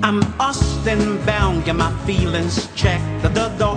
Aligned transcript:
I'm 0.00 0.22
Austin 0.40 1.24
bound, 1.26 1.64
get 1.64 1.74
my 1.74 1.92
feelings 2.06 2.72
checked. 2.76 3.22
The, 3.22 3.28
the, 3.30 3.48
the. 3.48 3.74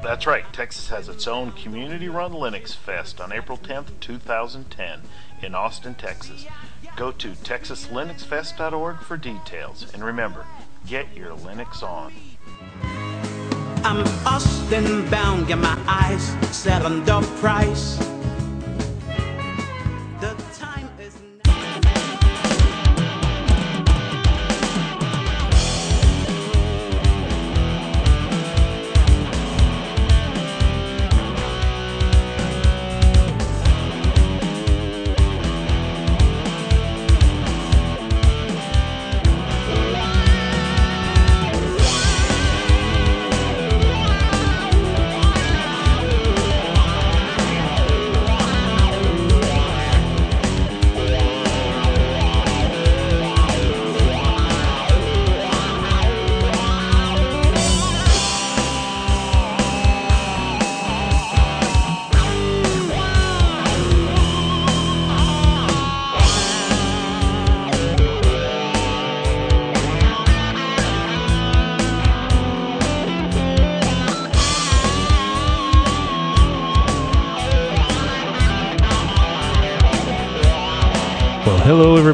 That's 0.00 0.28
right, 0.28 0.44
Texas 0.52 0.88
has 0.90 1.08
its 1.08 1.26
own 1.26 1.50
community 1.52 2.08
run 2.08 2.30
Linux 2.30 2.72
Fest 2.72 3.20
on 3.20 3.32
April 3.32 3.58
10th, 3.58 3.88
2010, 4.00 5.00
in 5.42 5.56
Austin, 5.56 5.94
Texas. 5.94 6.46
Go 6.94 7.10
to 7.10 7.32
texaslinuxfest.org 7.32 9.00
for 9.00 9.16
details. 9.16 9.92
And 9.92 10.04
remember, 10.04 10.46
get 10.86 11.14
your 11.16 11.32
Linux 11.32 11.82
on. 11.82 12.12
I'm 13.84 14.06
Austin 14.24 15.10
bound, 15.10 15.48
get 15.48 15.58
my 15.58 15.76
eyes 15.88 16.56
set 16.56 16.82
on 16.82 17.04
the 17.04 17.20
price. 17.40 17.98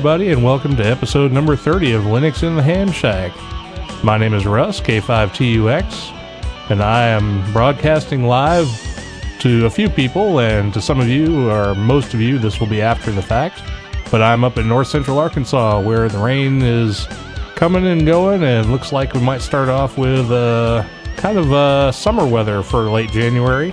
Everybody, 0.02 0.32
and 0.32 0.42
welcome 0.42 0.74
to 0.74 0.84
episode 0.84 1.30
number 1.30 1.54
30 1.54 1.92
of 1.92 2.02
Linux 2.02 2.42
in 2.42 2.56
the 2.56 2.62
Ham 2.62 2.90
Shack. 2.90 3.32
My 4.02 4.18
name 4.18 4.34
is 4.34 4.44
Russ, 4.44 4.80
K5TUX, 4.80 6.70
and 6.70 6.82
I 6.82 7.04
am 7.04 7.52
broadcasting 7.52 8.24
live 8.24 8.66
to 9.38 9.64
a 9.66 9.70
few 9.70 9.88
people, 9.88 10.40
and 10.40 10.74
to 10.74 10.80
some 10.80 10.98
of 10.98 11.06
you, 11.06 11.48
or 11.48 11.76
most 11.76 12.14
of 12.14 12.20
you, 12.20 12.36
this 12.36 12.58
will 12.58 12.66
be 12.66 12.82
after 12.82 13.12
the 13.12 13.22
fact. 13.22 13.62
But 14.10 14.22
I'm 14.22 14.42
up 14.42 14.58
in 14.58 14.66
north 14.66 14.88
central 14.88 15.20
Arkansas 15.20 15.80
where 15.80 16.08
the 16.08 16.18
rain 16.18 16.62
is 16.62 17.06
coming 17.54 17.86
and 17.86 18.04
going, 18.04 18.42
and 18.42 18.72
looks 18.72 18.90
like 18.90 19.14
we 19.14 19.20
might 19.20 19.40
start 19.40 19.68
off 19.68 19.98
with 19.98 20.32
uh, 20.32 20.84
kind 21.16 21.38
of 21.38 21.52
uh, 21.52 21.92
summer 21.92 22.26
weather 22.26 22.64
for 22.64 22.90
late 22.90 23.12
January 23.12 23.72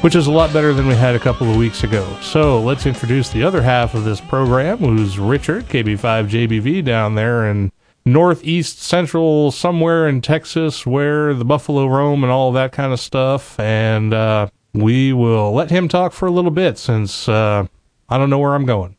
which 0.00 0.14
is 0.14 0.28
a 0.28 0.30
lot 0.30 0.52
better 0.52 0.72
than 0.72 0.86
we 0.86 0.94
had 0.94 1.14
a 1.14 1.18
couple 1.18 1.50
of 1.50 1.56
weeks 1.56 1.82
ago. 1.82 2.06
So 2.20 2.60
let's 2.60 2.86
introduce 2.86 3.30
the 3.30 3.42
other 3.42 3.60
half 3.60 3.94
of 3.94 4.04
this 4.04 4.20
program, 4.20 4.78
who's 4.78 5.18
Richard, 5.18 5.64
KB5JBV, 5.68 6.84
down 6.84 7.16
there 7.16 7.48
in 7.48 7.72
northeast 8.04 8.80
central, 8.80 9.50
somewhere 9.50 10.06
in 10.06 10.20
Texas, 10.20 10.86
where 10.86 11.34
the 11.34 11.44
buffalo 11.44 11.86
roam 11.86 12.22
and 12.22 12.32
all 12.32 12.52
that 12.52 12.72
kind 12.72 12.92
of 12.92 13.00
stuff. 13.00 13.58
And 13.58 14.14
uh, 14.14 14.48
we 14.72 15.12
will 15.12 15.52
let 15.52 15.70
him 15.70 15.88
talk 15.88 16.12
for 16.12 16.26
a 16.26 16.30
little 16.30 16.52
bit 16.52 16.78
since 16.78 17.28
uh, 17.28 17.66
I 18.08 18.18
don't 18.18 18.30
know 18.30 18.38
where 18.38 18.54
I'm 18.54 18.66
going. 18.66 18.96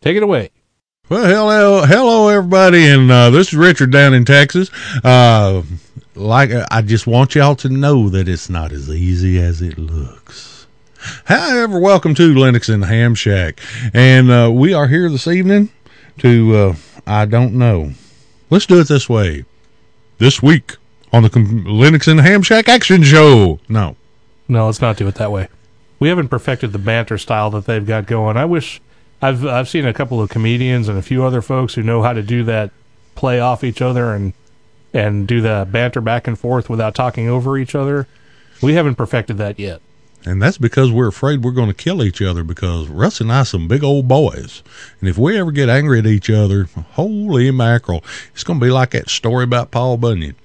Take 0.00 0.16
it 0.16 0.22
away. 0.22 0.50
Well, 1.08 1.26
hello, 1.26 1.84
hello, 1.84 2.28
everybody, 2.28 2.86
and 2.86 3.10
uh, 3.10 3.30
this 3.30 3.48
is 3.48 3.54
Richard 3.54 3.90
down 3.90 4.14
in 4.14 4.24
Texas. 4.24 4.70
Uh, 5.04 5.62
like, 6.14 6.50
I 6.70 6.82
just 6.82 7.06
want 7.06 7.34
y'all 7.34 7.56
to 7.56 7.68
know 7.68 8.08
that 8.08 8.28
it's 8.28 8.48
not 8.50 8.72
as 8.72 8.88
easy 8.90 9.40
as 9.40 9.62
it 9.62 9.78
looks. 9.78 10.66
However, 11.24 11.80
welcome 11.80 12.14
to 12.14 12.32
Linux 12.34 12.72
and 12.72 12.84
Ham 12.84 13.14
Shack, 13.14 13.60
and 13.92 14.30
uh, 14.30 14.50
we 14.52 14.72
are 14.72 14.86
here 14.86 15.08
this 15.08 15.26
evening 15.26 15.70
to, 16.18 16.54
uh, 16.54 16.74
I 17.06 17.24
don't 17.24 17.54
know. 17.54 17.92
Let's 18.50 18.66
do 18.66 18.78
it 18.80 18.88
this 18.88 19.08
way. 19.08 19.44
This 20.18 20.42
week 20.42 20.76
on 21.12 21.22
the 21.24 21.30
Com- 21.30 21.64
Linux 21.64 22.06
in 22.06 22.18
the 22.18 22.22
Ham 22.22 22.42
Shack 22.42 22.68
Action 22.68 23.02
Show. 23.02 23.58
No, 23.68 23.96
No, 24.48 24.66
let's 24.66 24.80
not 24.80 24.96
do 24.96 25.08
it 25.08 25.16
that 25.16 25.32
way. 25.32 25.48
We 25.98 26.08
haven't 26.08 26.28
perfected 26.28 26.72
the 26.72 26.78
banter 26.78 27.18
style 27.18 27.50
that 27.50 27.64
they've 27.64 27.86
got 27.86 28.06
going. 28.06 28.36
I 28.36 28.44
wish 28.44 28.80
I've 29.20 29.46
I've 29.46 29.68
seen 29.68 29.86
a 29.86 29.92
couple 29.94 30.20
of 30.20 30.30
comedians 30.30 30.88
and 30.88 30.98
a 30.98 31.02
few 31.02 31.24
other 31.24 31.42
folks 31.42 31.74
who 31.74 31.82
know 31.82 32.02
how 32.02 32.12
to 32.12 32.22
do 32.22 32.44
that, 32.44 32.70
play 33.14 33.40
off 33.40 33.64
each 33.64 33.80
other 33.80 34.12
and 34.12 34.32
and 34.92 35.26
do 35.26 35.40
the 35.40 35.66
banter 35.70 36.00
back 36.00 36.26
and 36.26 36.38
forth 36.38 36.68
without 36.68 36.94
talking 36.94 37.28
over 37.28 37.58
each 37.58 37.74
other. 37.74 38.06
We 38.60 38.74
haven't 38.74 38.96
perfected 38.96 39.38
that 39.38 39.58
yet. 39.58 39.80
And 40.24 40.40
that's 40.40 40.58
because 40.58 40.92
we're 40.92 41.08
afraid 41.08 41.42
we're 41.42 41.50
going 41.50 41.68
to 41.68 41.74
kill 41.74 42.02
each 42.02 42.22
other 42.22 42.44
because 42.44 42.86
Russ 42.86 43.20
and 43.20 43.32
I 43.32 43.42
some 43.42 43.66
big 43.66 43.82
old 43.82 44.06
boys. 44.06 44.62
And 45.00 45.08
if 45.08 45.18
we 45.18 45.36
ever 45.36 45.50
get 45.50 45.68
angry 45.68 45.98
at 45.98 46.06
each 46.06 46.30
other, 46.30 46.68
holy 46.92 47.50
mackerel, 47.50 48.04
it's 48.32 48.44
going 48.44 48.60
to 48.60 48.64
be 48.64 48.70
like 48.70 48.90
that 48.90 49.10
story 49.10 49.42
about 49.42 49.72
Paul 49.72 49.96
Bunyan. 49.96 50.36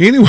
Anyway, 0.00 0.28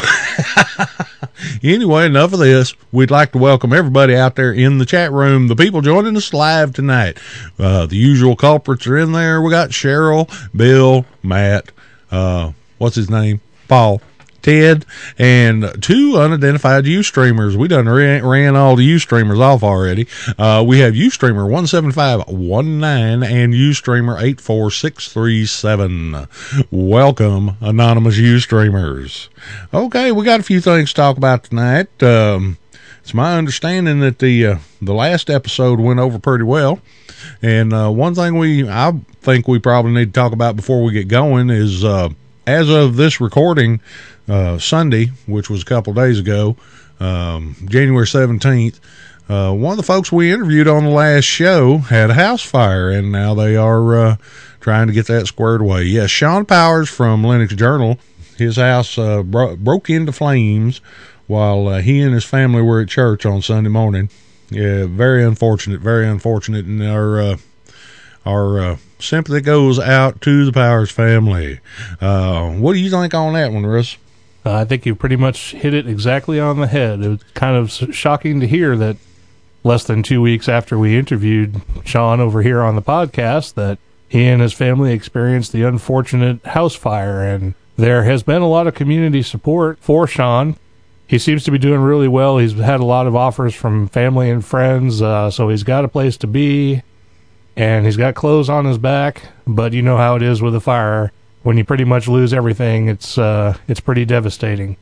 anyway, 1.63 2.05
enough 2.05 2.33
of 2.33 2.39
this. 2.39 2.75
We'd 2.91 3.09
like 3.09 3.31
to 3.31 3.39
welcome 3.39 3.73
everybody 3.73 4.15
out 4.15 4.35
there 4.35 4.53
in 4.53 4.77
the 4.77 4.85
chat 4.85 5.11
room, 5.11 5.47
the 5.47 5.55
people 5.55 5.81
joining 5.81 6.15
us 6.15 6.31
live 6.31 6.73
tonight. 6.73 7.17
Uh, 7.57 7.87
the 7.87 7.97
usual 7.97 8.35
culprits 8.35 8.85
are 8.85 8.97
in 8.97 9.13
there. 9.13 9.41
We 9.41 9.49
got 9.49 9.69
Cheryl, 9.69 10.29
Bill, 10.55 11.05
Matt, 11.23 11.71
uh, 12.11 12.51
what's 12.77 12.97
his 12.97 13.09
name? 13.09 13.41
Paul. 13.71 14.01
Ted 14.41 14.85
and 15.17 15.81
two 15.81 16.17
unidentified 16.17 16.85
U 16.85 17.03
streamers. 17.03 17.55
We 17.55 17.69
done 17.69 17.87
ran, 17.87 18.25
ran 18.25 18.57
all 18.57 18.75
the 18.75 18.83
U 18.83 18.99
streamers 18.99 19.39
off 19.39 19.63
already. 19.63 20.07
Uh, 20.37 20.61
we 20.67 20.79
have 20.79 20.93
Ustreamer 20.93 21.49
17519 21.49 23.23
and 23.23 23.53
U 23.53 23.73
streamer 23.73 24.17
84637. 24.17 26.27
Welcome, 26.69 27.55
anonymous 27.61 28.17
U 28.17 28.39
streamers. 28.39 29.29
Okay, 29.73 30.11
we 30.11 30.25
got 30.25 30.41
a 30.41 30.43
few 30.43 30.59
things 30.59 30.89
to 30.89 30.95
talk 30.95 31.15
about 31.15 31.45
tonight. 31.45 32.03
Um, 32.03 32.57
it's 33.01 33.13
my 33.13 33.37
understanding 33.37 34.01
that 34.01 34.19
the 34.19 34.47
uh, 34.47 34.57
the 34.81 34.93
last 34.93 35.29
episode 35.29 35.79
went 35.79 36.01
over 36.01 36.19
pretty 36.19 36.43
well. 36.43 36.81
And 37.41 37.71
uh, 37.71 37.89
one 37.89 38.15
thing 38.15 38.37
we 38.37 38.67
I 38.67 38.99
think 39.21 39.47
we 39.47 39.59
probably 39.59 39.93
need 39.93 40.13
to 40.13 40.19
talk 40.19 40.33
about 40.33 40.57
before 40.57 40.83
we 40.83 40.91
get 40.91 41.07
going 41.07 41.49
is 41.49 41.85
uh, 41.85 42.09
as 42.51 42.69
of 42.69 42.97
this 42.97 43.21
recording, 43.21 43.79
uh, 44.27 44.57
Sunday, 44.59 45.11
which 45.25 45.49
was 45.49 45.61
a 45.61 45.65
couple 45.65 45.93
days 45.93 46.19
ago, 46.19 46.57
um, 46.99 47.55
January 47.65 48.05
17th, 48.05 48.79
uh, 49.29 49.53
one 49.53 49.71
of 49.71 49.77
the 49.77 49.83
folks 49.83 50.11
we 50.11 50.33
interviewed 50.33 50.67
on 50.67 50.83
the 50.83 50.89
last 50.89 51.23
show 51.23 51.77
had 51.77 52.09
a 52.09 52.13
house 52.13 52.43
fire, 52.43 52.89
and 52.89 53.09
now 53.09 53.33
they 53.33 53.55
are 53.55 53.95
uh, 53.95 54.15
trying 54.59 54.87
to 54.87 54.93
get 54.93 55.07
that 55.07 55.27
squared 55.27 55.61
away. 55.61 55.83
Yes, 55.83 56.09
Shawn 56.09 56.45
Powers 56.45 56.89
from 56.89 57.23
Linux 57.23 57.55
Journal, 57.55 57.97
his 58.37 58.57
house 58.57 58.97
uh, 58.97 59.23
bro- 59.23 59.55
broke 59.55 59.89
into 59.89 60.11
flames 60.11 60.81
while 61.27 61.69
uh, 61.69 61.79
he 61.79 62.01
and 62.01 62.13
his 62.13 62.25
family 62.25 62.61
were 62.61 62.81
at 62.81 62.89
church 62.89 63.25
on 63.25 63.41
Sunday 63.41 63.69
morning. 63.69 64.09
Yeah, 64.49 64.87
very 64.87 65.23
unfortunate, 65.23 65.79
very 65.79 66.05
unfortunate, 66.05 66.65
and 66.65 66.83
our 66.83 67.21
uh, 67.21 67.37
our 68.25 68.59
uh, 68.59 68.77
sympathy 69.03 69.41
goes 69.41 69.79
out 69.79 70.21
to 70.21 70.45
the 70.45 70.51
Powers 70.51 70.91
family. 70.91 71.59
Uh, 71.99 72.51
what 72.51 72.73
do 72.73 72.79
you 72.79 72.89
think 72.89 73.13
on 73.13 73.33
that 73.33 73.51
one, 73.51 73.65
Russ? 73.65 73.97
Uh, 74.45 74.55
I 74.55 74.65
think 74.65 74.85
you 74.85 74.95
pretty 74.95 75.15
much 75.15 75.51
hit 75.51 75.73
it 75.73 75.87
exactly 75.87 76.39
on 76.39 76.59
the 76.59 76.67
head. 76.67 77.01
It 77.01 77.09
was 77.09 77.23
kind 77.33 77.55
of 77.55 77.71
shocking 77.93 78.39
to 78.39 78.47
hear 78.47 78.75
that 78.77 78.97
less 79.63 79.83
than 79.83 80.01
two 80.01 80.21
weeks 80.21 80.49
after 80.49 80.77
we 80.77 80.97
interviewed 80.97 81.61
Shawn 81.85 82.19
over 82.19 82.41
here 82.41 82.61
on 82.61 82.75
the 82.75 82.81
podcast, 82.81 83.53
that 83.53 83.77
he 84.09 84.25
and 84.25 84.41
his 84.41 84.53
family 84.53 84.93
experienced 84.93 85.51
the 85.51 85.63
unfortunate 85.63 86.43
house 86.47 86.75
fire. 86.75 87.23
And 87.23 87.53
there 87.77 88.03
has 88.03 88.23
been 88.23 88.41
a 88.41 88.49
lot 88.49 88.65
of 88.67 88.73
community 88.73 89.21
support 89.21 89.77
for 89.79 90.07
Shawn. 90.07 90.55
He 91.05 91.19
seems 91.19 91.43
to 91.43 91.51
be 91.51 91.57
doing 91.57 91.81
really 91.81 92.07
well. 92.07 92.37
He's 92.37 92.53
had 92.53 92.79
a 92.79 92.85
lot 92.85 93.05
of 93.05 93.15
offers 93.15 93.53
from 93.53 93.87
family 93.89 94.29
and 94.29 94.43
friends, 94.43 95.01
uh, 95.01 95.29
so 95.29 95.49
he's 95.49 95.63
got 95.63 95.85
a 95.85 95.89
place 95.89 96.17
to 96.17 96.27
be 96.27 96.81
and 97.55 97.85
he's 97.85 97.97
got 97.97 98.15
clothes 98.15 98.49
on 98.49 98.65
his 98.65 98.77
back. 98.77 99.29
But 99.45 99.73
you 99.73 99.81
know 99.81 99.97
how 99.97 100.15
it 100.15 100.21
is 100.21 100.41
with 100.41 100.55
a 100.55 100.59
fire. 100.59 101.11
When 101.43 101.57
you 101.57 101.63
pretty 101.65 101.85
much 101.85 102.07
lose 102.07 102.33
everything, 102.33 102.87
it's 102.87 103.17
uh, 103.17 103.57
it's 103.67 103.79
pretty 103.79 104.05
devastating. 104.05 104.77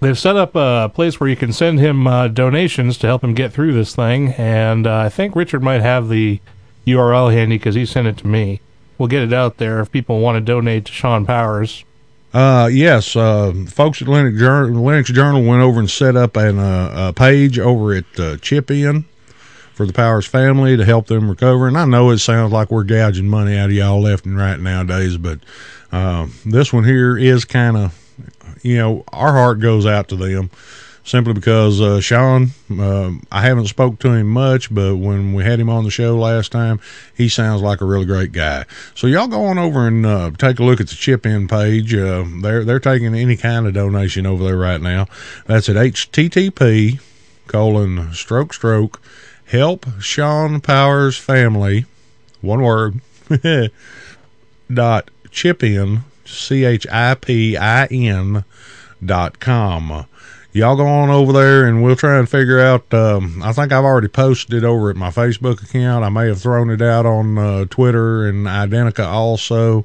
They've 0.00 0.18
set 0.18 0.36
up 0.36 0.54
a 0.56 0.90
place 0.92 1.20
where 1.20 1.30
you 1.30 1.36
can 1.36 1.52
send 1.52 1.78
him 1.78 2.06
uh, 2.06 2.28
donations 2.28 2.98
to 2.98 3.06
help 3.06 3.22
him 3.22 3.34
get 3.34 3.52
through 3.52 3.72
this 3.72 3.94
thing, 3.94 4.32
and 4.32 4.86
uh, 4.86 4.98
I 4.98 5.08
think 5.08 5.36
Richard 5.36 5.62
might 5.62 5.80
have 5.80 6.08
the 6.08 6.40
URL 6.86 7.32
handy 7.32 7.56
because 7.56 7.76
he 7.76 7.86
sent 7.86 8.08
it 8.08 8.16
to 8.18 8.26
me. 8.26 8.60
we'll 8.98 9.08
get 9.08 9.22
it 9.22 9.32
out 9.32 9.58
there 9.58 9.80
if 9.80 9.90
people 9.92 10.20
want 10.20 10.36
to 10.36 10.40
donate 10.40 10.86
to 10.86 10.92
Shawn 10.92 11.24
Powers. 11.24 11.84
Uh, 12.34 12.68
yes, 12.72 13.14
uh, 13.14 13.52
folks 13.68 14.00
at 14.00 14.08
Linux 14.08 14.38
Journal, 14.38 14.82
Linux 14.82 15.04
Journal 15.06 15.44
went 15.44 15.62
over 15.62 15.78
and 15.78 15.90
set 15.90 16.16
up 16.16 16.36
an, 16.36 16.58
uh, 16.58 17.10
a 17.10 17.12
page 17.12 17.58
over 17.58 17.94
at 17.94 18.04
uh, 18.18 18.36
Chip 18.38 18.70
In 18.70 19.04
for 19.74 19.86
the 19.86 19.92
Powers 19.92 20.26
family 20.26 20.76
to 20.76 20.84
help 20.84 21.06
them 21.06 21.28
recover. 21.28 21.68
And 21.68 21.78
I 21.78 21.84
know 21.84 22.10
it 22.10 22.18
sounds 22.18 22.52
like 22.52 22.70
we're 22.70 22.84
gouging 22.84 23.28
money 23.28 23.56
out 23.56 23.66
of 23.70 23.72
y'all 23.72 24.00
left 24.00 24.26
and 24.26 24.36
right 24.36 24.58
nowadays, 24.58 25.16
but 25.16 25.40
uh, 25.90 26.26
this 26.44 26.72
one 26.72 26.84
here 26.84 27.16
is 27.16 27.44
kind 27.44 27.76
of, 27.76 28.58
you 28.62 28.76
know, 28.76 29.04
our 29.12 29.32
heart 29.32 29.60
goes 29.60 29.86
out 29.86 30.08
to 30.08 30.16
them 30.16 30.50
simply 31.04 31.32
because 31.32 31.80
uh, 31.80 32.00
Shawn, 32.00 32.50
uh, 32.70 33.12
I 33.30 33.42
haven't 33.42 33.66
spoke 33.66 33.98
to 34.00 34.12
him 34.12 34.28
much, 34.28 34.72
but 34.72 34.96
when 34.96 35.34
we 35.34 35.44
had 35.44 35.58
him 35.58 35.68
on 35.68 35.84
the 35.84 35.90
show 35.90 36.16
last 36.16 36.52
time, 36.52 36.80
he 37.16 37.28
sounds 37.28 37.62
like 37.62 37.80
a 37.80 37.84
really 37.84 38.04
great 38.04 38.32
guy. 38.32 38.64
So 38.94 39.06
y'all 39.06 39.28
go 39.28 39.44
on 39.44 39.58
over 39.58 39.86
and 39.86 40.06
uh, 40.06 40.30
take 40.38 40.58
a 40.58 40.62
look 40.62 40.80
at 40.80 40.88
the 40.88 40.94
chip 40.94 41.26
in 41.26 41.48
page. 41.48 41.94
Uh, 41.94 42.24
they're 42.40 42.64
they're 42.64 42.80
taking 42.80 43.14
any 43.14 43.36
kind 43.36 43.66
of 43.66 43.74
donation 43.74 44.26
over 44.26 44.44
there 44.44 44.56
right 44.56 44.80
now. 44.80 45.06
That's 45.46 45.68
at 45.68 45.76
http 45.76 47.00
colon 47.48 48.12
stroke 48.14 48.54
stroke 48.54 49.00
help 49.52 49.84
Shawn 50.00 50.62
Powers 50.62 51.18
family 51.18 51.84
one 52.40 52.62
word 52.62 53.00
dot 54.72 55.10
chip 55.30 55.62
in 55.62 56.04
c 56.24 56.64
h 56.64 56.86
i 56.90 57.14
p 57.14 57.54
i 57.58 57.86
n 57.86 58.44
dot 59.04 59.40
com 59.40 60.06
y'all 60.52 60.74
go 60.74 60.86
on 60.86 61.10
over 61.10 61.34
there 61.34 61.66
and 61.66 61.82
we'll 61.82 61.96
try 61.96 62.18
and 62.18 62.28
figure 62.30 62.60
out. 62.60 62.92
Um, 62.94 63.42
I 63.42 63.52
think 63.52 63.72
I've 63.72 63.84
already 63.84 64.08
posted 64.08 64.64
over 64.64 64.88
at 64.88 64.96
my 64.96 65.10
Facebook 65.10 65.62
account. 65.62 66.02
I 66.02 66.08
may 66.08 66.28
have 66.28 66.40
thrown 66.40 66.70
it 66.70 66.80
out 66.80 67.04
on 67.04 67.36
uh, 67.36 67.64
Twitter 67.66 68.26
and 68.26 68.46
Identica 68.46 69.06
also, 69.06 69.84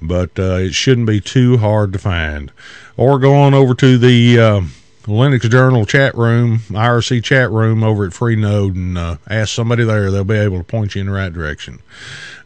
but 0.00 0.38
uh, 0.38 0.58
it 0.58 0.74
shouldn't 0.74 1.08
be 1.08 1.20
too 1.20 1.56
hard 1.58 1.92
to 1.92 1.98
find. 1.98 2.52
Or 2.96 3.18
go 3.18 3.34
on 3.34 3.52
over 3.52 3.74
to 3.74 3.98
the 3.98 4.38
uh, 4.38 4.62
Linux 5.04 5.50
Journal 5.50 5.84
chat 5.84 6.14
room, 6.14 6.58
IRC 6.68 7.24
chat 7.24 7.50
room 7.50 7.82
over 7.82 8.04
at 8.04 8.12
Freenode 8.12 8.74
and 8.74 8.96
uh, 8.96 9.16
ask 9.28 9.54
somebody 9.54 9.84
there. 9.84 10.10
They'll 10.10 10.24
be 10.24 10.36
able 10.36 10.58
to 10.58 10.64
point 10.64 10.94
you 10.94 11.00
in 11.00 11.08
the 11.08 11.12
right 11.12 11.32
direction. 11.32 11.80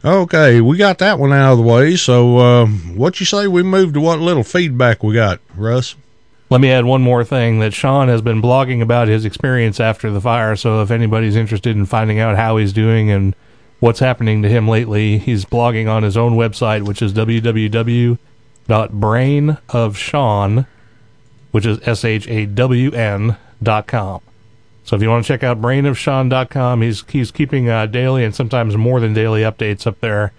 Okay, 0.03 0.61
we 0.61 0.77
got 0.77 0.99
that 0.99 1.19
one 1.19 1.33
out 1.33 1.53
of 1.53 1.57
the 1.57 1.63
way. 1.63 1.95
So, 1.95 2.37
uh, 2.37 2.67
what 2.67 3.19
you 3.19 3.25
say 3.25 3.47
we 3.47 3.63
move 3.63 3.93
to 3.93 4.01
what 4.01 4.19
little 4.19 4.43
feedback 4.43 5.03
we 5.03 5.13
got, 5.13 5.39
Russ? 5.55 5.95
Let 6.49 6.61
me 6.61 6.71
add 6.71 6.85
one 6.85 7.01
more 7.01 7.25
thing 7.25 7.59
that 7.59 7.73
Shawn 7.73 8.07
has 8.07 8.21
been 8.21 8.41
blogging 8.41 8.81
about 8.81 9.09
his 9.09 9.25
experience 9.25 9.81
after 9.81 10.09
the 10.11 10.21
fire. 10.21 10.55
So 10.55 10.81
if 10.81 10.91
anybody's 10.91 11.35
interested 11.35 11.75
in 11.75 11.85
finding 11.85 12.19
out 12.19 12.37
how 12.37 12.55
he's 12.55 12.71
doing 12.71 13.11
and 13.11 13.35
what's 13.81 13.99
happening 13.99 14.41
to 14.43 14.49
him 14.49 14.65
lately, 14.65 15.17
he's 15.17 15.43
blogging 15.43 15.89
on 15.89 16.03
his 16.03 16.15
own 16.15 16.37
website, 16.37 16.83
which 16.83 17.01
is 17.01 17.13
www.brainofshawn, 17.13 18.17
which 21.51 21.65
is 21.65 21.79
S 21.87 22.03
H 22.05 22.27
A 22.27 22.45
W 22.45 22.91
N 22.91 23.37
dot 23.61 23.87
com. 23.87 24.21
So 24.83 24.95
if 24.95 25.01
you 25.01 25.09
want 25.09 25.25
to 25.25 25.27
check 25.27 25.43
out 25.43 25.61
brainofshawn.com, 25.61 26.81
he's 26.81 27.03
he's 27.09 27.31
keeping 27.31 27.69
uh, 27.69 27.87
daily 27.87 28.23
and 28.23 28.33
sometimes 28.33 28.77
more 28.77 28.99
than 28.99 29.13
daily 29.13 29.41
updates 29.41 29.85
up 29.85 29.99
there. 29.99 30.31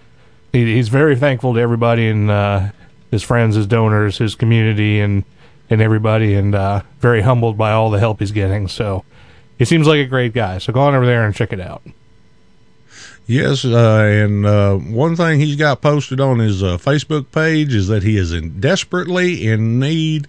He, 0.53 0.75
he's 0.75 0.89
very 0.89 1.17
thankful 1.17 1.55
to 1.55 1.61
everybody 1.61 2.09
and 2.09 2.31
uh, 2.31 2.71
his 3.11 3.23
friends, 3.23 3.57
his 3.57 3.67
donors, 3.67 4.19
his 4.19 4.35
community, 4.35 5.01
and 5.01 5.25
and 5.69 5.83
everybody, 5.83 6.35
and 6.35 6.55
uh, 6.55 6.81
very 7.01 7.21
humbled 7.21 7.59
by 7.59 7.73
all 7.73 7.91
the 7.91 7.99
help 7.99 8.21
he's 8.21 8.33
getting. 8.33 8.69
So 8.69 9.05
he 9.59 9.65
seems 9.67 9.87
like 9.87 9.99
a 9.99 10.07
great 10.07 10.33
guy. 10.33 10.59
So 10.59 10.73
go 10.73 10.81
on 10.81 10.95
over 10.95 11.05
there 11.05 11.25
and 11.25 11.35
check 11.35 11.53
it 11.53 11.61
out. 11.61 11.83
Yes, 13.27 13.67
uh, 13.67 13.99
and 14.11 14.47
uh, 14.47 14.77
one 14.77 15.15
thing 15.15 15.39
he's 15.39 15.57
got 15.57 15.83
posted 15.83 16.19
on 16.19 16.39
his 16.39 16.63
uh, 16.63 16.79
Facebook 16.79 17.31
page 17.31 17.75
is 17.75 17.89
that 17.89 18.03
he 18.03 18.17
is 18.17 18.33
in 18.33 18.59
desperately 18.59 19.47
in 19.47 19.79
need 19.79 20.27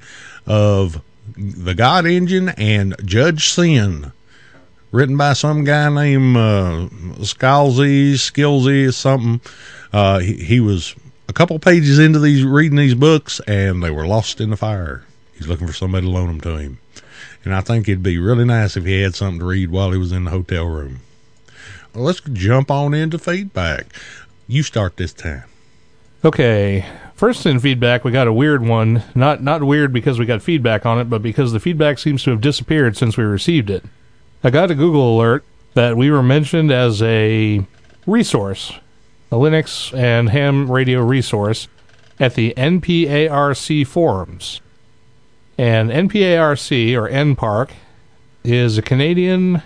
of 0.49 1.01
the 1.37 1.75
God 1.75 2.05
Engine 2.05 2.49
and 2.49 2.95
Judge 3.05 3.49
Sn, 3.49 4.11
written 4.91 5.15
by 5.15 5.33
some 5.33 5.63
guy 5.63 5.87
named 5.87 6.35
uh, 6.35 6.89
Scalzi, 7.19 8.13
Skillsy, 8.15 8.93
something. 8.93 9.39
Uh, 9.93 10.19
he, 10.19 10.33
he 10.33 10.59
was 10.59 10.95
a 11.29 11.33
couple 11.33 11.57
pages 11.59 11.99
into 11.99 12.19
these 12.19 12.43
reading 12.43 12.77
these 12.77 12.95
books, 12.95 13.39
and 13.47 13.81
they 13.81 13.91
were 13.91 14.07
lost 14.07 14.41
in 14.41 14.49
the 14.49 14.57
fire. 14.57 15.05
He's 15.37 15.47
looking 15.47 15.67
for 15.67 15.73
somebody 15.73 16.05
to 16.05 16.11
loan 16.11 16.27
them 16.27 16.41
to 16.41 16.57
him. 16.57 16.79
And 17.45 17.55
I 17.55 17.61
think 17.61 17.87
it'd 17.87 18.03
be 18.03 18.17
really 18.17 18.43
nice 18.43 18.75
if 18.75 18.83
he 18.83 19.01
had 19.01 19.15
something 19.15 19.39
to 19.39 19.45
read 19.45 19.71
while 19.71 19.91
he 19.91 19.97
was 19.97 20.11
in 20.11 20.25
the 20.25 20.31
hotel 20.31 20.65
room. 20.65 20.99
Let's 21.93 22.21
jump 22.33 22.69
on 22.69 22.93
into 22.93 23.17
feedback. 23.17 23.85
You 24.47 24.63
start 24.63 24.97
this 24.97 25.13
time. 25.13 25.45
Okay. 26.25 26.85
First 27.19 27.45
in 27.45 27.59
feedback, 27.59 28.05
we 28.05 28.13
got 28.13 28.27
a 28.27 28.33
weird 28.33 28.65
one. 28.65 29.03
Not 29.13 29.43
not 29.43 29.61
weird 29.61 29.91
because 29.91 30.17
we 30.17 30.25
got 30.25 30.41
feedback 30.41 30.85
on 30.85 30.99
it, 30.99 31.09
but 31.09 31.21
because 31.21 31.51
the 31.51 31.59
feedback 31.59 31.99
seems 31.99 32.23
to 32.23 32.31
have 32.31 32.39
disappeared 32.39 32.95
since 32.95 33.17
we 33.17 33.25
received 33.25 33.69
it. 33.69 33.83
I 34.41 34.49
got 34.51 34.71
a 34.71 34.73
Google 34.73 35.17
alert 35.17 35.43
that 35.73 35.97
we 35.97 36.09
were 36.09 36.23
mentioned 36.23 36.71
as 36.71 37.01
a 37.01 37.65
resource, 38.07 38.71
a 39.33 39.35
Linux 39.35 39.93
and 39.93 40.29
ham 40.29 40.71
radio 40.71 41.01
resource 41.01 41.67
at 42.21 42.35
the 42.35 42.53
NPARC 42.55 43.85
forums. 43.85 44.61
And 45.57 45.89
NPARC, 45.89 46.95
or 46.95 47.09
NPARC, 47.09 47.71
is 48.45 48.77
a 48.77 48.81
Canadian 48.81 49.61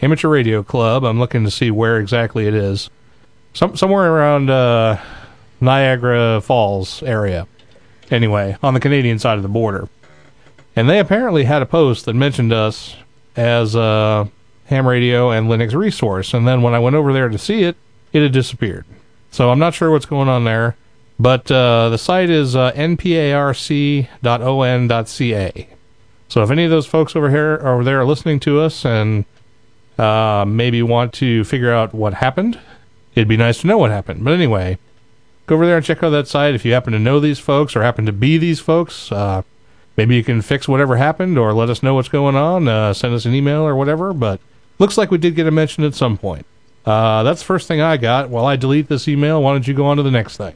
amateur 0.00 0.28
radio 0.28 0.62
club. 0.62 1.02
I'm 1.02 1.18
looking 1.18 1.42
to 1.42 1.50
see 1.50 1.72
where 1.72 1.98
exactly 1.98 2.46
it 2.46 2.54
is. 2.54 2.90
Some, 3.54 3.76
somewhere 3.76 4.08
around 4.08 4.50
uh, 4.50 5.00
Niagara 5.62 6.40
Falls 6.42 7.02
area. 7.02 7.46
Anyway, 8.10 8.56
on 8.62 8.74
the 8.74 8.80
Canadian 8.80 9.18
side 9.18 9.38
of 9.38 9.42
the 9.42 9.48
border. 9.48 9.88
And 10.76 10.88
they 10.88 10.98
apparently 10.98 11.44
had 11.44 11.62
a 11.62 11.66
post 11.66 12.04
that 12.04 12.14
mentioned 12.14 12.52
us 12.52 12.96
as 13.36 13.74
a 13.74 14.28
ham 14.66 14.86
radio 14.86 15.30
and 15.30 15.48
Linux 15.48 15.74
resource. 15.74 16.34
And 16.34 16.46
then 16.46 16.60
when 16.62 16.74
I 16.74 16.78
went 16.78 16.96
over 16.96 17.12
there 17.12 17.28
to 17.28 17.38
see 17.38 17.62
it, 17.62 17.76
it 18.12 18.22
had 18.22 18.32
disappeared. 18.32 18.84
So 19.30 19.50
I'm 19.50 19.58
not 19.58 19.74
sure 19.74 19.90
what's 19.90 20.06
going 20.06 20.28
on 20.28 20.44
there. 20.44 20.76
But 21.18 21.50
uh, 21.50 21.88
the 21.90 21.98
site 21.98 22.30
is 22.30 22.56
uh, 22.56 22.72
nparc.on.ca. 22.72 24.08
So 26.28 26.42
if 26.42 26.50
any 26.50 26.64
of 26.64 26.70
those 26.70 26.86
folks 26.86 27.14
over 27.14 27.30
here 27.30 27.60
over 27.62 27.84
there 27.84 28.00
are 28.00 28.06
listening 28.06 28.40
to 28.40 28.60
us 28.60 28.84
and 28.84 29.24
uh, 29.98 30.44
maybe 30.48 30.82
want 30.82 31.12
to 31.14 31.44
figure 31.44 31.70
out 31.72 31.94
what 31.94 32.14
happened, 32.14 32.58
it'd 33.14 33.28
be 33.28 33.36
nice 33.36 33.60
to 33.60 33.66
know 33.66 33.76
what 33.78 33.90
happened. 33.90 34.24
But 34.24 34.32
anyway, 34.32 34.78
go 35.46 35.54
over 35.54 35.66
there 35.66 35.76
and 35.76 35.84
check 35.84 36.02
out 36.02 36.10
that 36.10 36.28
site. 36.28 36.54
If 36.54 36.64
you 36.64 36.72
happen 36.72 36.92
to 36.92 36.98
know 36.98 37.20
these 37.20 37.38
folks 37.38 37.74
or 37.76 37.82
happen 37.82 38.06
to 38.06 38.12
be 38.12 38.38
these 38.38 38.60
folks, 38.60 39.10
uh, 39.12 39.42
maybe 39.96 40.16
you 40.16 40.24
can 40.24 40.42
fix 40.42 40.68
whatever 40.68 40.96
happened 40.96 41.38
or 41.38 41.52
let 41.52 41.70
us 41.70 41.82
know 41.82 41.94
what's 41.94 42.08
going 42.08 42.36
on. 42.36 42.68
Uh, 42.68 42.92
send 42.92 43.14
us 43.14 43.24
an 43.24 43.34
email 43.34 43.62
or 43.62 43.76
whatever. 43.76 44.12
But 44.12 44.40
looks 44.78 44.96
like 44.96 45.10
we 45.10 45.18
did 45.18 45.34
get 45.34 45.46
a 45.46 45.50
mention 45.50 45.84
at 45.84 45.94
some 45.94 46.16
point. 46.16 46.46
Uh, 46.84 47.22
that's 47.22 47.40
the 47.40 47.46
first 47.46 47.68
thing 47.68 47.80
I 47.80 47.96
got. 47.96 48.28
While 48.28 48.46
I 48.46 48.56
delete 48.56 48.88
this 48.88 49.06
email, 49.06 49.42
why 49.42 49.52
don't 49.52 49.66
you 49.66 49.74
go 49.74 49.86
on 49.86 49.96
to 49.98 50.02
the 50.02 50.10
next 50.10 50.36
thing? 50.36 50.54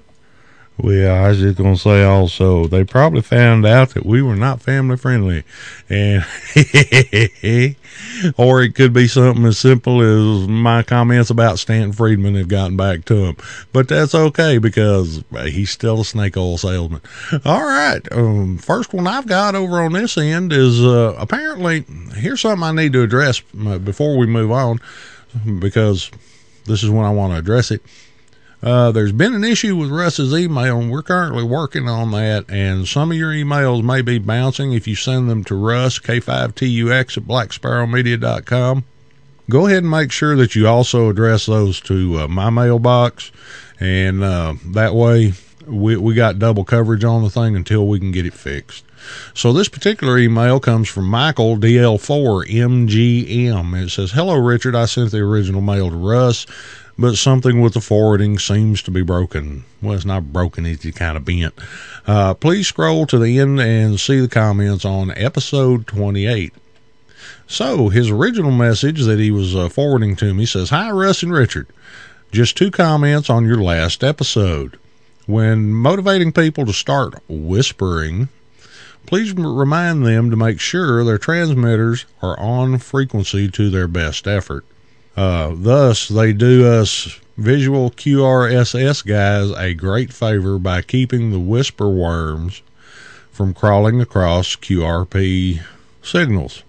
Well, 0.78 1.24
I 1.24 1.28
was 1.28 1.38
just 1.38 1.56
gonna 1.56 1.78
say 1.78 2.04
also 2.04 2.66
they 2.66 2.84
probably 2.84 3.22
found 3.22 3.64
out 3.64 3.90
that 3.90 4.04
we 4.04 4.20
were 4.20 4.36
not 4.36 4.60
family 4.60 4.98
friendly, 4.98 5.44
and 5.88 6.22
or 8.36 8.62
it 8.62 8.74
could 8.74 8.92
be 8.92 9.08
something 9.08 9.46
as 9.46 9.56
simple 9.58 10.02
as 10.02 10.46
my 10.46 10.82
comments 10.82 11.30
about 11.30 11.58
Stanton 11.58 11.92
Friedman 11.92 12.34
have 12.34 12.48
gotten 12.48 12.76
back 12.76 13.06
to 13.06 13.24
him. 13.24 13.36
But 13.72 13.88
that's 13.88 14.14
okay 14.14 14.58
because 14.58 15.24
he's 15.44 15.70
still 15.70 16.02
a 16.02 16.04
snake 16.04 16.36
oil 16.36 16.58
salesman. 16.58 17.00
All 17.46 17.64
right, 17.64 18.06
um, 18.12 18.58
first 18.58 18.92
one 18.92 19.06
I've 19.06 19.26
got 19.26 19.54
over 19.54 19.80
on 19.80 19.94
this 19.94 20.18
end 20.18 20.52
is 20.52 20.84
uh, 20.84 21.14
apparently 21.18 21.86
here's 22.16 22.42
something 22.42 22.62
I 22.62 22.72
need 22.72 22.92
to 22.92 23.02
address 23.02 23.40
uh, 23.66 23.78
before 23.78 24.18
we 24.18 24.26
move 24.26 24.50
on 24.50 24.80
because 25.58 26.10
this 26.66 26.82
is 26.82 26.90
when 26.90 27.06
I 27.06 27.10
want 27.10 27.32
to 27.32 27.38
address 27.38 27.70
it. 27.70 27.82
Uh, 28.62 28.90
there's 28.90 29.12
been 29.12 29.34
an 29.34 29.44
issue 29.44 29.76
with 29.76 29.90
Russ's 29.90 30.32
email, 30.34 30.78
and 30.78 30.90
we're 30.90 31.02
currently 31.02 31.44
working 31.44 31.88
on 31.88 32.10
that. 32.12 32.46
And 32.48 32.88
some 32.88 33.10
of 33.10 33.16
your 33.16 33.32
emails 33.32 33.82
may 33.82 34.02
be 34.02 34.18
bouncing 34.18 34.72
if 34.72 34.88
you 34.88 34.94
send 34.94 35.28
them 35.28 35.44
to 35.44 35.54
Russ, 35.54 35.98
K5TUX 35.98 37.18
at 37.18 37.24
BlackSparrowMedia.com. 37.24 38.84
Go 39.48 39.66
ahead 39.66 39.84
and 39.84 39.90
make 39.90 40.10
sure 40.10 40.34
that 40.36 40.56
you 40.56 40.66
also 40.66 41.08
address 41.08 41.46
those 41.46 41.80
to 41.82 42.20
uh, 42.20 42.28
my 42.28 42.50
mailbox, 42.50 43.30
and 43.78 44.24
uh, 44.24 44.54
that 44.64 44.92
way 44.94 45.34
we, 45.66 45.96
we 45.96 46.14
got 46.14 46.40
double 46.40 46.64
coverage 46.64 47.04
on 47.04 47.22
the 47.22 47.30
thing 47.30 47.54
until 47.54 47.86
we 47.86 48.00
can 48.00 48.10
get 48.10 48.26
it 48.26 48.34
fixed. 48.34 48.84
So 49.34 49.52
this 49.52 49.68
particular 49.68 50.18
email 50.18 50.58
comes 50.58 50.88
from 50.88 51.06
Michael 51.06 51.56
DL4MGM. 51.56 53.84
It 53.84 53.90
says, 53.90 54.10
Hello, 54.10 54.34
Richard. 54.34 54.74
I 54.74 54.86
sent 54.86 55.12
the 55.12 55.18
original 55.18 55.60
mail 55.60 55.90
to 55.90 55.96
Russ 55.96 56.44
but 56.98 57.16
something 57.16 57.60
with 57.60 57.74
the 57.74 57.80
forwarding 57.80 58.38
seems 58.38 58.82
to 58.82 58.90
be 58.90 59.02
broken. 59.02 59.64
Well, 59.82 59.94
it's 59.94 60.04
not 60.04 60.32
broken, 60.32 60.64
it's 60.64 60.88
kind 60.92 61.16
of 61.16 61.24
bent. 61.24 61.54
Uh, 62.06 62.34
please 62.34 62.68
scroll 62.68 63.06
to 63.06 63.18
the 63.18 63.38
end 63.38 63.60
and 63.60 64.00
see 64.00 64.20
the 64.20 64.28
comments 64.28 64.84
on 64.84 65.12
episode 65.16 65.86
28. 65.86 66.54
So, 67.46 67.88
his 67.90 68.10
original 68.10 68.50
message 68.50 69.02
that 69.02 69.18
he 69.18 69.30
was 69.30 69.54
uh, 69.54 69.68
forwarding 69.68 70.16
to 70.16 70.34
me 70.34 70.46
says, 70.46 70.70
Hi, 70.70 70.90
Russ 70.90 71.22
and 71.22 71.32
Richard. 71.32 71.68
Just 72.32 72.56
two 72.56 72.70
comments 72.70 73.30
on 73.30 73.46
your 73.46 73.62
last 73.62 74.02
episode. 74.02 74.78
When 75.26 75.72
motivating 75.72 76.32
people 76.32 76.66
to 76.66 76.72
start 76.72 77.14
whispering, 77.28 78.28
please 79.06 79.32
remind 79.32 80.04
them 80.04 80.30
to 80.30 80.36
make 80.36 80.60
sure 80.60 81.04
their 81.04 81.18
transmitters 81.18 82.06
are 82.22 82.38
on 82.38 82.78
frequency 82.78 83.48
to 83.50 83.70
their 83.70 83.88
best 83.88 84.26
effort. 84.26 84.64
Uh, 85.16 85.52
thus, 85.54 86.08
they 86.08 86.32
do 86.32 86.66
us 86.66 87.18
visual 87.36 87.90
QRSS 87.90 89.04
guys 89.06 89.50
a 89.58 89.74
great 89.74 90.12
favor 90.12 90.58
by 90.58 90.82
keeping 90.82 91.30
the 91.30 91.40
whisper 91.40 91.88
worms 91.88 92.62
from 93.30 93.54
crawling 93.54 94.00
across 94.00 94.56
QRP 94.56 95.62
signals. 96.02 96.62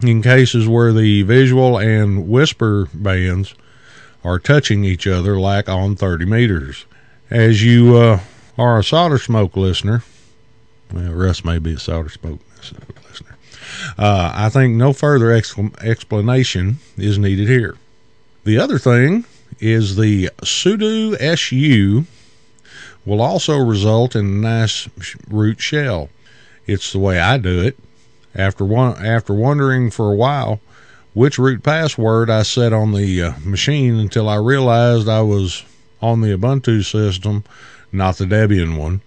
In 0.00 0.22
cases 0.22 0.66
where 0.66 0.92
the 0.92 1.22
visual 1.22 1.78
and 1.78 2.28
whisper 2.28 2.88
bands 2.92 3.54
are 4.24 4.38
touching 4.38 4.84
each 4.84 5.06
other 5.06 5.38
like 5.38 5.68
on 5.68 5.96
30 5.96 6.24
meters. 6.26 6.84
As 7.30 7.62
you 7.62 7.96
uh, 7.96 8.20
are 8.58 8.78
a 8.78 8.84
solder 8.84 9.18
smoke 9.18 9.56
listener, 9.56 10.02
well, 10.92 11.12
Russ 11.12 11.44
may 11.44 11.58
be 11.58 11.74
a 11.74 11.78
solder 11.78 12.10
smoke. 12.10 12.40
Uh, 13.98 14.32
I 14.34 14.48
think 14.48 14.74
no 14.74 14.92
further 14.92 15.32
explanation 15.32 16.78
is 16.96 17.18
needed 17.18 17.48
here. 17.48 17.76
The 18.44 18.58
other 18.58 18.78
thing 18.78 19.24
is 19.60 19.96
the 19.96 20.30
sudo 20.42 21.14
SU 21.20 22.04
will 23.04 23.20
also 23.20 23.58
result 23.58 24.16
in 24.16 24.26
a 24.26 24.28
nice 24.28 24.88
root 25.28 25.60
shell. 25.60 26.08
It's 26.66 26.92
the 26.92 26.98
way 26.98 27.18
I 27.18 27.38
do 27.38 27.62
it. 27.62 27.78
After 28.34 28.64
one, 28.64 29.04
after 29.04 29.34
wondering 29.34 29.90
for 29.90 30.10
a 30.10 30.16
while 30.16 30.60
which 31.14 31.38
root 31.38 31.62
password 31.62 32.30
I 32.30 32.42
set 32.42 32.72
on 32.72 32.92
the 32.92 33.22
uh, 33.22 33.32
machine 33.44 33.96
until 33.96 34.28
I 34.28 34.36
realized 34.36 35.08
I 35.08 35.20
was 35.20 35.64
on 36.00 36.20
the 36.20 36.36
Ubuntu 36.36 36.84
system, 36.84 37.44
not 37.92 38.16
the 38.16 38.24
Debian 38.24 38.78
one. 38.78 39.02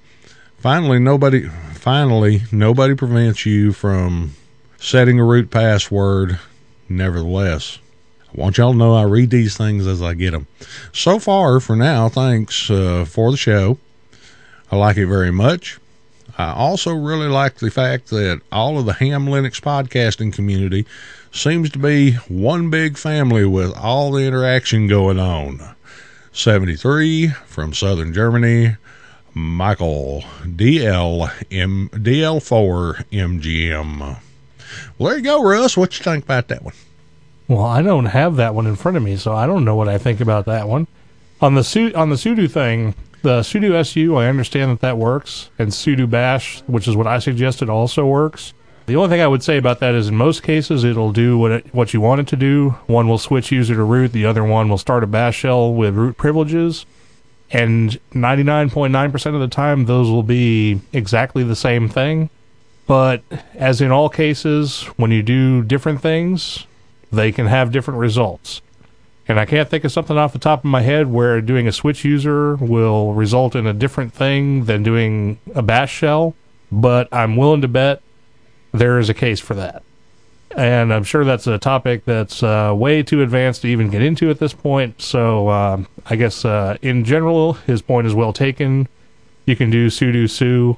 Finally, 0.60 1.00
nobody 1.00 1.48
finally 1.74 2.44
nobody 2.51 2.96
prevents 2.96 3.46
you 3.46 3.72
from 3.74 4.36
setting 4.79 5.20
a 5.20 5.24
root 5.24 5.51
password. 5.51 6.39
Nevertheless, 6.88 7.79
I 8.27 8.39
want 8.39 8.58
y'all 8.58 8.72
to 8.72 8.77
know 8.77 8.94
I 8.94 9.03
read 9.03 9.29
these 9.29 9.58
things 9.58 9.88
as 9.88 10.01
I 10.01 10.13
get 10.13 10.32
them. 10.32 10.48
So 10.94 11.20
far, 11.20 11.60
for 11.60 11.75
now, 11.75 12.10
thanks 12.10 12.70
uh, 12.70 13.05
for 13.05 13.32
the 13.32 13.38
show. 13.38 13.79
I 14.72 14.75
like 14.75 14.98
it 14.98 15.08
very 15.08 15.32
much. 15.32 15.79
I 16.38 16.51
also 16.51 16.94
really 16.94 17.27
like 17.27 17.55
the 17.55 17.72
fact 17.72 18.10
that 18.10 18.41
all 18.51 18.77
of 18.77 18.86
the 18.86 18.94
Ham 18.94 19.27
Linux 19.27 19.62
podcasting 19.62 20.34
community 20.34 20.86
seems 21.32 21.70
to 21.72 21.79
be 21.79 22.13
one 22.27 22.70
big 22.70 22.98
family 22.98 23.46
with 23.46 23.75
all 23.77 24.12
the 24.12 24.25
interaction 24.25 24.88
going 24.88 25.20
on. 25.20 25.75
73 26.34 27.29
from 27.46 27.74
Southern 27.74 28.13
Germany, 28.13 28.75
Michael 29.34 30.24
DL 30.44 31.32
M, 31.51 31.89
DL4 31.94 33.05
MGM. 33.12 34.20
Well, 34.98 35.10
there 35.10 35.17
you 35.17 35.24
go, 35.24 35.44
Russ. 35.44 35.77
What 35.77 35.98
you 35.98 36.03
think 36.03 36.24
about 36.24 36.48
that 36.50 36.63
one? 36.63 36.74
Well, 37.48 37.63
I 37.63 37.82
don't 37.82 38.05
have 38.05 38.38
that 38.38 38.55
one 38.55 38.65
in 38.65 38.75
front 38.75 38.98
of 38.98 39.03
me, 39.03 39.17
so 39.17 39.34
I 39.34 39.46
don't 39.46 39.65
know 39.65 39.75
what 39.75 39.88
I 39.88 39.98
think 39.98 40.20
about 40.20 40.46
that 40.46 40.67
one. 40.67 40.88
On 41.41 41.53
the 41.55 41.63
su- 41.63 41.94
on 41.94 42.10
the 42.10 42.15
sudo 42.15 42.50
thing, 42.50 42.96
the 43.22 43.41
sudo 43.41 43.86
su, 43.86 44.15
I 44.15 44.27
understand 44.27 44.72
that 44.72 44.82
that 44.82 44.98
works, 44.98 45.50
and 45.60 45.70
sudo 45.70 46.10
bash, 46.10 46.62
which 46.67 46.88
is 46.88 46.96
what 46.96 47.08
I 47.08 47.20
suggested, 47.20 47.70
also 47.70 48.05
works. 48.05 48.53
The 48.88 48.96
only 48.96 49.10
thing 49.10 49.22
I 49.22 49.27
would 49.27 49.44
say 49.44 49.58
about 49.58 49.79
that 49.79 49.96
is 49.96 50.10
in 50.10 50.15
most 50.15 50.44
cases 50.44 50.84
it'll 50.84 51.12
do 51.12 51.38
what 51.38 51.51
it, 51.51 51.74
what 51.74 51.94
you 51.94 52.01
want 52.01 52.22
it 52.22 52.27
to 52.27 52.36
do. 52.36 52.75
One 52.86 53.08
will 53.08 53.17
switch 53.17 53.51
user 53.51 53.75
to 53.75 53.84
root, 53.84 54.12
the 54.12 54.25
other 54.25 54.44
one 54.44 54.70
will 54.70 54.77
start 54.77 55.03
a 55.03 55.08
bash 55.08 55.38
shell 55.38 55.74
with 55.74 55.96
root 55.96 56.17
privileges. 56.17 56.86
And 57.51 58.00
99.9% 58.13 59.34
of 59.34 59.39
the 59.39 59.48
time 59.48 59.86
those 59.86 60.10
will 60.10 60.24
be 60.24 60.82
exactly 60.94 61.44
the 61.44 61.55
same 61.55 61.89
thing. 61.89 62.29
But 62.87 63.23
as 63.55 63.81
in 63.81 63.91
all 63.91 64.09
cases, 64.09 64.83
when 64.95 65.11
you 65.11 65.23
do 65.23 65.63
different 65.63 66.01
things, 66.01 66.67
they 67.11 67.31
can 67.31 67.47
have 67.47 67.71
different 67.71 67.99
results. 67.99 68.61
And 69.27 69.39
I 69.39 69.45
can't 69.45 69.67
think 69.67 69.83
of 69.83 69.91
something 69.91 70.17
off 70.17 70.33
the 70.33 70.39
top 70.39 70.59
of 70.59 70.65
my 70.65 70.81
head 70.81 71.07
where 71.07 71.41
doing 71.41 71.67
a 71.67 71.71
switch 71.71 72.05
user 72.05 72.55
will 72.57 73.13
result 73.13 73.55
in 73.55 73.65
a 73.65 73.73
different 73.73 74.13
thing 74.13 74.65
than 74.65 74.83
doing 74.83 75.39
a 75.55 75.63
bash 75.63 75.91
shell, 75.91 76.35
but 76.71 77.07
I'm 77.11 77.35
willing 77.35 77.61
to 77.61 77.67
bet 77.67 78.01
there 78.71 78.99
is 78.99 79.09
a 79.09 79.15
case 79.15 79.39
for 79.39 79.55
that. 79.55 79.81
And 80.55 80.93
I'm 80.93 81.03
sure 81.03 81.25
that's 81.25 81.47
a 81.47 81.57
topic 81.57 82.05
that's 82.05 82.43
uh, 82.43 82.71
way 82.75 83.01
too 83.01 83.23
advanced 83.23 83.63
to 83.63 83.67
even 83.67 83.89
get 83.89 84.03
into 84.03 84.29
at 84.29 84.39
this 84.39 84.53
point. 84.53 85.01
So 85.01 85.47
uh, 85.47 85.83
I 86.05 86.15
guess 86.15 86.45
uh, 86.45 86.77
in 86.81 87.03
general, 87.03 87.53
his 87.53 87.81
point 87.81 88.05
is 88.05 88.13
well 88.13 88.31
taken. 88.31 88.87
You 89.45 89.55
can 89.55 89.69
do 89.69 89.87
sudo 89.87 90.29
su 90.29 90.77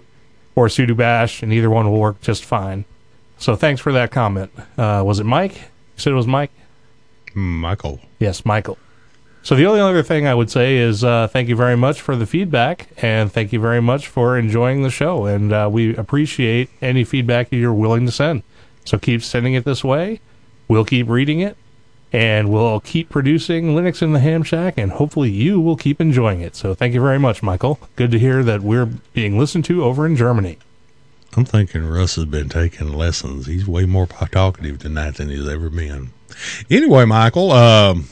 or 0.57 0.67
sudo 0.67 0.97
bash, 0.97 1.43
and 1.43 1.53
either 1.53 1.69
one 1.69 1.89
will 1.89 1.99
work 1.99 2.19
just 2.19 2.43
fine. 2.43 2.83
So 3.37 3.55
thanks 3.55 3.79
for 3.79 3.91
that 3.91 4.09
comment. 4.09 4.51
Uh, 4.75 5.03
was 5.05 5.19
it 5.19 5.23
Mike? 5.23 5.53
You 5.53 5.97
said 5.97 6.13
it 6.13 6.15
was 6.15 6.25
Mike? 6.25 6.49
Michael. 7.35 7.99
Yes, 8.17 8.43
Michael. 8.43 8.79
So 9.43 9.55
the 9.55 9.67
only 9.67 9.79
other 9.79 10.01
thing 10.01 10.25
I 10.25 10.33
would 10.33 10.49
say 10.49 10.77
is 10.77 11.03
uh, 11.03 11.27
thank 11.27 11.47
you 11.47 11.55
very 11.55 11.77
much 11.77 12.01
for 12.01 12.15
the 12.15 12.25
feedback, 12.25 12.89
and 12.97 13.31
thank 13.31 13.53
you 13.53 13.59
very 13.59 13.81
much 13.83 14.07
for 14.07 14.35
enjoying 14.35 14.81
the 14.81 14.89
show. 14.89 15.27
And 15.27 15.53
uh, 15.53 15.69
we 15.71 15.95
appreciate 15.95 16.71
any 16.81 17.03
feedback 17.03 17.51
you're 17.51 17.71
willing 17.71 18.07
to 18.07 18.11
send. 18.11 18.41
So 18.83 18.97
keep 18.97 19.21
sending 19.21 19.53
it 19.53 19.63
this 19.63 19.83
way. 19.83 20.21
We'll 20.67 20.85
keep 20.85 21.07
reading 21.07 21.39
it, 21.39 21.55
and 22.13 22.49
we'll 22.49 22.79
keep 22.79 23.09
producing 23.09 23.75
Linux 23.75 24.01
in 24.01 24.13
the 24.13 24.19
Ham 24.19 24.43
Shack, 24.43 24.75
and 24.77 24.91
hopefully 24.91 25.29
you 25.29 25.59
will 25.59 25.75
keep 25.75 25.99
enjoying 25.99 26.41
it. 26.41 26.55
So 26.55 26.73
thank 26.73 26.93
you 26.93 27.01
very 27.01 27.19
much, 27.19 27.43
Michael. 27.43 27.79
Good 27.95 28.11
to 28.11 28.19
hear 28.19 28.43
that 28.43 28.61
we're 28.61 28.85
being 28.85 29.37
listened 29.37 29.65
to 29.65 29.83
over 29.83 30.05
in 30.05 30.15
Germany. 30.15 30.57
I'm 31.35 31.45
thinking 31.45 31.85
Russ 31.85 32.15
has 32.15 32.25
been 32.25 32.49
taking 32.49 32.93
lessons. 32.93 33.45
He's 33.45 33.67
way 33.67 33.85
more 33.85 34.07
talkative 34.07 34.79
tonight 34.79 35.15
than 35.15 35.29
he's 35.29 35.47
ever 35.47 35.69
been. 35.69 36.09
Anyway, 36.69 37.05
Michael, 37.05 37.51
um, 37.51 38.07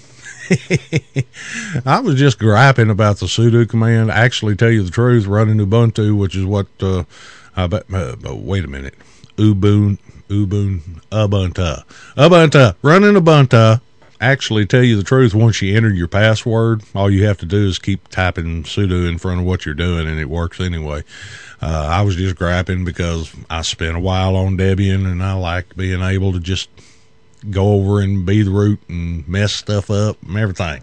I 1.85 1.99
was 2.01 2.15
just 2.15 2.37
griping 2.37 2.89
about 2.89 3.17
the 3.17 3.25
sudo 3.25 3.67
command. 3.67 4.11
Actually, 4.11 4.55
tell 4.55 4.69
you 4.69 4.83
the 4.83 4.91
truth, 4.91 5.25
running 5.25 5.57
Ubuntu, 5.57 6.17
which 6.17 6.35
is 6.35 6.45
what 6.45 6.67
uh, 6.81 7.03
I 7.55 7.67
bet. 7.67 7.85
Uh, 7.91 8.15
wait 8.35 8.65
a 8.65 8.67
minute, 8.67 8.95
Ubuntu, 9.37 9.97
Ubuntu, 10.29 11.01
Ubuntu, 11.11 11.83
Ubuntu, 12.17 12.75
running 12.81 13.13
Ubuntu. 13.13 13.81
Actually, 14.21 14.65
tell 14.65 14.83
you 14.83 14.95
the 14.95 15.03
truth, 15.03 15.35
once 15.35 15.61
you 15.61 15.75
enter 15.75 15.89
your 15.89 16.07
password, 16.07 16.81
all 16.95 17.11
you 17.11 17.25
have 17.25 17.37
to 17.37 17.45
do 17.45 17.67
is 17.67 17.77
keep 17.79 18.07
typing 18.07 18.63
sudo 18.63 19.07
in 19.07 19.17
front 19.17 19.41
of 19.41 19.45
what 19.45 19.65
you're 19.65 19.75
doing, 19.75 20.07
and 20.07 20.19
it 20.19 20.29
works 20.29 20.59
anyway. 20.59 21.03
Uh, 21.61 21.87
I 21.89 22.01
was 22.01 22.15
just 22.15 22.37
griping 22.37 22.85
because 22.85 23.33
I 23.49 23.61
spent 23.61 23.97
a 23.97 23.99
while 23.99 24.35
on 24.35 24.57
Debian, 24.57 25.05
and 25.05 25.21
I 25.21 25.33
like 25.33 25.75
being 25.75 26.01
able 26.01 26.31
to 26.31 26.39
just 26.39 26.69
go 27.49 27.73
over 27.73 27.99
and 27.99 28.25
be 28.25 28.41
the 28.41 28.51
root 28.51 28.79
and 28.87 29.27
mess 29.27 29.53
stuff 29.53 29.91
up 29.91 30.17
and 30.23 30.37
everything. 30.37 30.81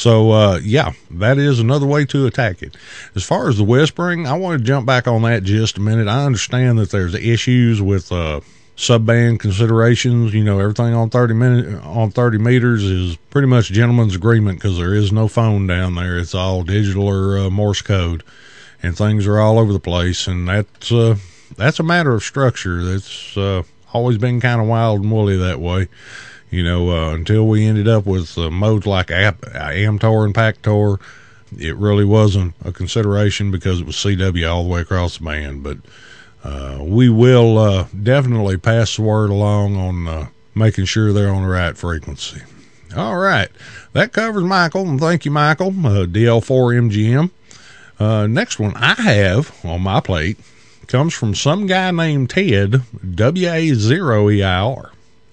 So, 0.00 0.30
uh, 0.30 0.60
yeah, 0.62 0.92
that 1.10 1.36
is 1.36 1.60
another 1.60 1.84
way 1.84 2.06
to 2.06 2.24
attack 2.24 2.62
it. 2.62 2.74
As 3.14 3.22
far 3.22 3.50
as 3.50 3.58
the 3.58 3.64
whispering, 3.64 4.26
I 4.26 4.32
want 4.32 4.58
to 4.58 4.64
jump 4.64 4.86
back 4.86 5.06
on 5.06 5.20
that 5.22 5.42
just 5.42 5.76
a 5.76 5.80
minute. 5.82 6.08
I 6.08 6.24
understand 6.24 6.78
that 6.78 6.90
there's 6.90 7.14
issues 7.14 7.82
with, 7.82 8.10
uh, 8.10 8.40
subband 8.78 9.40
considerations. 9.40 10.32
You 10.32 10.42
know, 10.42 10.58
everything 10.58 10.94
on 10.94 11.10
30 11.10 11.34
minute, 11.34 11.84
on 11.84 12.10
30 12.12 12.38
meters 12.38 12.82
is 12.82 13.16
pretty 13.28 13.46
much 13.46 13.72
gentleman's 13.72 14.14
agreement 14.14 14.58
because 14.58 14.78
there 14.78 14.94
is 14.94 15.12
no 15.12 15.28
phone 15.28 15.66
down 15.66 15.96
there. 15.96 16.16
It's 16.16 16.34
all 16.34 16.62
digital 16.62 17.06
or 17.06 17.36
uh, 17.36 17.50
Morse 17.50 17.82
code 17.82 18.22
and 18.82 18.96
things 18.96 19.26
are 19.26 19.38
all 19.38 19.58
over 19.58 19.74
the 19.74 19.80
place. 19.80 20.26
And 20.26 20.48
that's, 20.48 20.90
uh, 20.90 21.16
that's 21.58 21.78
a 21.78 21.82
matter 21.82 22.14
of 22.14 22.22
structure. 22.22 22.82
That's, 22.82 23.36
uh, 23.36 23.64
always 23.92 24.16
been 24.16 24.40
kind 24.40 24.60
of 24.62 24.66
wild 24.66 25.02
and 25.02 25.12
woolly 25.12 25.36
that 25.36 25.60
way. 25.60 25.88
You 26.50 26.64
know, 26.64 26.90
uh, 26.90 27.14
until 27.14 27.46
we 27.46 27.64
ended 27.64 27.86
up 27.86 28.06
with 28.06 28.36
uh, 28.36 28.50
modes 28.50 28.86
like 28.86 29.10
App, 29.10 29.42
Amtor 29.42 30.24
and 30.24 30.34
Pactor, 30.34 31.00
it 31.56 31.76
really 31.76 32.04
wasn't 32.04 32.54
a 32.64 32.72
consideration 32.72 33.52
because 33.52 33.80
it 33.80 33.86
was 33.86 33.96
CW 33.96 34.50
all 34.52 34.64
the 34.64 34.68
way 34.68 34.80
across 34.80 35.18
the 35.18 35.24
band. 35.24 35.62
But 35.62 35.78
uh, 36.42 36.78
we 36.82 37.08
will 37.08 37.56
uh, 37.58 37.86
definitely 38.02 38.56
pass 38.56 38.96
the 38.96 39.02
word 39.02 39.30
along 39.30 39.76
on 39.76 40.08
uh, 40.08 40.26
making 40.54 40.86
sure 40.86 41.12
they're 41.12 41.32
on 41.32 41.42
the 41.42 41.48
right 41.48 41.76
frequency. 41.76 42.42
All 42.96 43.18
right, 43.18 43.48
that 43.92 44.12
covers 44.12 44.42
Michael, 44.42 44.88
and 44.88 44.98
thank 44.98 45.24
you, 45.24 45.30
Michael. 45.30 45.68
Uh, 45.68 46.06
DL4 46.06 47.30
MGM. 48.00 48.28
next 48.28 48.58
one 48.58 48.74
I 48.74 49.00
have 49.00 49.64
on 49.64 49.82
my 49.82 50.00
plate 50.00 50.38
comes 50.88 51.14
from 51.14 51.36
some 51.36 51.68
guy 51.68 51.92
named 51.92 52.30
Ted, 52.30 52.82
W 53.14 53.48
A 53.48 53.72
0 53.72 54.30
E 54.30 54.42
I 54.42 54.60
R. 54.60 54.90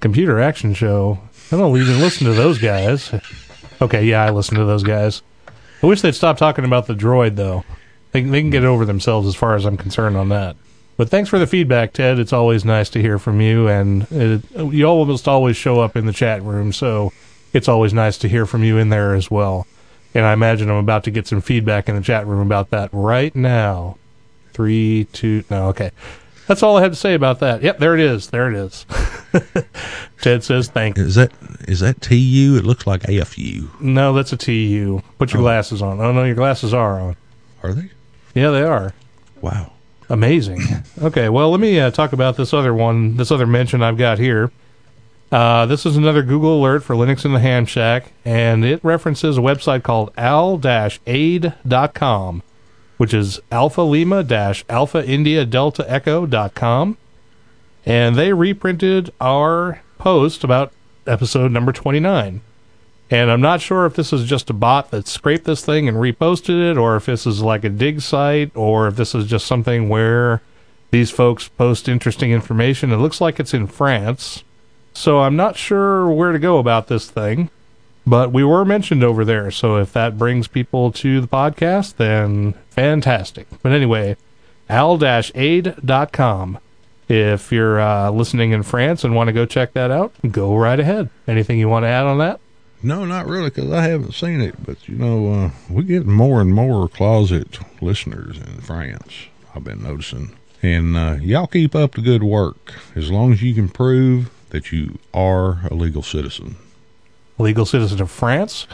Computer 0.00 0.40
action 0.40 0.72
show. 0.72 1.20
I 1.52 1.56
don't 1.56 1.76
even 1.76 2.00
listen 2.00 2.26
to 2.26 2.32
those 2.32 2.58
guys. 2.58 3.12
Okay, 3.82 4.04
yeah, 4.04 4.24
I 4.24 4.30
listen 4.30 4.56
to 4.56 4.64
those 4.64 4.82
guys. 4.82 5.22
I 5.82 5.86
wish 5.86 6.00
they'd 6.00 6.14
stop 6.14 6.38
talking 6.38 6.64
about 6.64 6.86
the 6.86 6.94
droid, 6.94 7.36
though. 7.36 7.64
They, 8.12 8.22
they 8.22 8.40
can 8.40 8.50
get 8.50 8.64
over 8.64 8.84
themselves 8.84 9.26
as 9.26 9.34
far 9.34 9.54
as 9.54 9.64
I'm 9.64 9.76
concerned 9.76 10.16
on 10.16 10.28
that. 10.30 10.56
But 10.96 11.08
thanks 11.08 11.30
for 11.30 11.38
the 11.38 11.46
feedback, 11.46 11.92
Ted. 11.94 12.18
It's 12.18 12.32
always 12.32 12.64
nice 12.64 12.90
to 12.90 13.00
hear 13.00 13.18
from 13.18 13.40
you, 13.40 13.68
and 13.68 14.06
it, 14.10 14.42
you 14.54 14.84
almost 14.84 15.26
always 15.26 15.56
show 15.56 15.80
up 15.80 15.96
in 15.96 16.04
the 16.04 16.12
chat 16.12 16.42
room, 16.42 16.72
so 16.72 17.12
it's 17.52 17.68
always 17.68 17.92
nice 17.92 18.18
to 18.18 18.28
hear 18.28 18.46
from 18.46 18.62
you 18.64 18.78
in 18.78 18.88
there 18.90 19.14
as 19.14 19.30
well. 19.30 19.66
And 20.14 20.24
I 20.26 20.32
imagine 20.32 20.68
I'm 20.70 20.76
about 20.76 21.04
to 21.04 21.10
get 21.10 21.26
some 21.26 21.40
feedback 21.40 21.88
in 21.88 21.94
the 21.96 22.02
chat 22.02 22.26
room 22.26 22.40
about 22.44 22.70
that 22.70 22.90
right 22.92 23.34
now. 23.34 23.96
Three, 24.52 25.06
two, 25.12 25.44
no, 25.50 25.68
okay. 25.68 25.90
That's 26.48 26.62
all 26.64 26.76
I 26.76 26.82
had 26.82 26.90
to 26.92 26.96
say 26.96 27.14
about 27.14 27.38
that. 27.40 27.62
Yep, 27.62 27.78
there 27.78 27.94
it 27.94 28.00
is. 28.00 28.30
There 28.30 28.50
it 28.50 28.56
is. 28.56 28.84
Ted 30.20 30.42
says 30.42 30.68
thank 30.68 30.98
you. 30.98 31.04
Is 31.04 31.14
that 31.14 31.32
is 31.68 31.80
that 31.80 32.00
TU? 32.00 32.56
It 32.58 32.64
looks 32.64 32.86
like 32.86 33.02
AFU. 33.02 33.80
No, 33.80 34.12
that's 34.12 34.32
a 34.32 34.36
TU. 34.36 35.00
Put 35.18 35.32
your 35.32 35.40
Oh. 35.40 35.44
glasses 35.44 35.80
on. 35.80 36.00
Oh, 36.00 36.12
no, 36.12 36.24
your 36.24 36.34
glasses 36.34 36.74
are 36.74 36.98
on. 37.00 37.16
Are 37.62 37.72
they? 37.72 37.90
Yeah, 38.34 38.50
they 38.50 38.62
are. 38.62 38.92
Wow. 39.40 39.72
Amazing. 40.08 40.60
Okay, 41.02 41.30
well, 41.30 41.50
let 41.50 41.60
me 41.60 41.80
uh, 41.80 41.90
talk 41.90 42.12
about 42.12 42.36
this 42.36 42.52
other 42.52 42.74
one, 42.74 43.16
this 43.16 43.30
other 43.30 43.46
mention 43.46 43.82
I've 43.82 43.96
got 43.96 44.18
here. 44.18 44.50
Uh, 45.30 45.64
this 45.66 45.86
is 45.86 45.96
another 45.96 46.22
Google 46.24 46.58
alert 46.58 46.82
for 46.82 46.96
Linux 46.96 47.24
in 47.24 47.32
the 47.32 47.38
Ham 47.38 47.64
Shack, 47.64 48.12
and 48.24 48.64
it 48.64 48.82
references 48.82 49.38
a 49.38 49.40
website 49.40 49.84
called 49.84 50.12
alaide.com, 50.16 50.42
which 52.96 53.14
is 53.14 53.38
alpha 53.52 53.82
lima 53.82 54.26
alpha 54.68 55.06
india 55.06 55.44
delta 55.44 55.88
echo.com. 55.88 56.96
And 57.86 58.16
they 58.16 58.32
reprinted 58.32 59.12
our 59.20 59.82
post 59.98 60.42
about 60.42 60.72
episode 61.06 61.52
number 61.52 61.72
29. 61.72 62.40
And 63.12 63.30
I'm 63.30 63.40
not 63.40 63.60
sure 63.60 63.86
if 63.86 63.94
this 63.94 64.12
is 64.12 64.28
just 64.28 64.50
a 64.50 64.52
bot 64.52 64.90
that 64.90 65.08
scraped 65.08 65.44
this 65.44 65.64
thing 65.64 65.88
and 65.88 65.96
reposted 65.96 66.70
it, 66.72 66.76
or 66.76 66.96
if 66.96 67.06
this 67.06 67.26
is 67.26 67.40
like 67.40 67.64
a 67.64 67.68
Digg 67.68 68.00
site, 68.00 68.50
or 68.56 68.88
if 68.88 68.96
this 68.96 69.14
is 69.14 69.26
just 69.26 69.46
something 69.46 69.88
where 69.88 70.42
these 70.90 71.10
folks 71.10 71.48
post 71.48 71.88
interesting 71.88 72.32
information. 72.32 72.92
It 72.92 72.96
looks 72.96 73.20
like 73.20 73.40
it's 73.40 73.54
in 73.54 73.66
France. 73.66 74.44
So 75.00 75.20
I'm 75.20 75.34
not 75.34 75.56
sure 75.56 76.10
where 76.10 76.32
to 76.32 76.38
go 76.38 76.58
about 76.58 76.88
this 76.88 77.08
thing, 77.10 77.48
but 78.06 78.32
we 78.32 78.44
were 78.44 78.66
mentioned 78.66 79.02
over 79.02 79.24
there. 79.24 79.50
So 79.50 79.78
if 79.78 79.94
that 79.94 80.18
brings 80.18 80.46
people 80.46 80.92
to 80.92 81.22
the 81.22 81.26
podcast, 81.26 81.96
then 81.96 82.52
fantastic. 82.68 83.46
But 83.62 83.72
anyway, 83.72 84.18
alaide.com. 84.68 86.58
If 87.08 87.50
you're 87.50 87.80
uh, 87.80 88.10
listening 88.10 88.52
in 88.52 88.62
France 88.62 89.02
and 89.02 89.16
want 89.16 89.28
to 89.28 89.32
go 89.32 89.46
check 89.46 89.72
that 89.72 89.90
out, 89.90 90.12
go 90.30 90.54
right 90.54 90.78
ahead. 90.78 91.08
Anything 91.26 91.58
you 91.58 91.70
want 91.70 91.84
to 91.84 91.88
add 91.88 92.04
on 92.04 92.18
that? 92.18 92.38
No, 92.82 93.06
not 93.06 93.26
really, 93.26 93.48
because 93.48 93.72
I 93.72 93.84
haven't 93.84 94.12
seen 94.12 94.42
it. 94.42 94.54
But 94.66 94.86
you 94.86 94.96
know, 94.96 95.32
uh, 95.32 95.50
we 95.70 95.84
get 95.84 96.04
more 96.04 96.42
and 96.42 96.54
more 96.54 96.90
closet 96.90 97.58
listeners 97.80 98.36
in 98.36 98.60
France. 98.60 99.28
I've 99.54 99.64
been 99.64 99.82
noticing, 99.82 100.36
and 100.62 100.94
uh, 100.94 101.16
y'all 101.22 101.46
keep 101.46 101.74
up 101.74 101.92
the 101.92 102.02
good 102.02 102.22
work 102.22 102.74
as 102.94 103.10
long 103.10 103.32
as 103.32 103.40
you 103.40 103.54
can 103.54 103.70
prove 103.70 104.30
that 104.50 104.72
you 104.72 104.98
are 105.14 105.60
a 105.70 105.74
legal 105.74 106.02
citizen. 106.02 106.56
Legal 107.38 107.64
citizen 107.64 108.00
of 108.00 108.10
France? 108.10 108.66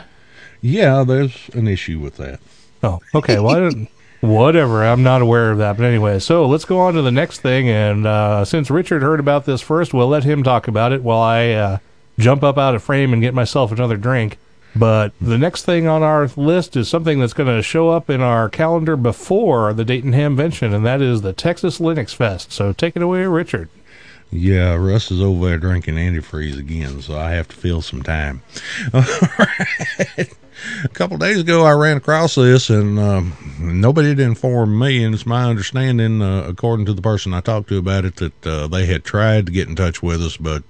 Yeah, 0.61 1.05
there's 1.05 1.49
an 1.55 1.69
issue 1.69 1.99
with 1.99 2.17
that. 2.17 2.41
Oh, 2.83 3.01
okay. 3.15 3.39
Well, 3.39 3.73
whatever. 4.21 4.85
I'm 4.85 5.03
not 5.03 5.23
aware 5.23 5.51
of 5.51 5.59
that. 5.59 5.77
But 5.77 5.85
anyway, 5.85 6.19
so 6.19 6.47
let's 6.47 6.65
go 6.65 6.79
on 6.81 6.95
to 6.95 7.03
the 7.03 7.11
next 7.11 7.41
thing. 7.41 7.69
And 7.69 8.07
uh, 8.07 8.45
since 8.45 8.71
Richard 8.71 9.03
heard 9.03 9.21
about 9.21 9.45
this 9.45 9.61
first, 9.61 9.95
we'll 9.95 10.09
let 10.09 10.25
him 10.25 10.43
talk 10.43 10.69
about 10.69 10.93
it 10.93 11.03
while 11.03 11.21
I 11.21 11.51
uh, 11.51 11.79
jump 12.19 12.43
up 12.43 12.59
out 12.59 12.75
of 12.75 12.83
frame 12.83 13.13
and 13.13 13.23
get 13.23 13.35
myself 13.35 13.73
another 13.73 13.97
drink. 13.97 14.39
But 14.75 15.13
the 15.23 15.39
next 15.39 15.65
thing 15.65 15.87
on 15.87 16.03
our 16.03 16.29
list 16.37 16.77
is 16.77 16.89
something 16.89 17.19
that's 17.19 17.33
going 17.33 17.55
to 17.55 17.63
show 17.63 17.89
up 17.89 18.11
in 18.11 18.21
our 18.21 18.51
calendar 18.51 18.95
before 18.95 19.73
the 19.73 19.87
Dayton 19.87 20.13
Hamvention, 20.13 20.75
and 20.75 20.85
that 20.85 21.01
is 21.01 21.23
the 21.23 21.33
Texas 21.33 21.79
Linux 21.79 22.15
Fest. 22.15 22.53
So 22.53 22.75
take 22.75 22.95
it 22.95 23.01
away, 23.01 23.25
Richard. 23.25 23.71
Yeah, 24.31 24.75
Russ 24.75 25.11
is 25.11 25.21
over 25.23 25.47
there 25.47 25.59
drinking 25.59 25.95
antifreeze 25.95 26.59
again, 26.59 27.01
so 27.01 27.17
I 27.17 27.31
have 27.31 27.49
to 27.49 27.57
fill 27.57 27.81
some 27.81 28.03
time. 28.03 28.43
A 30.85 30.89
couple 30.89 31.19
days 31.19 31.39
ago, 31.39 31.65
I 31.65 31.73
ran 31.73 31.99
across 31.99 32.35
this, 32.35 32.71
and 32.71 32.99
um, 32.99 33.37
nobody 33.61 34.09
had 34.09 34.21
informed 34.21 34.79
me. 34.79 35.05
And 35.05 35.15
it's 35.15 35.27
my 35.27 35.45
understanding, 35.45 36.23
uh, 36.23 36.45
according 36.49 36.87
to 36.87 36.95
the 36.95 37.03
person 37.03 37.35
I 37.35 37.41
talked 37.41 37.69
to 37.69 37.79
about 37.79 38.05
it, 38.05 38.17
that 38.17 38.47
uh, 38.47 38.67
they 38.67 38.87
had 38.87 39.05
tried 39.05 39.47
to 39.47 39.53
get 39.53 39.69
in 39.69 39.77
touch 39.77 40.03
with 40.03 40.23
us, 40.23 40.37
but 40.37 40.63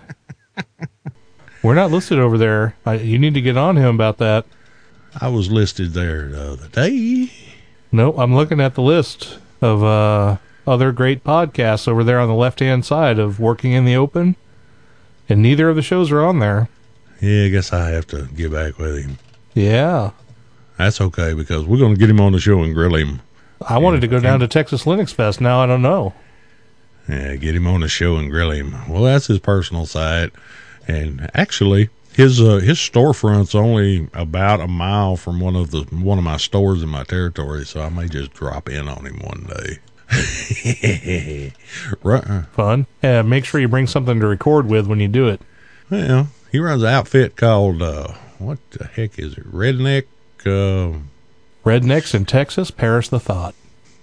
We're 1.62 1.74
not 1.74 1.90
listed 1.90 2.18
over 2.18 2.38
there. 2.38 2.74
I, 2.86 2.94
you 2.94 3.18
need 3.18 3.34
to 3.34 3.42
get 3.42 3.58
on 3.58 3.76
him 3.76 3.94
about 3.94 4.16
that. 4.18 4.46
I 5.20 5.28
was 5.28 5.50
listed 5.50 5.92
there 5.92 6.28
the 6.28 6.52
other 6.52 6.68
day. 6.68 7.30
No, 7.92 8.14
I'm 8.16 8.34
looking 8.34 8.60
at 8.60 8.74
the 8.74 8.82
list 8.82 9.38
of 9.60 9.84
uh, 9.84 10.38
other 10.66 10.92
great 10.92 11.22
podcasts 11.22 11.86
over 11.86 12.02
there 12.02 12.18
on 12.18 12.28
the 12.28 12.34
left 12.34 12.60
hand 12.60 12.86
side 12.86 13.18
of 13.18 13.38
Working 13.38 13.72
in 13.72 13.84
the 13.84 13.96
Open, 13.96 14.36
and 15.28 15.42
neither 15.42 15.68
of 15.68 15.76
the 15.76 15.82
shows 15.82 16.10
are 16.10 16.24
on 16.24 16.38
there. 16.38 16.70
Yeah, 17.20 17.44
I 17.44 17.48
guess 17.50 17.74
I 17.74 17.90
have 17.90 18.06
to 18.08 18.26
get 18.34 18.50
back 18.52 18.78
with 18.78 19.04
him. 19.04 19.18
Yeah. 19.52 20.12
That's 20.78 21.00
okay 21.00 21.34
because 21.34 21.66
we're 21.66 21.78
going 21.78 21.94
to 21.94 21.98
get 21.98 22.08
him 22.08 22.20
on 22.20 22.32
the 22.32 22.40
show 22.40 22.62
and 22.62 22.72
grill 22.72 22.94
him. 22.94 23.20
I 23.66 23.78
wanted 23.78 24.00
to 24.02 24.06
go 24.06 24.20
down 24.20 24.38
to 24.40 24.48
Texas 24.48 24.84
Linux 24.84 25.12
Fest. 25.12 25.40
Now 25.40 25.60
I 25.60 25.66
don't 25.66 25.82
know. 25.82 26.14
Yeah, 27.08 27.34
get 27.36 27.56
him 27.56 27.66
on 27.66 27.80
the 27.80 27.88
show 27.88 28.16
and 28.16 28.30
grill 28.30 28.52
him. 28.52 28.88
Well, 28.88 29.02
that's 29.02 29.26
his 29.26 29.40
personal 29.40 29.86
site, 29.86 30.30
and 30.86 31.30
actually, 31.34 31.88
his 32.12 32.40
uh, 32.40 32.58
his 32.58 32.78
storefront's 32.78 33.54
only 33.54 34.08
about 34.12 34.60
a 34.60 34.68
mile 34.68 35.16
from 35.16 35.40
one 35.40 35.56
of 35.56 35.70
the 35.70 35.82
one 35.90 36.18
of 36.18 36.24
my 36.24 36.36
stores 36.36 36.82
in 36.82 36.90
my 36.90 37.04
territory, 37.04 37.64
so 37.64 37.80
I 37.80 37.88
may 37.88 38.08
just 38.08 38.32
drop 38.34 38.68
in 38.68 38.88
on 38.88 39.06
him 39.06 39.18
one 39.20 39.48
day. 39.48 39.78
right? 42.02 42.46
Fun. 42.52 42.86
Yeah, 43.02 43.22
make 43.22 43.44
sure 43.44 43.60
you 43.60 43.68
bring 43.68 43.86
something 43.86 44.20
to 44.20 44.26
record 44.26 44.66
with 44.66 44.86
when 44.86 45.00
you 45.00 45.08
do 45.08 45.28
it. 45.28 45.40
Well, 45.90 46.28
he 46.52 46.58
runs 46.58 46.82
an 46.82 46.88
outfit 46.88 47.36
called 47.36 47.82
uh, 47.82 48.12
what 48.38 48.58
the 48.70 48.86
heck 48.86 49.18
is 49.18 49.32
it? 49.34 49.50
Redneck. 49.50 50.04
Uh, 50.46 50.98
Rednecks 51.64 52.14
in 52.14 52.24
Texas, 52.24 52.70
perish 52.70 53.08
the 53.08 53.20
thought. 53.20 53.54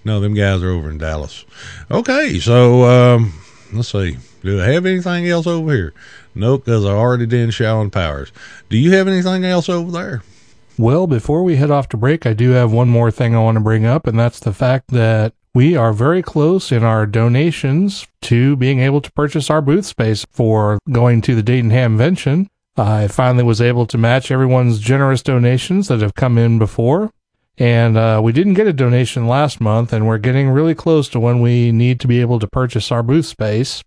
no, 0.03 0.19
them 0.19 0.33
guys 0.35 0.61
are 0.61 0.69
over 0.69 0.89
in 0.89 0.97
Dallas. 0.97 1.45
Okay, 1.89 2.39
so 2.39 2.83
um, 2.83 3.33
let's 3.73 3.89
see. 3.91 4.17
Do 4.43 4.61
I 4.61 4.65
have 4.65 4.85
anything 4.85 5.27
else 5.27 5.47
over 5.47 5.73
here? 5.73 5.93
Nope, 6.35 6.65
because 6.65 6.85
I 6.85 6.91
already 6.91 7.25
did 7.25 7.49
Shaolin 7.49 7.91
Powers. 7.91 8.31
Do 8.69 8.77
you 8.77 8.91
have 8.91 9.07
anything 9.07 9.43
else 9.45 9.67
over 9.69 9.91
there? 9.91 10.21
Well, 10.77 11.07
before 11.07 11.41
we 11.43 11.55
head 11.55 11.71
off 11.71 11.89
to 11.89 11.97
break, 11.97 12.25
I 12.25 12.33
do 12.33 12.51
have 12.51 12.71
one 12.71 12.89
more 12.89 13.09
thing 13.09 13.33
I 13.33 13.39
want 13.41 13.55
to 13.55 13.63
bring 13.63 13.85
up, 13.85 14.05
and 14.05 14.19
that's 14.19 14.41
the 14.41 14.53
fact 14.53 14.89
that 14.89 15.33
we 15.53 15.75
are 15.77 15.93
very 15.93 16.21
close 16.21 16.71
in 16.71 16.83
our 16.83 17.05
donations 17.05 18.05
to 18.23 18.57
being 18.57 18.79
able 18.81 18.99
to 19.01 19.11
purchase 19.13 19.49
our 19.49 19.61
booth 19.61 19.85
space 19.85 20.25
for 20.29 20.77
going 20.91 21.21
to 21.21 21.33
the 21.33 21.41
Dayton 21.41 21.71
Hamvention. 21.71 22.47
I 22.77 23.07
finally 23.07 23.43
was 23.43 23.61
able 23.61 23.85
to 23.87 23.97
match 23.97 24.31
everyone's 24.31 24.79
generous 24.79 25.23
donations 25.23 25.87
that 25.87 26.01
have 26.01 26.15
come 26.15 26.37
in 26.37 26.59
before. 26.59 27.11
And 27.57 27.97
uh, 27.97 28.19
we 28.21 28.33
didn't 28.33 28.55
get 28.55 28.67
a 28.67 28.73
donation 28.73 29.27
last 29.27 29.61
month, 29.61 29.93
and 29.93 30.05
we're 30.05 30.17
getting 30.17 30.49
really 30.49 30.75
close 30.75 31.07
to 31.09 31.19
when 31.19 31.39
we 31.39 31.71
need 31.71 32.01
to 32.01 32.07
be 32.07 32.19
able 32.19 32.39
to 32.39 32.47
purchase 32.47 32.91
our 32.91 33.01
booth 33.01 33.25
space. 33.25 33.81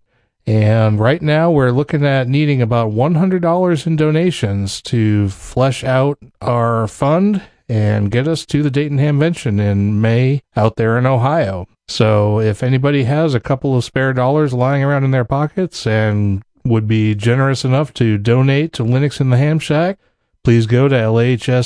And 0.47 0.99
right 0.99 1.21
now, 1.21 1.51
we're 1.51 1.71
looking 1.71 2.03
at 2.03 2.27
needing 2.27 2.61
about 2.61 2.91
$100 2.91 3.87
in 3.87 3.95
donations 3.95 4.81
to 4.83 5.29
flesh 5.29 5.83
out 5.83 6.17
our 6.41 6.87
fund 6.87 7.43
and 7.67 8.09
get 8.09 8.27
us 8.27 8.47
to 8.47 8.63
the 8.63 8.71
Dayton 8.71 8.97
Hamvention 8.97 9.59
in 9.59 10.01
May 10.01 10.41
out 10.55 10.75
there 10.75 10.97
in 10.97 11.05
Ohio. 11.05 11.67
So, 11.87 12.39
if 12.39 12.63
anybody 12.63 13.03
has 13.03 13.35
a 13.35 13.39
couple 13.39 13.77
of 13.77 13.83
spare 13.83 14.13
dollars 14.13 14.53
lying 14.53 14.83
around 14.83 15.03
in 15.03 15.11
their 15.11 15.25
pockets 15.25 15.85
and 15.85 16.41
would 16.69 16.87
be 16.87 17.15
generous 17.15 17.65
enough 17.65 17.93
to 17.95 18.17
donate 18.17 18.71
to 18.73 18.83
Linux 18.83 19.19
in 19.19 19.29
the 19.29 19.37
Ham 19.37 19.59
Shack, 19.59 19.99
please 20.43 20.65
go 20.67 20.87
to 20.87 20.95
lhsinfo.org 20.95 21.59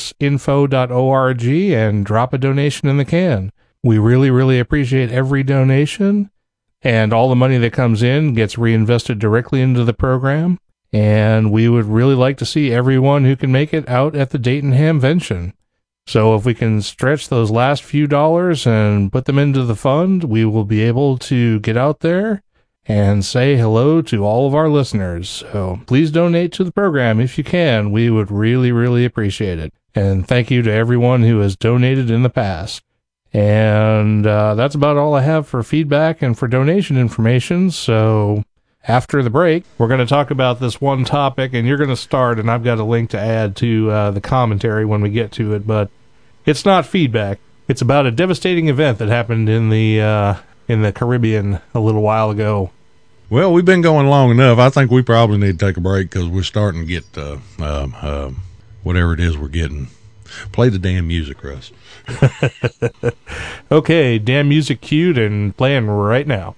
and 1.45 2.05
drop 2.05 2.33
a 2.33 2.37
donation 2.37 2.87
in 2.89 2.97
the 2.97 3.05
can. 3.05 3.51
We 3.83 3.97
really, 3.97 4.31
really 4.31 4.59
appreciate 4.59 5.11
every 5.11 5.43
donation, 5.43 6.31
and 6.81 7.13
all 7.13 7.29
the 7.29 7.35
money 7.35 7.57
that 7.57 7.73
comes 7.73 8.01
in 8.01 8.33
gets 8.33 8.57
reinvested 8.57 9.19
directly 9.19 9.61
into 9.61 9.83
the 9.83 9.93
program. 9.93 10.57
And 10.91 11.51
we 11.51 11.67
would 11.67 11.85
really 11.85 12.15
like 12.15 12.37
to 12.37 12.45
see 12.45 12.71
everyone 12.71 13.25
who 13.25 13.35
can 13.35 13.51
make 13.51 13.73
it 13.73 13.89
out 13.89 14.15
at 14.15 14.29
the 14.29 14.37
Dayton 14.37 14.71
Hamvention. 14.73 15.53
So 16.05 16.35
if 16.35 16.45
we 16.45 16.53
can 16.53 16.81
stretch 16.81 17.29
those 17.29 17.49
last 17.49 17.83
few 17.83 18.07
dollars 18.07 18.67
and 18.67 19.11
put 19.11 19.25
them 19.25 19.39
into 19.39 19.63
the 19.63 19.75
fund, 19.75 20.23
we 20.25 20.45
will 20.45 20.65
be 20.65 20.81
able 20.81 21.17
to 21.19 21.59
get 21.61 21.77
out 21.77 22.01
there 22.01 22.43
and 22.85 23.23
say 23.23 23.55
hello 23.55 24.01
to 24.01 24.25
all 24.25 24.47
of 24.47 24.55
our 24.55 24.69
listeners. 24.69 25.29
So 25.29 25.81
please 25.85 26.11
donate 26.11 26.51
to 26.53 26.63
the 26.63 26.71
program 26.71 27.19
if 27.19 27.37
you 27.37 27.43
can. 27.43 27.91
We 27.91 28.09
would 28.09 28.29
really, 28.29 28.71
really 28.71 29.05
appreciate 29.05 29.59
it. 29.59 29.73
And 29.95 30.27
thank 30.27 30.51
you 30.51 30.61
to 30.63 30.71
everyone 30.71 31.23
who 31.23 31.39
has 31.39 31.55
donated 31.55 32.09
in 32.09 32.23
the 32.23 32.29
past. 32.29 32.83
And 33.31 34.27
uh, 34.27 34.55
that's 34.55 34.75
about 34.75 34.97
all 34.97 35.15
I 35.15 35.21
have 35.21 35.47
for 35.47 35.63
feedback 35.63 36.21
and 36.21 36.37
for 36.37 36.47
donation 36.47 36.97
information. 36.97 37.71
So 37.71 38.43
after 38.87 39.23
the 39.23 39.29
break, 39.29 39.63
we're 39.77 39.87
going 39.87 39.99
to 39.99 40.05
talk 40.05 40.29
about 40.29 40.59
this 40.59 40.81
one 40.81 41.05
topic, 41.05 41.53
and 41.53 41.67
you're 41.67 41.77
going 41.77 41.89
to 41.89 41.95
start, 41.95 42.37
and 42.37 42.51
I've 42.51 42.63
got 42.63 42.79
a 42.79 42.83
link 42.83 43.09
to 43.11 43.19
add 43.19 43.55
to 43.57 43.89
uh, 43.89 44.11
the 44.11 44.21
commentary 44.21 44.85
when 44.85 45.01
we 45.01 45.09
get 45.09 45.31
to 45.33 45.53
it. 45.53 45.65
But 45.65 45.89
it's 46.45 46.65
not 46.65 46.85
feedback. 46.85 47.39
It's 47.67 47.81
about 47.81 48.05
a 48.05 48.11
devastating 48.11 48.67
event 48.67 48.97
that 48.99 49.07
happened 49.07 49.47
in 49.47 49.69
the 49.69 50.01
uh, 50.01 50.35
in 50.67 50.81
the 50.81 50.91
Caribbean 50.91 51.59
a 51.73 51.79
little 51.79 52.01
while 52.01 52.29
ago. 52.29 52.71
Well, 53.29 53.51
we've 53.51 53.65
been 53.65 53.81
going 53.81 54.07
long 54.07 54.31
enough. 54.31 54.59
I 54.59 54.69
think 54.69 54.91
we 54.91 55.01
probably 55.01 55.37
need 55.37 55.59
to 55.59 55.65
take 55.65 55.77
a 55.77 55.81
break 55.81 56.09
because 56.09 56.27
we're 56.27 56.43
starting 56.43 56.81
to 56.81 56.87
get 56.87 57.17
uh, 57.17 57.37
um, 57.59 57.95
um, 58.01 58.41
whatever 58.83 59.13
it 59.13 59.19
is 59.19 59.37
we're 59.37 59.47
getting. 59.47 59.87
Play 60.51 60.69
the 60.69 60.79
damn 60.79 61.07
music, 61.07 61.43
Russ. 61.43 61.71
Okay, 63.71 64.19
damn 64.19 64.49
music 64.49 64.81
cued 64.81 65.17
and 65.17 65.57
playing 65.57 65.87
right 65.87 66.27
now. 66.27 66.55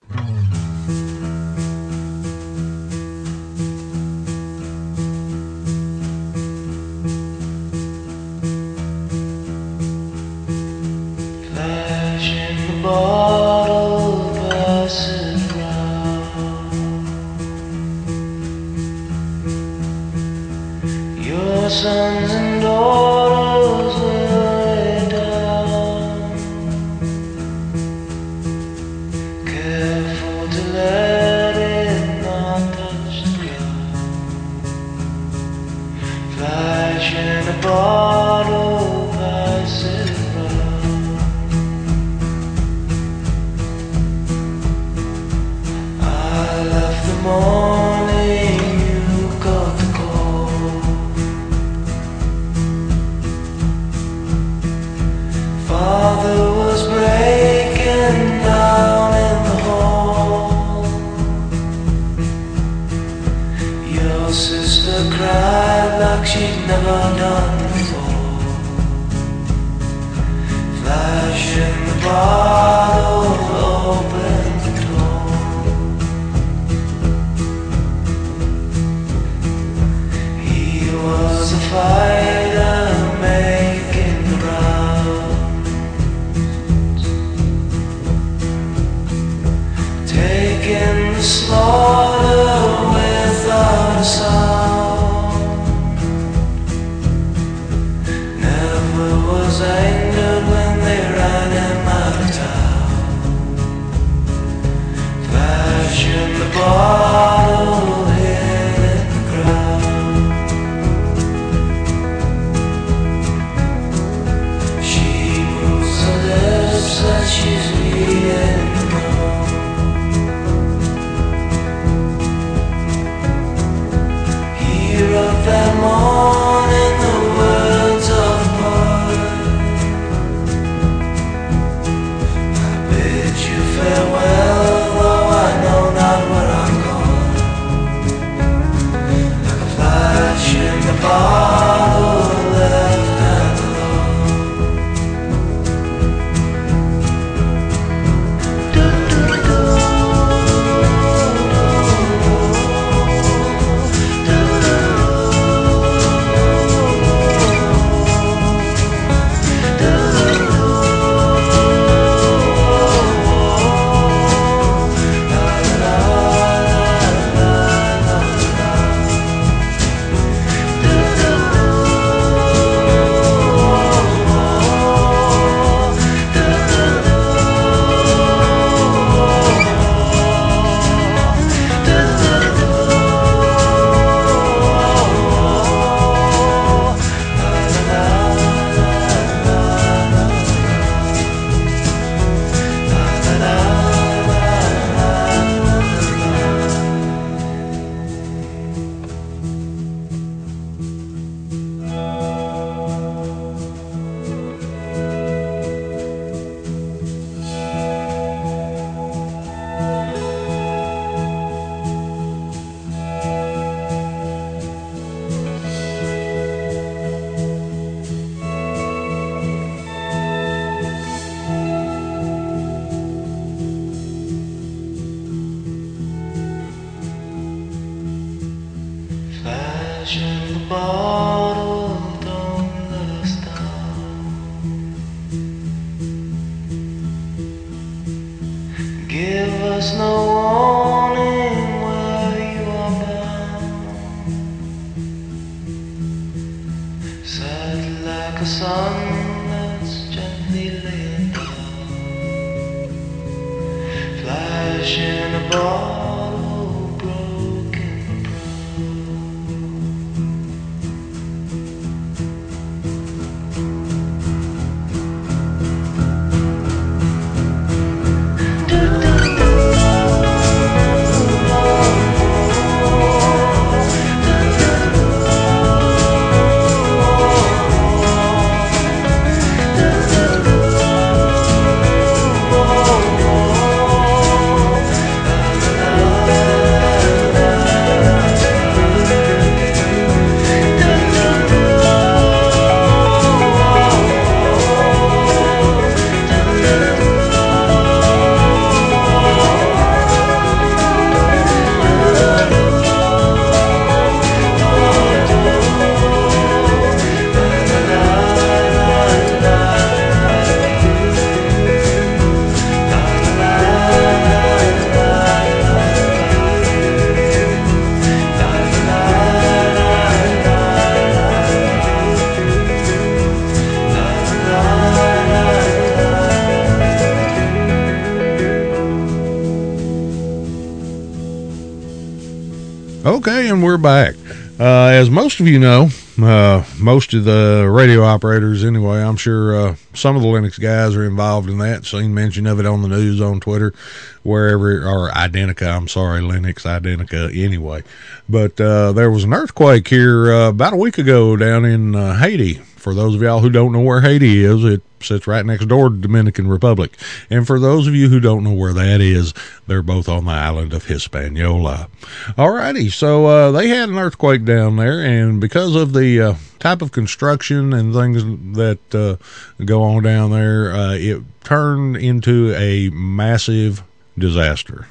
Okay, 333.05 333.49
and 333.49 333.61
we're 333.61 333.77
back. 333.77 334.15
Uh, 334.59 334.87
as 334.87 335.11
most 335.11 335.39
of 335.39 335.47
you 335.47 335.59
know, 335.59 335.89
uh, 336.19 336.63
most 336.79 337.13
of 337.13 337.23
the 337.23 337.69
radio 337.71 338.01
operators, 338.01 338.63
anyway. 338.63 338.99
I'm 338.99 339.15
sure 339.15 339.55
uh, 339.55 339.75
some 339.93 340.15
of 340.15 340.23
the 340.23 340.27
Linux 340.27 340.59
guys 340.59 340.95
are 340.95 341.05
involved 341.05 341.47
in 341.47 341.59
that. 341.59 341.85
Seen 341.85 342.15
mention 342.15 342.47
of 342.47 342.59
it 342.59 342.65
on 342.65 342.81
the 342.81 342.87
news, 342.87 343.21
on 343.21 343.39
Twitter, 343.39 343.75
wherever, 344.23 344.79
or 344.87 345.11
Identica. 345.11 345.67
I'm 345.67 345.87
sorry, 345.87 346.21
Linux 346.21 346.63
Identica. 346.63 347.29
Anyway, 347.37 347.83
but 348.27 348.59
uh, 348.59 348.91
there 348.91 349.11
was 349.11 349.23
an 349.23 349.35
earthquake 349.35 349.87
here 349.87 350.33
uh, 350.33 350.49
about 350.49 350.73
a 350.73 350.77
week 350.77 350.97
ago 350.97 351.35
down 351.35 351.63
in 351.63 351.93
uh, 351.93 352.15
Haiti. 352.15 352.59
For 352.85 352.93
those 352.93 353.15
of 353.15 353.21
y'all 353.23 353.39
who 353.39 353.49
don't 353.49 353.71
know 353.71 353.81
where 353.81 354.01
Haiti 354.01 354.45
is, 354.45 354.63
it 354.63 354.83
sits 354.99 355.25
right 355.25 355.43
next 355.43 355.65
door 355.65 355.89
to 355.89 355.95
Dominican 355.95 356.47
Republic. 356.47 356.95
And 357.31 357.47
for 357.47 357.59
those 357.59 357.87
of 357.87 357.95
you 357.95 358.09
who 358.09 358.19
don't 358.19 358.43
know 358.43 358.53
where 358.53 358.73
that 358.73 359.01
is, 359.01 359.33
they're 359.65 359.81
both 359.81 360.07
on 360.07 360.25
the 360.25 360.31
island 360.31 360.71
of 360.71 360.85
Hispaniola. 360.85 361.89
Alrighty, 362.37 362.91
so 362.91 363.25
uh, 363.25 363.51
they 363.51 363.69
had 363.69 363.89
an 363.89 363.97
earthquake 363.97 364.45
down 364.45 364.75
there, 364.75 365.03
and 365.03 365.41
because 365.41 365.75
of 365.75 365.93
the 365.93 366.21
uh, 366.21 366.35
type 366.59 366.83
of 366.83 366.91
construction 366.91 367.73
and 367.73 367.91
things 367.91 368.21
that 368.55 368.93
uh, 368.93 369.65
go 369.65 369.81
on 369.81 370.03
down 370.03 370.29
there, 370.29 370.71
uh, 370.71 370.93
it 370.93 371.23
turned 371.43 371.97
into 371.97 372.53
a 372.53 372.91
massive 372.91 373.81
disaster. 374.15 374.87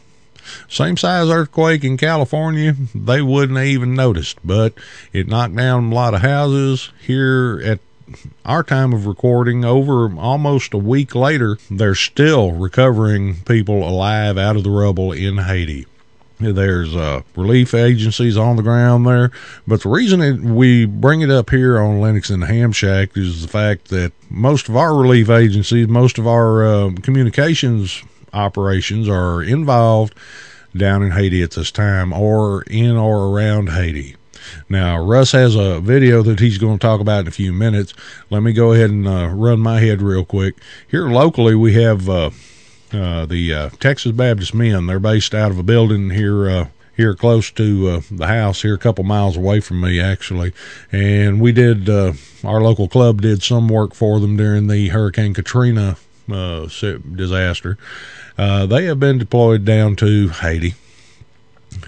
Same 0.68 0.96
size 0.96 1.28
earthquake 1.28 1.84
in 1.84 1.96
California, 1.96 2.74
they 2.94 3.22
wouldn't 3.22 3.58
have 3.58 3.66
even 3.66 3.94
noticed, 3.94 4.38
but 4.44 4.74
it 5.12 5.28
knocked 5.28 5.56
down 5.56 5.92
a 5.92 5.94
lot 5.94 6.14
of 6.14 6.22
houses 6.22 6.90
here 7.00 7.60
at 7.64 7.80
our 8.44 8.62
time 8.62 8.92
of 8.92 9.06
recording, 9.06 9.64
over 9.64 10.14
almost 10.18 10.74
a 10.74 10.78
week 10.78 11.14
later, 11.14 11.58
they're 11.70 11.94
still 11.94 12.52
recovering 12.52 13.36
people 13.44 13.88
alive 13.88 14.36
out 14.36 14.56
of 14.56 14.64
the 14.64 14.70
rubble 14.70 15.12
in 15.12 15.38
Haiti. 15.38 15.86
There's 16.40 16.94
uh, 16.94 17.22
relief 17.36 17.74
agencies 17.74 18.36
on 18.36 18.56
the 18.56 18.62
ground 18.62 19.06
there, 19.06 19.30
but 19.66 19.82
the 19.82 19.88
reason 19.88 20.20
it, 20.20 20.40
we 20.40 20.84
bring 20.84 21.20
it 21.20 21.30
up 21.30 21.50
here 21.50 21.78
on 21.78 22.00
Linux 22.00 22.28
and 22.28 22.44
Ham 22.44 22.72
Shack 22.72 23.16
is 23.16 23.42
the 23.42 23.48
fact 23.48 23.88
that 23.88 24.12
most 24.28 24.68
of 24.68 24.76
our 24.76 24.94
relief 24.94 25.30
agencies, 25.30 25.88
most 25.88 26.18
of 26.18 26.26
our 26.26 26.66
uh, 26.66 26.90
communications 27.02 28.02
operations 28.34 29.08
are 29.08 29.42
involved 29.42 30.14
down 30.76 31.02
in 31.02 31.12
Haiti 31.12 31.42
at 31.42 31.52
this 31.52 31.70
time, 31.70 32.12
or 32.12 32.62
in 32.64 32.96
or 32.96 33.28
around 33.28 33.70
Haiti. 33.70 34.16
Now, 34.68 35.00
Russ 35.00 35.32
has 35.32 35.54
a 35.56 35.80
video 35.80 36.22
that 36.22 36.40
he's 36.40 36.58
going 36.58 36.78
to 36.78 36.82
talk 36.86 37.00
about 37.00 37.20
in 37.20 37.28
a 37.28 37.32
few 37.32 37.52
minutes. 37.52 37.94
Let 38.30 38.42
me 38.42 38.52
go 38.52 38.72
ahead 38.72 38.90
and 38.90 39.06
uh, 39.06 39.28
run 39.28 39.60
my 39.60 39.80
head 39.80 40.02
real 40.02 40.24
quick. 40.24 40.56
Here 40.88 41.08
locally, 41.08 41.54
we 41.54 41.74
have 41.74 42.08
uh, 42.08 42.30
uh, 42.92 43.26
the 43.26 43.54
uh, 43.54 43.68
Texas 43.80 44.12
Baptist 44.12 44.54
Men. 44.54 44.86
They're 44.86 45.00
based 45.00 45.34
out 45.34 45.50
of 45.50 45.58
a 45.58 45.62
building 45.62 46.10
here. 46.10 46.48
Uh, 46.48 46.68
here 46.96 47.16
close 47.16 47.50
to 47.50 47.88
uh, 47.88 48.00
the 48.08 48.28
house, 48.28 48.62
here 48.62 48.74
a 48.74 48.78
couple 48.78 49.02
miles 49.02 49.36
away 49.36 49.58
from 49.58 49.80
me, 49.80 49.98
actually, 49.98 50.52
and 50.92 51.40
we 51.40 51.50
did 51.50 51.90
our 51.90 52.60
local 52.60 52.86
club 52.86 53.20
did 53.20 53.42
some 53.42 53.66
work 53.66 53.94
for 53.96 54.20
them 54.20 54.36
during 54.36 54.68
the 54.68 54.90
Hurricane 54.90 55.34
Katrina 55.34 55.96
disaster. 56.28 57.78
They 58.36 58.84
have 58.84 59.00
been 59.00 59.18
deployed 59.18 59.64
down 59.64 59.96
to 59.96 60.28
Haiti, 60.28 60.74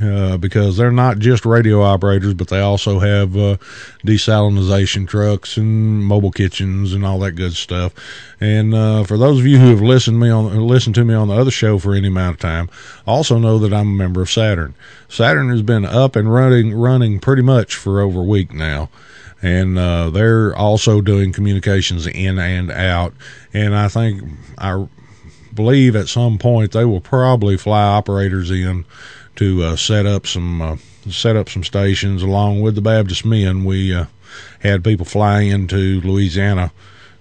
uh, 0.01 0.37
because 0.37 0.77
they're 0.77 0.91
not 0.91 1.19
just 1.19 1.47
radio 1.47 1.83
operators, 1.83 2.35
but 2.35 2.49
they 2.49 2.61
also 2.61 2.99
have 2.99 3.37
uh, 3.37 3.57
desalinization 4.05 5.09
trucks 5.09 5.57
and 5.57 6.05
mobile 6.05 6.31
kitchens 6.31 6.93
and 6.93 7.05
all 7.05 7.19
that 7.21 7.33
good 7.33 7.55
stuff. 7.55 7.95
And 8.41 8.75
uh, 8.75 9.05
for 9.05 9.17
those 9.17 9.39
of 9.39 9.47
you 9.47 9.59
who 9.59 9.71
have 9.71 9.81
listened 9.81 10.21
me 10.21 10.29
on 10.29 10.67
listened 10.67 10.95
to 10.97 11.05
me 11.05 11.15
on 11.15 11.29
the 11.29 11.35
other 11.35 11.51
show 11.51 11.79
for 11.79 11.95
any 11.95 12.09
amount 12.09 12.35
of 12.35 12.41
time, 12.41 12.69
also 13.07 13.39
know 13.39 13.59
that 13.59 13.73
I'm 13.73 13.89
a 13.89 13.97
member 13.97 14.23
of 14.23 14.29
SATERN. 14.29 14.75
SATERN 15.09 15.51
has 15.51 15.63
been 15.63 15.85
up 15.85 16.17
and 16.17 16.33
running 16.33 16.75
running 16.75 17.19
pretty 17.21 17.43
much 17.43 17.75
for 17.75 18.01
over 18.01 18.21
a 18.21 18.25
week 18.25 18.53
now. 18.53 18.91
And 19.43 19.79
uh, 19.79 20.11
they're 20.11 20.57
also 20.57 21.01
doing 21.01 21.33
communications 21.33 22.07
in 22.07 22.39
and 22.39 22.71
out. 22.71 23.15
And 23.53 23.77
I 23.77 23.89
think 23.89 24.23
I 24.59 24.87
believe 25.57 25.97
at 25.97 26.09
some 26.09 26.39
point 26.39 26.73
they 26.73 26.85
will 26.85 27.01
probably 27.01 27.57
fly 27.57 27.83
operators 27.83 28.51
in 28.51 28.85
to 29.37 29.63
uh, 29.63 29.77
set 29.77 30.07
up 30.07 30.27
some 30.27 30.63
uh, 30.63 30.77
set 31.11 31.37
up 31.37 31.49
some 31.49 31.65
stations 31.65 32.23
along 32.23 32.61
with 32.61 32.75
the 32.75 32.81
Baptist 32.81 33.25
men. 33.25 33.65
We 33.65 33.95
uh, 33.95 34.07
had 34.61 34.85
people 34.85 35.07
fly 35.07 35.43
into 35.43 36.01
Louisiana 36.01 36.73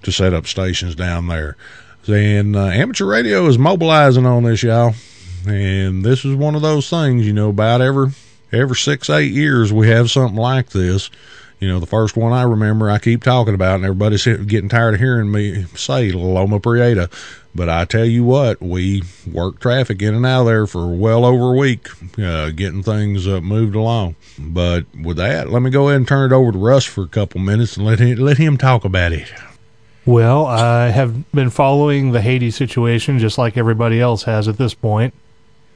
to 0.03 0.11
set 0.11 0.33
up 0.33 0.47
stations 0.47 0.95
down 0.95 1.27
there. 1.27 1.57
And 2.07 2.55
uh, 2.55 2.65
amateur 2.67 3.05
radio 3.05 3.47
is 3.47 3.57
mobilizing 3.57 4.25
on 4.25 4.43
this, 4.43 4.61
y'all. 4.61 4.93
And 5.47 6.03
this 6.03 6.25
is 6.25 6.35
one 6.35 6.55
of 6.55 6.61
those 6.61 6.89
things, 6.89 7.25
you 7.25 7.33
know, 7.33 7.49
about 7.49 7.81
every 7.81 8.11
every 8.51 8.75
six 8.75 9.09
eight 9.09 9.31
years 9.31 9.73
we 9.73 9.89
have 9.89 10.11
something 10.11 10.37
like 10.37 10.69
this. 10.69 11.09
You 11.59 11.67
know, 11.69 11.79
the 11.79 11.85
first 11.85 12.17
one 12.17 12.33
I 12.33 12.43
remember, 12.43 12.89
I 12.89 12.99
keep 12.99 13.23
talking 13.23 13.53
about, 13.53 13.75
and 13.75 13.85
everybody's 13.85 14.25
getting 14.25 14.69
tired 14.69 14.95
of 14.95 14.99
hearing 14.99 15.31
me 15.31 15.65
say 15.75 16.11
Loma 16.11 16.59
Prieta. 16.59 17.09
But 17.55 17.69
I 17.69 17.85
tell 17.85 18.03
you 18.03 18.25
what, 18.25 18.61
we 18.61 19.03
worked 19.31 19.61
traffic 19.61 20.01
in 20.01 20.13
and 20.13 20.25
out 20.25 20.41
of 20.41 20.47
there 20.47 20.67
for 20.67 20.93
well 20.93 21.23
over 21.23 21.55
a 21.55 21.57
week, 21.57 21.87
uh, 22.19 22.49
getting 22.49 22.83
things 22.83 23.27
uh, 23.27 23.39
moved 23.39 23.75
along. 23.75 24.15
But 24.37 24.85
with 24.93 25.15
that, 25.17 25.49
let 25.49 25.61
me 25.61 25.69
go 25.69 25.87
ahead 25.87 25.97
and 25.97 26.07
turn 26.07 26.33
it 26.33 26.35
over 26.35 26.51
to 26.51 26.57
Russ 26.57 26.83
for 26.83 27.03
a 27.03 27.07
couple 27.07 27.39
minutes 27.39 27.77
and 27.77 27.85
let 27.85 27.99
him, 27.99 28.17
let 28.17 28.37
him 28.37 28.57
talk 28.57 28.83
about 28.83 29.13
it. 29.13 29.31
Well, 30.05 30.45
I 30.45 30.89
have 30.89 31.31
been 31.31 31.49
following 31.49 32.11
the 32.11 32.21
Haiti 32.21 32.51
situation 32.51 33.19
just 33.19 33.37
like 33.37 33.55
everybody 33.55 34.01
else 34.01 34.23
has 34.23 34.49
at 34.49 34.57
this 34.57 34.73
point. 34.73 35.13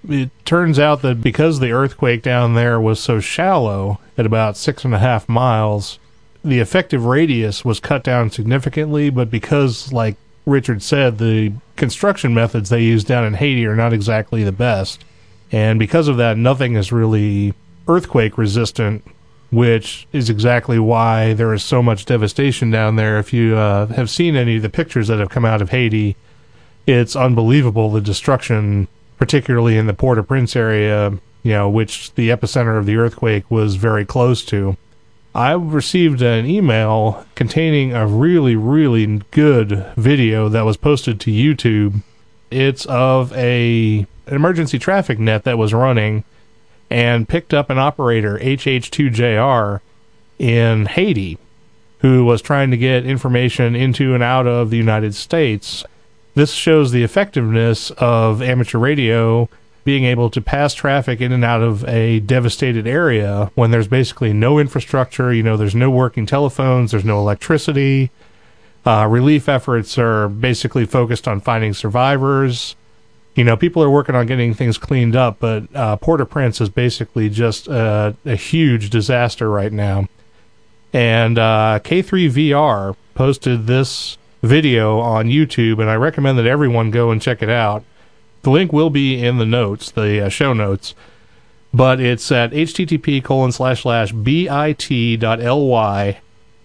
It 0.08 0.30
turns 0.44 0.80
out 0.80 1.02
that 1.02 1.22
because 1.22 1.60
the 1.60 1.72
earthquake 1.72 2.22
down 2.22 2.56
there 2.56 2.80
was 2.80 3.00
so 3.00 3.22
shallow 3.22 4.00
at 4.18 4.26
about 4.26 4.58
six 4.58 4.84
and 4.84 4.94
a 4.94 5.00
half 5.00 5.30
miles, 5.30 5.98
the 6.44 6.60
effective 6.60 7.06
radius 7.06 7.64
was 7.64 7.80
cut 7.80 8.04
down 8.04 8.30
significantly, 8.32 9.10
but 9.10 9.32
because, 9.32 9.92
like 9.94 10.16
Richard 10.50 10.82
said, 10.82 11.18
the 11.18 11.54
construction 11.76 12.34
methods 12.34 12.70
they 12.70 12.84
use 12.84 13.04
down 13.04 13.26
in 13.26 13.36
Haiti 13.36 13.66
are 13.66 13.76
not 13.76 13.94
exactly 13.94 14.44
the 14.44 14.52
best. 14.52 15.06
And 15.52 15.80
because 15.80 16.08
of 16.08 16.18
that, 16.18 16.38
nothing 16.38 16.76
is 16.76 16.92
really 16.92 17.54
earthquake 17.88 18.38
resistant, 18.38 19.04
which 19.52 20.08
is 20.12 20.30
exactly 20.30 20.78
why 20.78 21.34
there 21.34 21.54
is 21.54 21.64
so 21.64 21.82
much 21.82 22.06
devastation 22.06 22.70
down 22.70 22.98
there. 22.98 23.18
If 23.18 23.34
you 23.34 23.56
uh, 23.56 23.88
have 23.88 24.10
seen 24.10 24.36
any 24.36 24.58
of 24.58 24.62
the 24.62 24.70
pictures 24.70 25.08
that 25.08 25.20
have 25.20 25.30
come 25.30 25.46
out 25.46 25.62
of 25.62 25.70
Haiti, 25.70 26.16
it's 26.86 27.16
unbelievable 27.16 27.92
the 27.92 28.02
destruction, 28.02 28.88
particularly 29.18 29.78
in 29.78 29.88
the 29.88 29.94
Port 29.94 30.18
au 30.18 30.24
Prince 30.24 30.56
area, 30.56 31.12
you 31.44 31.52
know, 31.52 31.70
which 31.70 32.14
the 32.14 32.30
epicenter 32.30 32.78
of 32.78 32.86
the 32.86 32.98
earthquake 32.98 33.50
was 33.50 33.76
very 33.76 34.06
close 34.06 34.44
to. 34.46 34.78
I 35.34 35.52
received 35.54 36.22
an 36.22 36.46
email 36.46 37.26
containing 37.36 37.94
a 37.94 38.08
really, 38.08 38.56
really 38.56 39.22
good 39.32 39.86
video 39.96 40.50
that 40.50 40.66
was 40.66 40.78
posted 40.78 41.20
to 41.22 41.32
YouTube. 41.32 42.02
It's 42.50 42.86
of 42.88 43.32
a 43.34 44.08
an 44.26 44.36
emergency 44.36 44.80
traffic 44.80 45.20
net 45.20 45.44
that 45.44 45.58
was 45.58 45.74
running 45.74 46.24
and 46.90 47.30
picked 47.30 47.54
up 47.54 47.70
an 47.70 47.78
operator, 47.78 48.40
HH2JR, 48.40 49.82
in 50.40 50.86
Haiti, 50.88 51.38
who 52.00 52.26
was 52.26 52.42
trying 52.42 52.72
to 52.72 52.78
get 52.78 53.06
information 53.06 53.76
into 53.76 54.14
and 54.14 54.24
out 54.24 54.48
of 54.48 54.70
the 54.70 54.78
United 54.78 55.14
States. 55.14 55.84
This 56.34 56.54
shows 56.54 56.92
the 56.92 57.04
effectiveness 57.04 57.92
of 57.98 58.42
amateur 58.42 58.80
radio 58.80 59.50
being 59.84 60.04
able 60.04 60.30
to 60.30 60.42
pass 60.42 60.74
traffic 60.74 61.22
in 61.22 61.32
and 61.32 61.44
out 61.44 61.62
of 61.62 61.88
a 61.88 62.20
devastated 62.20 62.86
area 62.86 63.52
when 63.56 63.72
there's 63.72 63.88
basically 63.88 64.34
no 64.34 64.60
infrastructure, 64.60 65.34
you 65.34 65.44
know, 65.44 65.58
there's 65.58 65.76
no 65.76 65.90
working 65.90 66.26
telephones, 66.26 66.92
there's 66.92 67.06
no 67.06 67.20
electricity. 67.20 68.12
Uh, 68.86 69.08
relief 69.10 69.50
efforts 69.50 69.98
are 69.98 70.28
basically 70.28 70.86
focused 70.86 71.28
on 71.28 71.42
finding 71.42 71.74
survivors. 71.74 72.76
You 73.36 73.44
know, 73.44 73.56
people 73.56 73.84
are 73.84 73.90
working 73.90 74.16
on 74.16 74.26
getting 74.26 74.54
things 74.54 74.78
cleaned 74.78 75.16
up, 75.16 75.38
but 75.40 75.64
uh, 75.76 75.96
Port 75.98 76.22
au 76.22 76.26
Prince 76.26 76.60
is 76.60 76.70
basically 76.70 77.30
just 77.30 77.68
a, 77.68 78.16
a 78.26 78.36
huge 78.36 78.90
disaster 78.90 79.50
right 79.50 79.72
now. 79.72 80.08
And 80.92 81.38
uh, 81.38 81.80
K3VR 81.84 82.96
posted 83.14 83.68
this 83.68 84.18
video 84.42 85.00
on 85.00 85.28
YouTube, 85.28 85.80
and 85.80 85.90
I 85.90 85.96
recommend 85.96 86.38
that 86.40 86.48
everyone 86.48 86.92
go 86.92 87.12
and 87.12 87.22
check 87.22 87.42
it 87.42 87.50
out. 87.50 87.84
The 88.42 88.50
link 88.50 88.72
will 88.72 88.90
be 88.90 89.24
in 89.24 89.38
the 89.38 89.46
notes, 89.46 89.92
the 89.92 90.26
uh, 90.26 90.30
show 90.30 90.54
notes, 90.54 90.96
but 91.74 92.00
it's 92.00 92.32
at 92.32 92.52
http 92.52 93.24
colon 93.24 93.52
slash 93.52 93.82
slash 93.82 94.12
bit.ly 94.12 94.58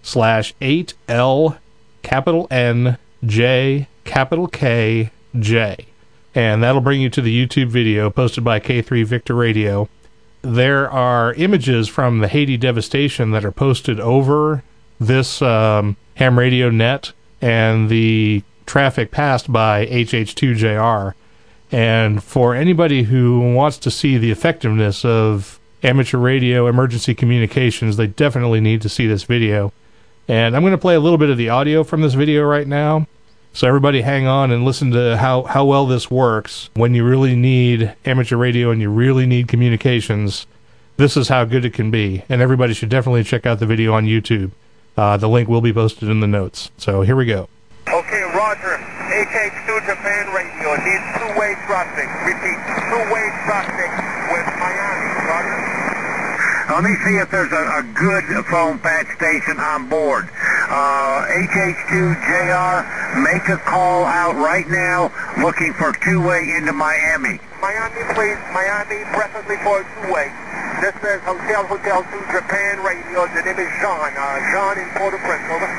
slash 0.01 0.53
8l 0.61 1.57
capital 2.01 2.47
N 2.49 2.97
J 3.25 3.87
capital 4.03 4.47
K 4.47 5.11
J. 5.37 5.85
And 6.33 6.61
that'll 6.63 6.81
bring 6.81 7.01
you 7.01 7.09
to 7.09 7.21
the 7.21 7.45
YouTube 7.45 7.67
video 7.67 8.09
posted 8.09 8.43
by 8.43 8.59
K3 8.59 9.05
Victor 9.05 9.35
Radio. 9.35 9.89
There 10.41 10.89
are 10.89 11.33
images 11.33 11.87
from 11.87 12.19
the 12.19 12.27
Haiti 12.27 12.57
devastation 12.57 13.31
that 13.31 13.45
are 13.45 13.51
posted 13.51 13.99
over 13.99 14.63
this 14.99 15.41
um, 15.41 15.97
ham 16.15 16.37
radio 16.37 16.69
net 16.69 17.13
and 17.41 17.89
the 17.89 18.43
traffic 18.65 19.11
passed 19.11 19.51
by 19.51 19.85
HH2JR. 19.87 21.13
And 21.71 22.23
for 22.23 22.55
anybody 22.55 23.03
who 23.03 23.53
wants 23.53 23.77
to 23.79 23.91
see 23.91 24.17
the 24.17 24.31
effectiveness 24.31 25.03
of 25.03 25.59
amateur 25.83 26.17
radio 26.17 26.67
emergency 26.67 27.13
communications, 27.13 27.97
they 27.97 28.07
definitely 28.07 28.61
need 28.61 28.81
to 28.81 28.89
see 28.89 29.07
this 29.07 29.23
video. 29.23 29.73
And 30.27 30.55
I'm 30.55 30.61
going 30.61 30.71
to 30.71 30.77
play 30.77 30.95
a 30.95 30.99
little 30.99 31.17
bit 31.17 31.29
of 31.29 31.37
the 31.37 31.49
audio 31.49 31.83
from 31.83 32.01
this 32.01 32.13
video 32.13 32.43
right 32.43 32.67
now. 32.67 33.07
So 33.53 33.67
everybody 33.67 34.01
hang 34.01 34.27
on 34.27 34.51
and 34.51 34.65
listen 34.65 34.91
to 34.91 35.15
how, 35.17 35.43
how 35.43 35.63
well 35.63 35.85
this 35.85 36.11
works 36.11 36.69
when 36.73 36.93
you 36.93 37.05
really 37.05 37.35
need 37.35 37.95
amateur 38.03 38.35
radio 38.35 38.69
and 38.69 38.81
you 38.81 38.89
really 38.89 39.25
need 39.25 39.47
communications. 39.47 40.45
This 40.97 41.15
is 41.15 41.29
how 41.29 41.45
good 41.45 41.63
it 41.63 41.73
can 41.73 41.89
be. 41.89 42.23
And 42.27 42.41
everybody 42.41 42.73
should 42.73 42.89
definitely 42.89 43.23
check 43.23 43.45
out 43.45 43.59
the 43.59 43.65
video 43.65 43.93
on 43.93 44.05
YouTube. 44.05 44.51
Uh, 44.97 45.17
the 45.17 45.29
link 45.29 45.47
will 45.47 45.61
be 45.61 45.71
posted 45.71 46.09
in 46.09 46.19
the 46.19 46.27
notes. 46.27 46.69
So 46.77 47.01
here 47.01 47.15
we 47.15 47.25
go. 47.25 47.47
Okay, 47.87 48.23
Roger. 48.33 48.94
HH2 49.05 49.85
Japan 49.85 50.33
Radio 50.33 50.73
needs 50.81 51.05
two-way 51.21 51.53
traffic. 51.69 52.09
Repeat, 52.25 52.57
two-way 52.89 53.25
traffic 53.45 53.91
with 54.33 54.47
Miami. 54.57 55.09
Roger. 55.29 55.75
Let 56.73 56.83
me 56.83 56.97
see 57.05 57.21
if 57.21 57.29
there's 57.29 57.53
a, 57.53 57.65
a 57.79 57.83
good 57.93 58.25
phone 58.49 58.79
patch 58.79 59.05
station 59.15 59.61
on 59.61 59.87
board. 59.87 60.25
Uh, 60.65 61.21
HH2JR, 61.29 62.81
make 63.21 63.47
a 63.47 63.61
call 63.61 64.05
out 64.05 64.33
right 64.35 64.67
now 64.67 65.13
looking 65.37 65.73
for 65.73 65.93
two-way 66.01 66.57
into 66.57 66.73
Miami. 66.73 67.37
Miami, 67.61 68.01
please. 68.17 68.41
Miami, 68.57 69.05
preferably 69.13 69.57
for 69.61 69.85
two-way. 70.01 70.33
This 70.81 70.97
is 71.05 71.21
Hotel 71.21 71.65
Hotel 71.69 72.01
2 72.01 72.09
Japan 72.33 72.81
Radio. 72.81 73.29
The 73.37 73.41
name 73.45 73.61
is 73.61 73.69
Jean. 73.77 74.11
Uh, 74.17 74.41
Jean 74.49 74.81
in 74.81 74.89
Port-au-Prince. 74.97 75.45
Over. 75.53 75.69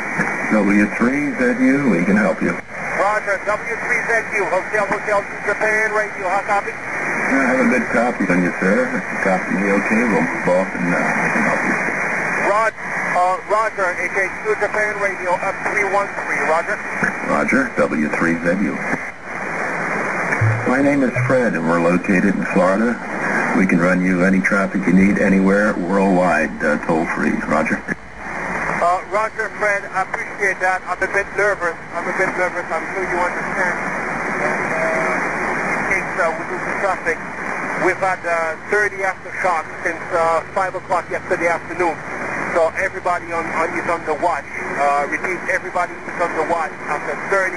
W3ZU, 0.55 1.91
we 1.91 2.05
can 2.07 2.17
help 2.17 2.41
you. 2.41 2.55
Roger. 2.97 3.37
W3ZU. 3.45 4.43
Hotel 4.49 4.87
Hotel 4.89 5.21
2 5.21 5.53
Japan 5.53 5.93
Radio. 5.93 6.29
How 6.33 6.41
copy? 6.49 6.73
I 6.73 7.45
have 7.53 7.61
a 7.61 7.69
good 7.69 7.87
copy 7.93 8.25
on 8.33 8.43
you, 8.43 8.53
sir. 8.61 8.89
If 8.89 9.05
copy 9.21 9.53
me 9.61 9.69
okay, 9.69 10.03
we'll 10.09 10.25
move 10.25 10.49
off 10.49 10.69
and 10.73 10.89
uh, 10.91 11.01
I 11.01 11.27
can 11.29 11.43
help 11.45 11.63
you. 11.67 11.77
Rod, 12.49 12.73
uh, 13.17 13.37
Roger. 13.53 13.89
HH2 14.01 14.61
Japan 14.65 14.97
Radio. 15.01 15.37
Up 15.45 15.57
313. 15.73 16.49
Roger. 16.49 16.77
Roger, 17.29 17.69
W3ZU. 17.77 18.75
My 20.69 20.83
name 20.83 21.03
is 21.03 21.13
Fred, 21.27 21.55
and 21.55 21.69
we're 21.69 21.81
located 21.81 22.35
in 22.35 22.45
Florida. 22.53 22.95
We 23.57 23.67
can 23.67 23.79
run 23.79 24.03
you 24.03 24.25
any 24.25 24.41
traffic 24.41 24.87
you 24.87 24.93
need 24.93 25.19
anywhere, 25.19 25.75
worldwide, 25.75 26.51
uh, 26.65 26.85
toll 26.87 27.07
free. 27.15 27.33
Roger. 27.47 27.96
Roger, 29.17 29.49
Fred, 29.57 29.81
I 29.97 30.05
appreciate 30.05 30.61
that. 30.61 30.85
I'm 30.85 31.01
a 31.01 31.09
bit 31.09 31.25
nervous. 31.41 31.73
I'm 31.97 32.05
a 32.05 32.13
bit 32.21 32.29
nervous. 32.37 32.69
I'm 32.69 32.85
sure 32.93 33.01
you 33.01 33.17
understand. 33.17 33.77
Uh, 34.45 35.73
in 35.73 35.81
case 35.89 36.13
uh, 36.21 36.37
we 36.37 36.43
lose 36.53 36.61
the 36.69 36.77
traffic, 36.85 37.17
we've 37.81 37.97
had 37.97 38.21
uh, 38.29 38.61
30 38.69 39.09
aftershocks 39.09 39.73
since 39.81 40.05
uh, 40.13 40.45
5 40.53 40.85
o'clock 40.85 41.09
yesterday 41.09 41.49
afternoon. 41.49 41.97
So 42.53 42.69
everybody 42.77 43.33
on, 43.33 43.49
on 43.57 43.73
is 43.73 43.89
on 43.89 44.05
the 44.05 44.21
watch. 44.21 44.45
Uh, 44.77 45.09
repeat, 45.09 45.41
everybody 45.49 45.97
is 45.97 46.19
on 46.21 46.37
the 46.37 46.45
watch 46.53 46.77
after 46.85 47.17
30 47.33 47.57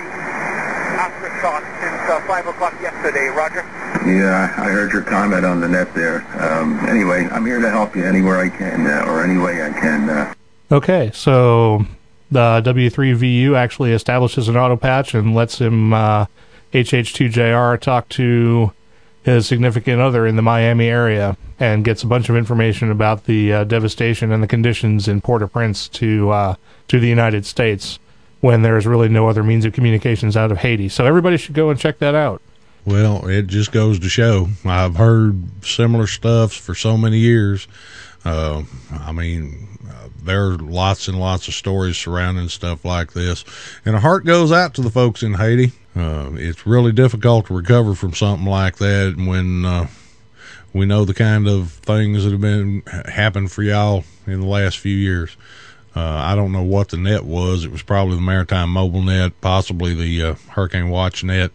aftershocks 0.95 1.67
since 1.83 1.99
uh, 2.07 2.23
5 2.23 2.55
o'clock 2.55 2.71
yesterday. 2.79 3.27
Roger? 3.35 3.67
Yeah, 4.07 4.55
I 4.55 4.71
heard 4.71 4.95
your 4.95 5.03
comment 5.03 5.43
on 5.43 5.59
the 5.59 5.67
net 5.67 5.91
there. 5.91 6.23
Um, 6.39 6.79
anyway, 6.87 7.27
I'm 7.27 7.43
here 7.43 7.59
to 7.59 7.69
help 7.69 7.99
you 7.99 8.07
anywhere 8.07 8.39
I 8.39 8.47
can, 8.47 8.87
or 9.11 9.27
any 9.27 9.35
way 9.35 9.59
I 9.59 9.75
can. 9.75 10.38
Okay, 10.71 11.09
so 11.13 11.85
the 12.29 12.61
W3ZU 12.63 13.55
actually 13.55 13.91
establishes 13.91 14.47
an 14.47 14.55
auto 14.55 14.75
patch 14.75 15.15
and 15.15 15.33
lets 15.33 15.59
him 15.59 15.93
uh, 15.93 16.25
HH2JR 16.73 17.79
talk 17.79 18.07
to 18.09 18.71
his 19.23 19.47
significant 19.47 19.99
other 19.99 20.27
in 20.27 20.35
the 20.35 20.41
Miami 20.41 20.87
area 20.87 21.37
and 21.59 21.83
gets 21.83 22.03
a 22.03 22.07
bunch 22.07 22.29
of 22.29 22.35
information 22.37 22.91
about 22.91 23.25
the 23.25 23.51
uh, 23.51 23.63
devastation 23.63 24.31
and 24.31 24.43
the 24.43 24.47
conditions 24.47 25.07
in 25.07 25.21
Port-au-Prince 25.21 25.87
to 25.89 26.29
uh, 26.29 26.55
to 26.87 26.99
the 26.99 27.07
United 27.07 27.45
States 27.45 27.99
when 28.41 28.61
there 28.61 28.77
is 28.77 28.85
really 28.85 29.09
no 29.09 29.27
other 29.27 29.43
means 29.43 29.65
of 29.65 29.73
communications 29.73 30.37
out 30.37 30.51
of 30.51 30.59
Haiti. 30.59 30.87
So 30.87 31.05
everybody 31.05 31.37
should 31.37 31.55
go 31.55 31.69
and 31.69 31.79
check 31.79 31.97
that 31.99 32.15
out. 32.15 32.41
Well, 32.85 33.27
it 33.27 33.47
just 33.47 33.71
goes 33.71 33.99
to 33.99 34.09
show. 34.09 34.47
I've 34.63 34.95
heard 34.95 35.65
similar 35.65 36.07
stuff 36.07 36.53
for 36.53 36.73
so 36.73 36.95
many 36.95 37.17
years. 37.17 37.67
Uh, 38.23 38.63
I 38.91 39.11
mean, 39.11 39.67
there 40.29 40.45
are 40.45 40.57
lots 40.57 41.07
and 41.07 41.19
lots 41.19 41.47
of 41.47 41.55
stories 41.55 41.97
surrounding 41.97 42.49
stuff 42.49 42.85
like 42.85 43.13
this, 43.13 43.43
and 43.83 43.95
a 43.95 43.99
heart 43.99 44.25
goes 44.25 44.51
out 44.51 44.75
to 44.75 44.81
the 44.81 44.91
folks 44.91 45.23
in 45.23 45.33
Haiti. 45.33 45.71
Uh, 45.95 46.29
it's 46.33 46.67
really 46.67 46.91
difficult 46.91 47.47
to 47.47 47.55
recover 47.55 47.95
from 47.95 48.13
something 48.13 48.45
like 48.45 48.77
that 48.77 49.15
when 49.17 49.65
uh, 49.65 49.87
we 50.71 50.85
know 50.85 51.03
the 51.03 51.15
kind 51.15 51.47
of 51.47 51.71
things 51.71 52.23
that 52.23 52.31
have 52.31 52.41
been 52.41 52.83
happened 53.11 53.51
for 53.51 53.63
y'all 53.63 54.03
in 54.27 54.39
the 54.41 54.45
last 54.45 54.77
few 54.77 54.95
years. 54.95 55.35
Uh, 55.95 56.21
I 56.23 56.35
don't 56.35 56.51
know 56.51 56.61
what 56.61 56.89
the 56.89 56.97
net 56.97 57.25
was. 57.25 57.65
It 57.65 57.71
was 57.71 57.81
probably 57.81 58.15
the 58.15 58.21
Maritime 58.21 58.69
Mobile 58.69 59.01
Net, 59.01 59.33
possibly 59.41 59.95
the 59.95 60.23
uh, 60.23 60.33
Hurricane 60.49 60.89
Watch 60.89 61.23
Net. 61.23 61.49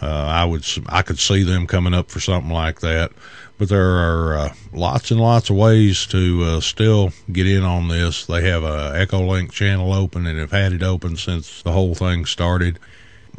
Uh, 0.00 0.06
I 0.06 0.46
would 0.46 0.66
I 0.86 1.02
could 1.02 1.18
see 1.18 1.42
them 1.42 1.66
coming 1.66 1.92
up 1.92 2.10
for 2.10 2.20
something 2.20 2.50
like 2.50 2.80
that. 2.80 3.12
But 3.58 3.70
there 3.70 3.96
are 3.96 4.36
uh, 4.36 4.54
lots 4.72 5.10
and 5.10 5.20
lots 5.20 5.48
of 5.48 5.56
ways 5.56 6.06
to 6.08 6.44
uh, 6.44 6.60
still 6.60 7.12
get 7.32 7.46
in 7.46 7.62
on 7.62 7.88
this. 7.88 8.26
They 8.26 8.42
have 8.48 8.62
a 8.62 8.92
EchoLink 8.94 9.50
channel 9.50 9.94
open 9.94 10.26
and 10.26 10.38
have 10.38 10.50
had 10.50 10.74
it 10.74 10.82
open 10.82 11.16
since 11.16 11.62
the 11.62 11.72
whole 11.72 11.94
thing 11.94 12.26
started. 12.26 12.78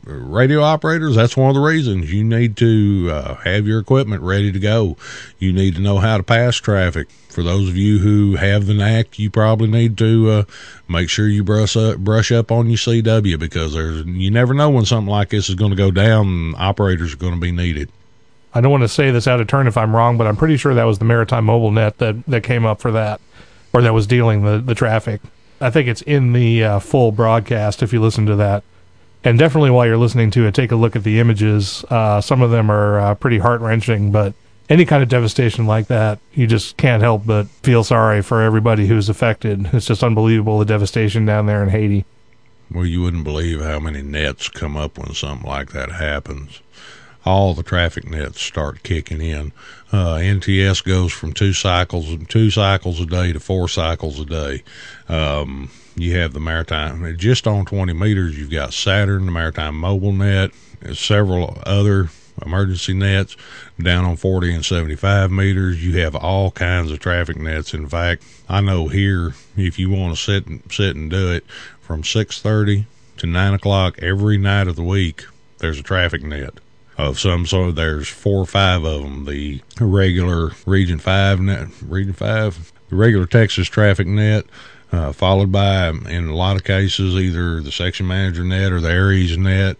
Radio 0.03 0.61
operators, 0.61 1.15
that's 1.15 1.35
one 1.35 1.49
of 1.49 1.55
the 1.55 1.61
reasons 1.61 2.13
you 2.13 2.23
need 2.23 2.55
to 2.57 3.09
uh, 3.11 3.35
have 3.35 3.67
your 3.67 3.79
equipment 3.79 4.21
ready 4.23 4.51
to 4.51 4.59
go. 4.59 4.95
You 5.37 5.51
need 5.51 5.75
to 5.75 5.81
know 5.81 5.97
how 5.97 6.17
to 6.17 6.23
pass 6.23 6.55
traffic. 6.55 7.09
For 7.29 7.43
those 7.43 7.67
of 7.69 7.75
you 7.75 7.99
who 7.99 8.37
have 8.37 8.65
the 8.65 8.73
knack, 8.73 9.19
you 9.19 9.29
probably 9.29 9.67
need 9.67 9.97
to 9.97 10.29
uh, 10.29 10.43
make 10.87 11.09
sure 11.09 11.27
you 11.27 11.43
brush 11.43 11.75
up, 11.75 11.97
brush 11.97 12.31
up 12.31 12.51
on 12.51 12.69
your 12.69 12.77
CW 12.77 13.37
because 13.37 13.73
there's 13.73 14.05
you 14.05 14.31
never 14.31 14.53
know 14.53 14.69
when 14.69 14.85
something 14.85 15.11
like 15.11 15.29
this 15.29 15.49
is 15.49 15.55
going 15.55 15.71
to 15.71 15.77
go 15.77 15.91
down. 15.91 16.55
Operators 16.57 17.13
are 17.13 17.17
going 17.17 17.33
to 17.33 17.39
be 17.39 17.51
needed. 17.51 17.91
I 18.53 18.61
don't 18.61 18.71
want 18.71 18.83
to 18.83 18.87
say 18.87 19.11
this 19.11 19.27
out 19.27 19.39
of 19.39 19.47
turn 19.47 19.67
if 19.67 19.77
I'm 19.77 19.95
wrong, 19.95 20.17
but 20.17 20.27
I'm 20.27 20.35
pretty 20.35 20.57
sure 20.57 20.73
that 20.73 20.83
was 20.85 20.99
the 20.99 21.05
Maritime 21.05 21.45
Mobile 21.45 21.71
Net 21.71 21.97
that, 21.99 22.25
that 22.25 22.43
came 22.43 22.65
up 22.65 22.79
for 22.79 22.91
that, 22.91 23.21
or 23.73 23.81
that 23.81 23.93
was 23.93 24.07
dealing 24.07 24.43
the, 24.43 24.59
the 24.59 24.75
traffic. 24.75 25.21
I 25.59 25.69
think 25.69 25.87
it's 25.87 26.01
in 26.03 26.33
the 26.33 26.63
uh, 26.63 26.79
full 26.79 27.11
broadcast 27.11 27.83
if 27.83 27.91
you 27.91 28.01
listen 28.01 28.25
to 28.27 28.35
that. 28.35 28.63
And 29.23 29.37
definitely 29.37 29.71
while 29.71 29.85
you're 29.85 29.97
listening 29.97 30.31
to 30.31 30.45
it, 30.45 30.53
take 30.53 30.71
a 30.71 30.75
look 30.75 30.95
at 30.95 31.03
the 31.03 31.19
images. 31.19 31.83
Uh, 31.89 32.21
some 32.21 32.41
of 32.41 32.51
them 32.51 32.71
are 32.71 32.99
uh, 32.99 33.15
pretty 33.15 33.39
heart 33.39 33.61
wrenching, 33.61 34.11
but 34.11 34.33
any 34.69 34.85
kind 34.85 35.01
of 35.01 35.09
devastation 35.09 35.65
like 35.65 35.87
that, 35.87 36.19
you 36.33 36.47
just 36.47 36.77
can't 36.77 37.01
help 37.01 37.25
but 37.25 37.47
feel 37.47 37.83
sorry 37.83 38.21
for 38.21 38.41
everybody 38.41 38.87
who's 38.87 39.09
affected. 39.09 39.69
It's 39.73 39.87
just 39.87 40.03
unbelievable 40.03 40.59
the 40.59 40.65
devastation 40.65 41.25
down 41.25 41.45
there 41.45 41.63
in 41.63 41.69
Haiti. 41.69 42.05
Well, 42.69 42.85
you 42.85 43.01
wouldn't 43.01 43.23
believe 43.23 43.61
how 43.61 43.79
many 43.79 44.01
nets 44.01 44.49
come 44.49 44.75
up 44.75 44.97
when 44.97 45.13
something 45.13 45.47
like 45.47 45.71
that 45.71 45.91
happens. 45.91 46.61
All 47.27 47.53
the 47.53 47.61
traffic 47.61 48.09
nets 48.09 48.39
start 48.39 48.83
kicking 48.83 49.19
in. 49.19 49.51
Uh, 49.91 50.15
NTS 50.15 50.81
goes 50.81 51.11
from 51.11 51.33
two 51.33 51.51
cycles, 51.51 52.15
two 52.29 52.49
cycles 52.49 53.01
a 53.01 53.05
day 53.05 53.33
to 53.33 53.39
four 53.41 53.67
cycles 53.67 54.17
a 54.17 54.23
day. 54.23 54.63
Um, 55.09 55.69
you 55.97 56.15
have 56.15 56.31
the 56.31 56.39
maritime 56.39 57.17
just 57.17 57.45
on 57.45 57.65
20 57.65 57.91
meters. 57.91 58.39
You've 58.39 58.49
got 58.49 58.69
SATERN, 58.69 59.25
the 59.25 59.31
maritime 59.33 59.77
mobile 59.77 60.13
net, 60.13 60.51
several 60.93 61.61
other 61.65 62.07
emergency 62.45 62.93
nets 62.93 63.35
down 63.77 64.05
on 64.05 64.15
40 64.15 64.53
and 64.53 64.65
75 64.65 65.29
meters. 65.29 65.83
You 65.83 65.99
have 65.99 66.15
all 66.15 66.51
kinds 66.51 66.91
of 66.91 66.99
traffic 66.99 67.35
nets. 67.35 67.73
In 67.73 67.89
fact, 67.89 68.23
I 68.47 68.61
know 68.61 68.87
here 68.87 69.33
if 69.57 69.77
you 69.77 69.89
want 69.89 70.15
to 70.15 70.23
sit 70.23 70.47
and 70.47 70.61
sit 70.71 70.95
and 70.95 71.11
do 71.11 71.33
it 71.33 71.45
from 71.81 72.03
6:30 72.03 72.85
to 73.17 73.27
9 73.27 73.53
o'clock 73.53 73.99
every 73.99 74.37
night 74.37 74.69
of 74.69 74.77
the 74.77 74.81
week, 74.81 75.25
there's 75.57 75.77
a 75.77 75.83
traffic 75.83 76.23
net 76.23 76.61
of 76.97 77.19
some 77.19 77.45
sort. 77.45 77.75
There's 77.75 78.07
four 78.07 78.41
or 78.41 78.45
five 78.45 78.83
of 78.83 79.03
them. 79.03 79.25
The 79.25 79.61
regular 79.79 80.51
Region 80.65 80.99
Five 80.99 81.39
net, 81.39 81.67
Region 81.81 82.13
Five, 82.13 82.71
the 82.89 82.95
regular 82.95 83.25
Texas 83.25 83.67
traffic 83.67 84.07
net. 84.07 84.45
Uh, 84.89 85.11
followed 85.11 85.51
by, 85.51 85.89
in 85.89 86.29
a 86.29 86.35
lot 86.35 86.55
of 86.55 86.63
cases, 86.63 87.13
either 87.15 87.61
the 87.61 87.73
section 87.73 88.07
manager 88.07 88.41
net 88.41 88.71
or 88.71 88.79
the 88.79 88.89
ARES 88.89 89.37
net 89.37 89.75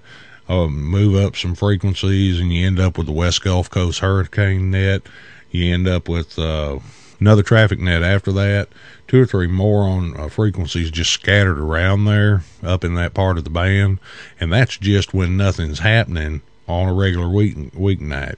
uh, 0.49 0.67
move 0.67 1.15
up 1.15 1.35
some 1.35 1.55
frequencies 1.55 2.39
and 2.39 2.51
you 2.53 2.65
end 2.65 2.79
up 2.79 2.97
with 2.97 3.07
the 3.07 3.13
West 3.13 3.41
Gulf 3.41 3.69
Coast 3.69 3.99
hurricane 3.99 4.71
net. 4.71 5.03
You 5.49 5.73
end 5.73 5.87
up 5.87 6.09
with 6.09 6.37
uh, 6.37 6.79
another 7.19 7.43
traffic 7.43 7.79
net 7.79 8.03
after 8.03 8.31
that, 8.33 8.69
two 9.07 9.21
or 9.21 9.25
three 9.25 9.47
more 9.47 9.83
on 9.83 10.19
uh, 10.19 10.29
frequencies 10.29 10.91
just 10.91 11.11
scattered 11.11 11.59
around 11.59 12.05
there 12.05 12.43
up 12.63 12.83
in 12.83 12.95
that 12.95 13.13
part 13.13 13.37
of 13.37 13.43
the 13.43 13.49
band. 13.49 13.99
And 14.39 14.51
that's 14.51 14.77
just 14.77 15.13
when 15.13 15.37
nothing's 15.37 15.79
happening 15.79 16.41
on 16.67 16.89
a 16.89 16.93
regular 16.93 17.29
week 17.29 17.55
weeknight. 17.73 18.35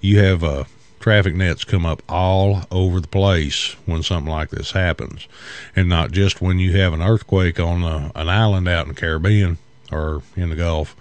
You 0.00 0.18
have 0.20 0.44
uh, 0.44 0.64
traffic 1.00 1.34
nets 1.34 1.64
come 1.64 1.84
up 1.84 2.02
all 2.08 2.62
over 2.70 3.00
the 3.00 3.08
place 3.08 3.76
when 3.86 4.02
something 4.02 4.30
like 4.30 4.50
this 4.50 4.72
happens, 4.72 5.28
and 5.74 5.88
not 5.88 6.12
just 6.12 6.40
when 6.40 6.58
you 6.58 6.76
have 6.76 6.92
an 6.92 7.02
earthquake 7.02 7.58
on 7.58 7.82
a, 7.82 8.12
an 8.14 8.28
island 8.28 8.68
out 8.68 8.86
in 8.86 8.94
the 8.94 9.00
Caribbean 9.00 9.58
or 9.90 10.22
in 10.36 10.50
the 10.50 10.56
Gulf 10.56 10.94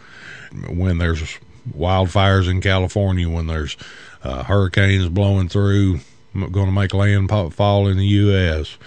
when 0.70 0.98
there's 0.98 1.38
wildfires 1.76 2.50
in 2.50 2.62
California, 2.62 3.30
when 3.30 3.48
there's 3.48 3.76
uh, 4.24 4.44
hurricanes 4.44 5.10
blowing 5.10 5.50
through 5.50 6.00
going 6.34 6.68
to 6.68 6.72
make 6.72 6.94
landfall 6.94 7.88
in 7.88 7.98
the 7.98 8.06
U.S. 8.06 8.78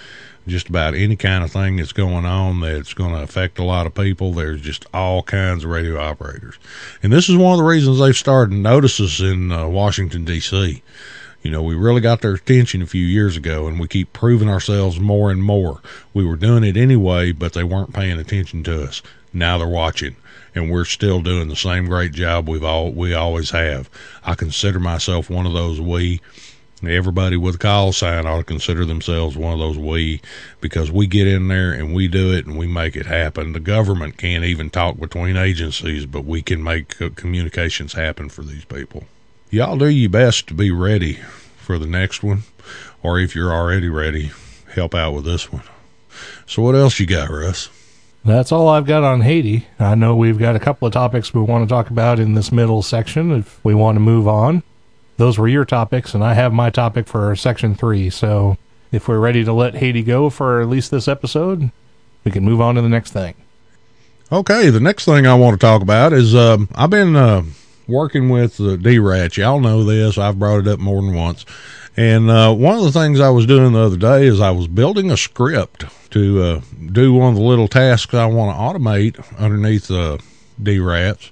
Just 0.47 0.69
about 0.69 0.95
any 0.95 1.17
kind 1.17 1.45
of 1.45 1.53
thing 1.53 1.77
that's 1.77 1.93
going 1.93 2.25
on 2.25 2.61
that's 2.61 2.95
going 2.95 3.15
to 3.15 3.23
affect 3.23 3.59
a 3.59 3.65
lot 3.65 3.87
of 3.87 3.95
people. 3.95 4.33
There's 4.33 4.61
just 4.61 4.87
all 4.93 5.23
kinds 5.23 5.65
of 5.65 5.71
radio 5.71 6.01
operators, 6.01 6.59
and 7.03 7.13
this 7.13 7.29
is 7.29 7.37
one 7.37 7.53
of 7.53 7.59
the 7.59 7.65
reasons 7.65 7.99
they've 7.99 8.17
started 8.17 8.55
notices 8.55 9.21
in 9.21 9.53
uh, 9.53 9.69
Washington 9.69 10.25
D.C. 10.25 10.83
You 11.43 11.51
know, 11.51 11.63
we 11.63 11.75
really 11.75 12.03
got 12.03 12.21
their 12.21 12.35
attention 12.35 12.83
a 12.83 12.87
few 12.87 13.05
years 13.05 13.37
ago, 13.37 13.67
and 13.67 13.81
we 13.81 13.89
keep 13.89 14.13
proving 14.13 14.49
ourselves 14.49 15.01
more 15.01 15.31
and 15.31 15.43
more. 15.43 15.81
We 16.13 16.25
were 16.25 16.37
doing 16.37 16.65
it 16.65 16.77
anyway, 16.77 17.33
but 17.33 17.55
they 17.55 17.65
weren't 17.65 17.95
paying 17.95 18.19
attention 18.19 18.63
to 18.65 18.83
us. 18.85 19.01
Now 19.33 19.57
they're 19.59 19.69
watching, 19.69 20.17
and 20.55 20.71
we're 20.71 20.85
still 20.85 21.23
doing 21.23 21.49
the 21.49 21.57
same 21.57 21.87
great 21.87 22.13
job 22.13 22.49
we've 22.49 22.65
all 22.65 22.91
we 22.91 23.15
always 23.15 23.51
have. 23.51 23.89
I 24.25 24.35
consider 24.35 24.81
myself 24.81 25.31
one 25.31 25.47
of 25.47 25.53
those 25.53 25.81
we. 25.81 26.21
Everybody 26.83 27.37
with 27.37 27.57
a 27.57 27.59
call 27.59 27.93
sign 27.93 28.27
ought 28.27 28.39
to 28.39 28.45
consider 28.45 28.85
themselves 28.85 29.37
one 29.37 29.53
of 29.53 29.59
those 29.59 29.79
we, 29.79 30.21
because 30.61 30.91
we 30.91 31.07
get 31.07 31.27
in 31.27 31.49
there 31.49 31.73
and 31.73 31.95
we 31.95 32.09
do 32.09 32.33
it 32.33 32.47
and 32.47 32.57
we 32.57 32.67
make 32.67 32.97
it 32.97 33.07
happen. 33.07 33.53
The 33.53 33.61
government 33.61 34.17
can't 34.17 34.45
even 34.45 34.71
talk 34.71 34.99
between 34.99 35.37
agencies, 35.37 36.07
but 36.07 36.25
we 36.25 36.43
can 36.43 36.63
make 36.63 36.97
communications 37.17 37.93
happen 37.93 38.29
for 38.29 38.43
these 38.43 38.65
people 38.65 39.05
y'all 39.51 39.77
do 39.77 39.89
your 39.89 40.09
best 40.11 40.47
to 40.47 40.55
be 40.55 40.71
ready 40.71 41.15
for 41.57 41.79
the 41.79 41.87
next 41.87 42.23
one, 42.23 42.45
or 43.03 43.19
if 43.19 43.35
you're 43.35 43.53
already 43.53 43.89
ready, 43.89 44.31
help 44.75 44.95
out 44.95 45.13
with 45.13 45.25
this 45.25 45.53
one. 45.53 45.65
So, 46.47 46.63
what 46.63 46.75
else 46.75 46.99
you 46.99 47.07
got, 47.07 47.31
Russ? 47.31 47.69
That's 48.25 48.53
all 48.53 48.69
I've 48.69 48.87
got 48.87 49.03
on 49.03 49.23
Haiti. 49.23 49.67
I 49.79 49.95
know 49.95 50.15
we've 50.15 50.39
got 50.39 50.57
a 50.57 50.61
couple 50.61 50.87
of 50.87 50.93
topics 50.93 51.33
we 51.33 51.41
want 51.41 51.69
to 51.69 51.73
talk 51.73 51.91
about 51.91 52.19
in 52.19 52.35
this 52.35 52.53
middle 52.53 52.83
section 52.83 53.33
if 53.33 53.63
we 53.65 53.75
want 53.75 53.97
to 53.97 54.01
move 54.01 54.29
on. 54.29 54.63
Those 55.21 55.37
were 55.37 55.49
your 55.49 55.67
topics, 55.67 56.15
and 56.15 56.25
I 56.25 56.33
have 56.33 56.51
my 56.51 56.71
topic 56.71 57.07
for 57.07 57.37
section 57.37 57.75
three. 57.75 58.09
So, 58.09 58.57
if 58.91 59.07
we're 59.07 59.19
ready 59.19 59.45
to 59.45 59.53
let 59.53 59.75
Haiti 59.75 60.03
go 60.03 60.31
for 60.31 60.63
at 60.63 60.69
least 60.71 60.91
this 60.91 61.07
episode, 61.09 61.71
we 62.25 62.31
can 62.31 62.43
move 62.43 62.59
on 62.63 62.77
to 62.77 62.81
the 62.81 62.89
next 62.89 63.11
thing. 63.11 63.35
Okay, 64.33 64.71
the 64.71 64.81
next 64.81 65.05
thing 65.05 65.27
I 65.27 65.35
want 65.35 65.61
to 65.61 65.63
talk 65.63 65.83
about 65.83 66.15
is 66.15 66.35
um, 66.35 66.71
I've 66.75 66.89
been 66.89 67.17
uh, 67.17 67.43
working 67.87 68.31
with 68.31 68.57
the 68.57 68.79
D-Rats. 68.79 69.37
Y'all 69.37 69.61
know 69.61 69.85
this. 69.85 70.17
I've 70.17 70.39
brought 70.39 70.61
it 70.61 70.69
up 70.69 70.81
more 70.81 71.03
than 71.03 71.15
once. 71.15 71.45
And 71.99 72.31
uh, 72.31 72.55
one 72.55 72.79
of 72.79 72.85
the 72.85 72.93
things 72.93 73.21
I 73.21 73.29
was 73.29 73.45
doing 73.45 73.75
the 73.75 73.79
other 73.79 73.99
day 73.99 74.25
is 74.25 74.41
I 74.41 74.53
was 74.53 74.69
building 74.69 75.11
a 75.11 75.19
script 75.19 75.85
to 76.13 76.43
uh, 76.43 76.61
do 76.93 77.13
one 77.13 77.35
of 77.35 77.39
the 77.39 77.45
little 77.45 77.69
tasks 77.69 78.15
I 78.15 78.25
want 78.25 78.57
to 78.57 78.59
automate 78.59 79.39
underneath 79.39 79.89
the 79.89 80.19
D-Rats. 80.63 81.31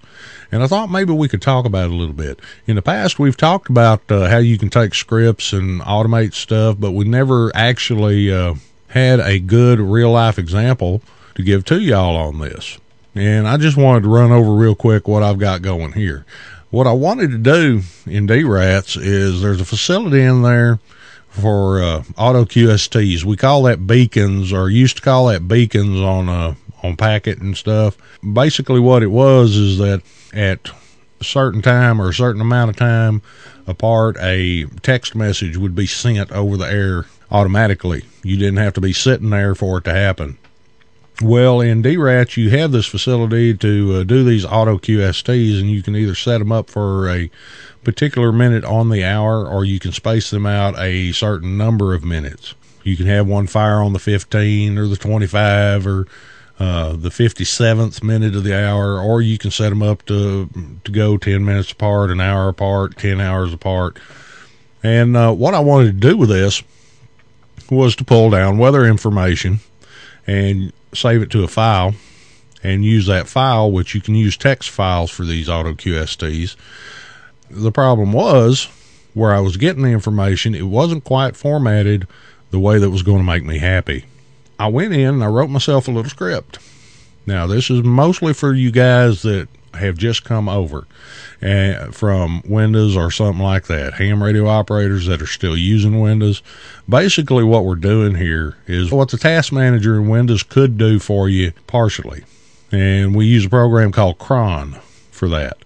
And 0.51 0.63
I 0.63 0.67
thought 0.67 0.91
maybe 0.91 1.13
we 1.13 1.29
could 1.29 1.43
talk 1.43 1.67
about 1.67 1.87
it 1.87 1.93
a 1.93 1.97
little 1.97 2.15
bit. 2.15 2.41
In 2.67 2.77
the 2.77 2.83
past, 2.83 3.19
we've 3.19 3.37
talked 3.37 3.69
about 3.69 4.01
uh, 4.11 4.29
how 4.29 4.39
you 4.39 4.57
can 4.57 4.71
take 4.71 4.95
scripts 4.95 5.53
and 5.53 5.81
automate 5.83 6.33
stuff, 6.33 6.77
but 6.79 6.93
we 6.93 7.05
never 7.05 7.55
actually 7.55 8.33
uh, 8.33 8.55
had 8.89 9.21
a 9.21 9.39
good 9.39 9.79
real 9.79 10.13
life 10.13 10.39
example 10.39 11.03
to 11.35 11.43
give 11.43 11.65
to 11.67 11.81
y'all 11.81 12.17
on 12.17 12.39
this. 12.39 12.79
And 13.15 13.47
I 13.47 13.57
just 13.57 13.77
wanted 13.77 14.05
to 14.05 14.09
run 14.09 14.33
over 14.33 14.55
real 14.55 14.75
quick 14.75 15.07
what 15.07 15.23
I've 15.23 15.39
got 15.39 15.61
going 15.61 15.93
here. 15.93 16.25
What 16.71 16.87
I 16.87 16.93
wanted 16.93 17.31
to 17.31 17.39
do 17.39 17.83
in 18.07 18.27
D-Rats 18.27 18.97
is 18.97 19.43
there's 19.43 19.61
a 19.61 19.65
facility 19.65 20.23
in 20.23 20.43
there 20.43 20.79
for 21.29 21.83
uh, 21.83 22.05
auto 22.17 22.45
QSTs. 22.45 23.25
We 23.25 23.37
call 23.37 23.63
that 23.65 23.87
beacons, 23.87 24.53
or 24.53 24.69
used 24.69 24.97
to 24.97 25.03
call 25.03 25.27
that 25.27 25.49
beacons 25.49 26.01
on 26.01 26.29
uh, 26.29 26.55
on 26.83 26.97
packet 26.97 27.39
and 27.39 27.57
stuff. 27.57 27.97
Basically, 28.23 28.81
what 28.81 29.03
it 29.03 29.09
was 29.09 29.57
is 29.57 29.79
that 29.79 30.03
at 30.33 30.71
a 31.21 31.25
certain 31.25 31.63
time 31.63 32.01
or 32.01 32.09
a 32.09 32.15
certain 32.15 32.41
amount 32.41 32.71
of 32.71 32.77
time 32.77 33.23
apart, 33.67 34.17
a 34.21 34.65
text 34.83 35.15
message 35.15 35.57
would 35.57 35.75
be 35.75 35.87
sent 35.87 36.31
over 36.33 36.57
the 36.57 36.71
air 36.71 37.07
automatically. 37.31 38.05
You 38.23 38.37
didn't 38.37 38.59
have 38.59 38.75
to 38.75 38.81
be 38.81 38.93
sitting 38.93 39.31
there 39.31 39.55
for 39.55 39.79
it 39.79 39.85
to 39.85 39.93
happen. 39.93 40.39
Well, 41.21 41.61
in 41.61 41.83
D-Rats, 41.83 42.37
you 42.37 42.51
have 42.51 42.71
this 42.71 42.87
facility 42.87 43.53
to 43.53 43.95
uh, 43.97 44.05
do 44.05 44.23
these 44.23 44.45
auto 44.45 44.79
QSTs, 44.79 45.61
and 45.61 45.69
you 45.69 45.83
can 45.83 45.97
either 45.97 46.15
set 46.15 46.39
them 46.39 46.53
up 46.53 46.71
for 46.71 47.09
a 47.11 47.29
particular 47.83 48.31
minute 48.31 48.65
on 48.65 48.91
the 48.91 49.03
hour, 49.03 49.45
or 49.45 49.65
you 49.65 49.81
can 49.81 49.91
space 49.91 50.31
them 50.31 50.47
out 50.47 50.79
a 50.79 51.11
certain 51.11 51.59
number 51.59 51.93
of 51.93 52.05
minutes. 52.05 52.55
You 52.85 52.97
can 52.97 53.07
have 53.07 53.27
one 53.27 53.49
fire 53.49 53.83
on 53.83 53.93
the 53.93 53.99
15 53.99 54.79
or 54.79 54.87
the 54.87 54.97
25 54.97 55.87
or 55.89 56.07
uh, 56.59 56.97
the 56.97 57.09
57th 57.09 58.03
minute 58.03 58.35
of 58.35 58.43
the 58.43 58.59
hour, 58.59 59.01
or 59.01 59.23
you 59.23 59.39
can 59.39 59.51
set 59.51 59.69
them 59.69 59.83
up 59.83 60.05
to 60.07 60.49
to 60.85 60.91
go 60.91 61.17
10 61.17 61.45
minutes 61.45 61.71
apart, 61.71 62.11
an 62.11 62.21
hour 62.21 62.49
apart, 62.49 62.97
10 62.97 63.21
hours 63.21 63.53
apart. 63.53 63.99
And 64.83 65.17
uh, 65.17 65.33
what 65.33 65.55
I 65.55 65.61
wanted 65.61 65.87
to 65.87 66.09
do 66.09 66.17
with 66.17 66.29
this 66.29 66.63
was 67.71 67.95
to 67.97 68.05
pull 68.05 68.31
down 68.31 68.59
weather 68.59 68.85
information 68.85 69.61
and 70.27 70.73
save 70.95 71.23
it 71.23 71.31
to 71.31 71.45
a 71.45 71.49
file 71.49 71.95
and 72.63 72.85
use 72.85 73.07
that 73.07 73.29
file, 73.29 73.71
which 73.71 73.95
you 73.95 74.01
can 74.01 74.15
use 74.15 74.37
text 74.37 74.71
files 74.71 75.11
for 75.11 75.25
these 75.25 75.49
auto 75.49 75.75
QSTs. 75.75 76.57
The 77.51 77.73
problem 77.73 78.13
was 78.13 78.69
where 79.15 79.33
I 79.33 79.41
was 79.41 79.57
getting 79.57 79.83
the 79.83 79.91
information, 79.91 80.55
it 80.55 80.67
wasn't 80.67 81.05
quite 81.05 81.37
formatted 81.37 82.07
the 82.51 82.59
way 82.59 82.79
that 82.79 82.91
was 82.91 83.03
going 83.03 83.19
to 83.19 83.25
make 83.25 83.45
me 83.45 83.59
happy. 83.59 84.05
I 84.59 84.69
went 84.69 84.93
in 84.93 85.15
and 85.15 85.25
I 85.25 85.29
wrote 85.29 85.51
myself 85.51 85.89
a 85.89 85.91
little 85.91 86.11
script. 86.11 86.59
Now, 87.27 87.47
this 87.47 87.71
is 87.71 87.83
mostly 87.83 88.33
for 88.33 88.55
you 88.55 88.71
guys 88.71 89.23
that 89.23 89.49
have 89.75 89.97
just 89.97 90.25
come 90.25 90.49
over 90.49 90.87
from 91.93 92.43
Windows 92.47 92.97
or 92.97 93.11
something 93.11 93.43
like 93.43 93.67
that. 93.67 93.95
Ham 93.95 94.23
radio 94.23 94.47
operators 94.47 95.07
that 95.07 95.23
are 95.23 95.27
still 95.27 95.57
using 95.57 96.01
Windows. 96.01 96.43
Basically, 96.89 97.45
what 97.45 97.65
we're 97.65 97.75
doing 97.75 98.15
here 98.15 98.57
is 98.67 98.91
what 98.91 99.11
the 99.11 99.19
task 99.19 99.53
manager 99.53 99.97
in 99.97 100.09
Windows 100.09 100.43
could 100.43 100.79
do 100.79 100.99
for 100.99 101.29
you 101.29 101.53
partially. 101.67 102.25
And 102.73 103.15
we 103.15 103.27
use 103.27 103.47
a 103.47 103.51
program 103.51 103.93
called 103.93 104.19
Cron 104.19 104.79
for 105.11 105.29
that. 105.29 105.59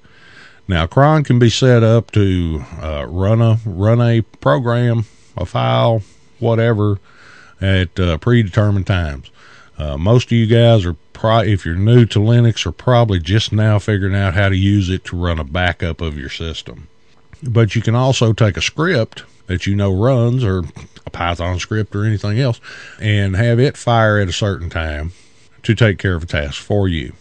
Now, 0.69 0.87
Cron 0.87 1.25
can 1.25 1.39
be 1.39 1.51
set 1.51 1.83
up 1.83 2.11
to 2.13 2.65
uh, 2.81 3.07
run 3.09 3.43
a 3.43 3.59
run 3.65 4.01
a 4.01 4.23
program, 4.23 5.07
a 5.37 5.45
file, 5.45 6.03
whatever, 6.39 6.99
at 7.63 7.99
uh, 7.99 8.19
predetermined 8.19 8.87
times. 8.87 9.31
Uh, 9.79 9.97
most 9.97 10.27
of 10.27 10.33
you 10.33 10.47
guys 10.47 10.85
are 10.85 10.97
probably, 11.13 11.53
if 11.53 11.65
you're 11.65 11.75
new 11.75 12.05
to 12.07 12.19
Linux, 12.19 12.67
are 12.67 12.73
probably 12.73 13.19
just 13.19 13.53
now 13.53 13.79
figuring 13.79 14.15
out 14.15 14.35
how 14.35 14.49
to 14.49 14.57
use 14.57 14.91
it 14.91 15.05
to 15.07 15.17
run 15.17 15.39
a 15.39 15.45
backup 15.45 16.01
of 16.01 16.19
your 16.19 16.29
system. 16.29 16.89
But 17.43 17.75
you 17.75 17.83
can 17.83 17.95
also 17.95 18.33
take 18.33 18.57
a 18.57 18.63
script 18.63 19.25
that 19.47 19.67
you 19.67 19.75
know 19.75 19.93
runs, 19.93 20.45
or 20.45 20.63
a 21.07 21.11
Python 21.11 21.59
script 21.59 21.95
or 21.95 22.05
anything 22.05 22.39
else, 22.39 22.61
and 23.01 23.35
have 23.37 23.59
it 23.59 23.77
fire 23.77 24.19
at 24.19 24.29
a 24.29 24.33
certain 24.33 24.71
time 24.71 25.13
to 25.63 25.75
take 25.75 25.99
care 25.99 26.15
of 26.15 26.25
a 26.25 26.27
task 26.27 26.61
for 26.61 26.89
you. 26.89 27.13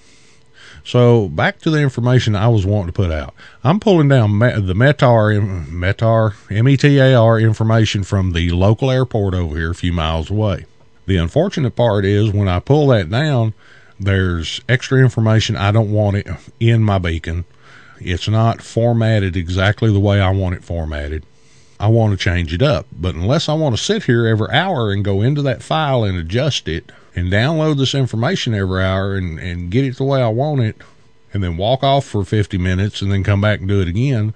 So 0.84 1.30
back 1.30 1.60
to 1.60 1.70
the 1.70 1.80
information 1.80 2.36
I 2.36 2.48
was 2.48 2.66
wanting 2.66 2.88
to 2.88 2.94
put 2.94 3.12
out. 3.12 3.34
I'm 3.64 3.80
pulling 3.80 4.08
down 4.08 4.40
the 4.40 4.74
METAR, 4.74 5.68
METAR, 5.70 6.34
M-E-T-A-R 6.50 7.40
information 7.40 8.04
from 8.04 8.34
the 8.34 8.50
local 8.52 8.90
airport 8.90 9.34
over 9.36 9.56
here 9.56 9.72
a 9.72 9.76
few 9.76 9.94
miles 9.94 10.30
away. 10.30 10.66
The 11.06 11.18
unfortunate 11.18 11.76
part 11.76 12.06
is 12.06 12.32
when 12.32 12.48
I 12.48 12.60
pull 12.60 12.88
that 12.88 13.10
down, 13.10 13.54
there's 14.00 14.62
extra 14.68 15.00
information 15.00 15.56
I 15.56 15.72
don't 15.72 15.92
want 15.92 16.18
it 16.18 16.28
in 16.60 16.84
my 16.84 16.98
beacon. 16.98 17.46
It's 18.00 18.28
not 18.28 18.64
formatted 18.64 19.36
exactly 19.36 19.94
the 19.94 20.00
way 20.00 20.20
I 20.20 20.32
want 20.32 20.56
it 20.56 20.64
formatted. 20.64 21.24
I 21.80 21.88
want 21.88 22.12
to 22.12 22.24
change 22.24 22.54
it 22.54 22.62
up. 22.62 22.88
But 22.92 23.14
unless 23.16 23.48
I 23.48 23.54
want 23.54 23.76
to 23.76 23.82
sit 23.82 24.04
here 24.04 24.26
every 24.26 24.50
hour 24.50 24.92
and 24.92 25.06
go 25.06 25.22
into 25.22 25.42
that 25.44 25.62
file 25.62 26.04
and 26.04 26.18
adjust 26.18 26.68
it 26.68 26.92
and 27.16 27.32
download 27.32 27.78
this 27.78 27.94
information 27.94 28.54
every 28.54 28.84
hour 28.84 29.16
and, 29.16 29.40
and 29.40 29.70
get 29.72 29.86
it 29.86 29.98
the 29.98 30.04
way 30.04 30.22
I 30.22 30.30
want 30.30 30.62
it 30.62 30.78
and 31.34 31.44
then 31.44 31.58
walk 31.58 31.84
off 31.84 32.06
for 32.06 32.24
50 32.24 32.58
minutes 32.58 33.02
and 33.02 33.12
then 33.12 33.24
come 33.24 33.42
back 33.42 33.60
and 33.60 33.68
do 33.68 33.82
it 33.82 33.88
again, 33.88 34.34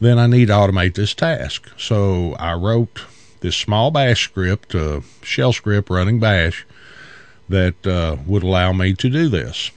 then 0.00 0.18
I 0.18 0.26
need 0.26 0.46
to 0.46 0.52
automate 0.52 0.94
this 0.94 1.14
task. 1.14 1.70
So 1.78 2.34
I 2.34 2.54
wrote 2.54 3.02
this 3.40 3.56
small 3.56 3.90
bash 3.90 4.24
script, 4.24 4.74
uh, 4.74 5.00
shell 5.22 5.52
script 5.52 5.90
running 5.90 6.20
bash 6.20 6.66
that 7.48 7.86
uh, 7.86 8.16
would 8.26 8.42
allow 8.42 8.72
me 8.72 8.94
to 8.94 9.10
do 9.10 9.28
this. 9.28 9.70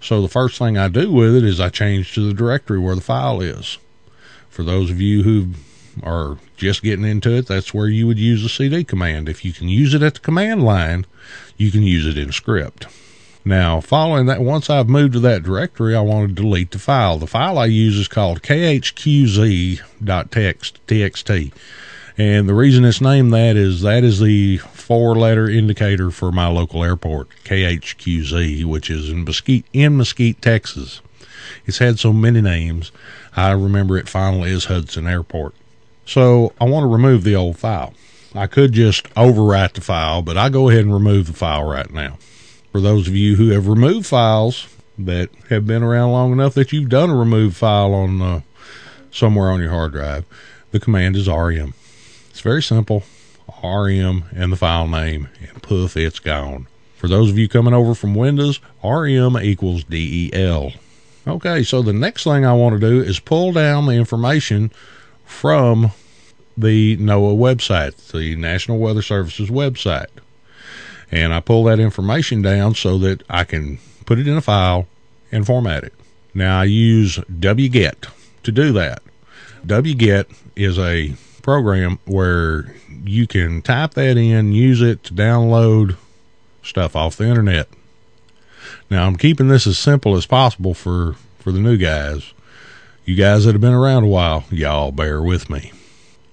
So 0.00 0.22
the 0.22 0.28
first 0.28 0.58
thing 0.58 0.78
I 0.78 0.88
do 0.88 1.10
with 1.10 1.34
it 1.34 1.44
is 1.44 1.60
I 1.60 1.68
change 1.68 2.14
to 2.14 2.26
the 2.26 2.34
directory 2.34 2.78
where 2.78 2.94
the 2.94 3.00
file 3.00 3.40
is. 3.40 3.78
For 4.48 4.62
those 4.62 4.90
of 4.90 5.00
you 5.00 5.22
who 5.22 5.48
are 6.02 6.38
just 6.58 6.82
getting 6.82 7.04
into 7.04 7.34
it, 7.34 7.46
that's 7.46 7.72
where 7.72 7.88
you 7.88 8.06
would 8.06 8.18
use 8.18 8.42
the 8.42 8.48
cd 8.48 8.84
command. 8.84 9.28
If 9.28 9.44
you 9.44 9.52
can 9.52 9.68
use 9.68 9.94
it 9.94 10.02
at 10.02 10.14
the 10.14 10.20
command 10.20 10.64
line, 10.64 11.06
you 11.56 11.70
can 11.70 11.82
use 11.82 12.06
it 12.06 12.18
in 12.18 12.32
script. 12.32 12.86
Now, 13.44 13.80
following 13.80 14.26
that, 14.26 14.42
once 14.42 14.68
I've 14.68 14.88
moved 14.88 15.14
to 15.14 15.20
that 15.20 15.42
directory, 15.42 15.96
I 15.96 16.00
want 16.00 16.28
to 16.28 16.34
delete 16.34 16.72
the 16.72 16.78
file. 16.78 17.18
The 17.18 17.26
file 17.26 17.56
I 17.58 17.66
use 17.66 17.96
is 17.96 18.08
called 18.08 18.42
khqz.txt. 18.42 19.82
And 22.18 22.48
the 22.48 22.54
reason 22.54 22.84
it's 22.84 23.00
named 23.00 23.32
that 23.32 23.56
is 23.56 23.80
that 23.82 24.02
is 24.02 24.18
the 24.18 24.56
four 24.58 25.14
letter 25.14 25.48
indicator 25.48 26.10
for 26.10 26.32
my 26.32 26.48
local 26.48 26.82
airport, 26.82 27.28
KHQZ, 27.44 28.64
which 28.64 28.90
is 28.90 29.08
in 29.08 29.24
Mesquite, 29.24 29.66
in 29.72 29.96
Mesquite, 29.96 30.42
Texas. 30.42 31.00
It's 31.64 31.78
had 31.78 32.00
so 32.00 32.12
many 32.12 32.40
names. 32.40 32.90
I 33.36 33.52
remember 33.52 33.96
it 33.96 34.08
finally 34.08 34.50
is 34.50 34.64
Hudson 34.64 35.06
Airport. 35.06 35.54
So 36.08 36.54
I 36.58 36.64
want 36.64 36.84
to 36.84 36.88
remove 36.88 37.22
the 37.22 37.36
old 37.36 37.58
file. 37.58 37.92
I 38.34 38.46
could 38.46 38.72
just 38.72 39.04
overwrite 39.10 39.74
the 39.74 39.82
file, 39.82 40.22
but 40.22 40.38
I 40.38 40.48
go 40.48 40.70
ahead 40.70 40.86
and 40.86 40.92
remove 40.94 41.26
the 41.26 41.34
file 41.34 41.64
right 41.64 41.92
now. 41.92 42.16
For 42.72 42.80
those 42.80 43.06
of 43.08 43.14
you 43.14 43.36
who 43.36 43.50
have 43.50 43.68
removed 43.68 44.06
files 44.06 44.74
that 44.98 45.28
have 45.50 45.66
been 45.66 45.82
around 45.82 46.12
long 46.12 46.32
enough 46.32 46.54
that 46.54 46.72
you've 46.72 46.88
done 46.88 47.10
a 47.10 47.14
remove 47.14 47.56
file 47.56 47.92
on 47.92 48.22
uh, 48.22 48.40
somewhere 49.10 49.50
on 49.50 49.60
your 49.60 49.68
hard 49.68 49.92
drive, 49.92 50.24
the 50.70 50.80
command 50.80 51.14
is 51.14 51.28
rm. 51.28 51.74
It's 52.30 52.40
very 52.40 52.62
simple. 52.62 53.02
rm 53.62 54.24
and 54.34 54.50
the 54.50 54.56
file 54.56 54.88
name, 54.88 55.28
and 55.42 55.62
poof, 55.62 55.94
it's 55.94 56.20
gone. 56.20 56.68
For 56.96 57.08
those 57.08 57.28
of 57.28 57.36
you 57.36 57.50
coming 57.50 57.74
over 57.74 57.94
from 57.94 58.14
Windows, 58.14 58.60
rm 58.82 59.36
equals 59.36 59.84
del. 59.84 60.72
Okay, 61.26 61.62
so 61.62 61.82
the 61.82 61.92
next 61.92 62.24
thing 62.24 62.46
I 62.46 62.54
want 62.54 62.80
to 62.80 62.88
do 62.88 63.02
is 63.02 63.20
pull 63.20 63.52
down 63.52 63.84
the 63.84 63.92
information 63.92 64.70
from 65.28 65.92
the 66.56 66.96
NOAA 66.96 67.38
website, 67.38 68.10
the 68.10 68.34
National 68.34 68.78
Weather 68.78 69.02
Service's 69.02 69.50
website. 69.50 70.08
And 71.12 71.32
I 71.32 71.40
pull 71.40 71.64
that 71.64 71.78
information 71.78 72.42
down 72.42 72.74
so 72.74 72.98
that 72.98 73.22
I 73.30 73.44
can 73.44 73.78
put 74.04 74.18
it 74.18 74.26
in 74.26 74.36
a 74.36 74.40
file 74.40 74.88
and 75.30 75.46
format 75.46 75.84
it. 75.84 75.94
Now 76.34 76.60
I 76.60 76.64
use 76.64 77.18
wget 77.18 78.08
to 78.42 78.52
do 78.52 78.72
that. 78.72 79.02
wget 79.64 80.34
is 80.56 80.78
a 80.78 81.14
program 81.42 81.98
where 82.04 82.74
you 83.04 83.26
can 83.26 83.62
type 83.62 83.94
that 83.94 84.16
in, 84.16 84.52
use 84.52 84.82
it 84.82 85.04
to 85.04 85.14
download 85.14 85.96
stuff 86.62 86.96
off 86.96 87.16
the 87.16 87.28
internet. 87.28 87.68
Now 88.90 89.06
I'm 89.06 89.16
keeping 89.16 89.48
this 89.48 89.66
as 89.66 89.78
simple 89.78 90.16
as 90.16 90.26
possible 90.26 90.74
for 90.74 91.14
for 91.38 91.52
the 91.52 91.60
new 91.60 91.76
guys. 91.76 92.32
You 93.08 93.14
guys 93.14 93.46
that 93.46 93.54
have 93.54 93.62
been 93.62 93.72
around 93.72 94.04
a 94.04 94.08
while, 94.08 94.44
y'all 94.50 94.92
bear 94.92 95.22
with 95.22 95.48
me. 95.48 95.72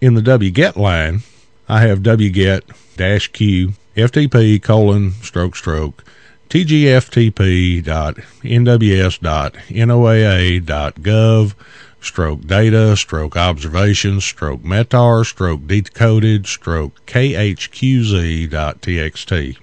In 0.01 0.15
the 0.15 0.21
wget 0.21 0.76
line, 0.76 1.21
I 1.69 1.80
have 1.84 1.99
wget 1.99 2.63
dash 2.97 3.30
q 3.30 3.76
ftp 3.95 4.61
colon 4.61 5.11
stroke 5.21 5.55
stroke 5.55 6.03
tgftp 6.49 7.82
dot 7.82 8.15
nws 8.43 9.21
dot 9.21 9.53
noaa 9.69 10.65
dot 10.65 10.95
gov 10.95 11.53
stroke 12.01 12.45
data 12.45 12.97
stroke 12.97 13.38
observations 13.38 14.26
stroke 14.26 14.61
metar 14.61 15.26
stroke 15.26 15.65
decoded 15.65 16.45
stroke 16.45 17.05
khqz 17.05 18.49
dot 18.49 18.82
txt 18.82 19.57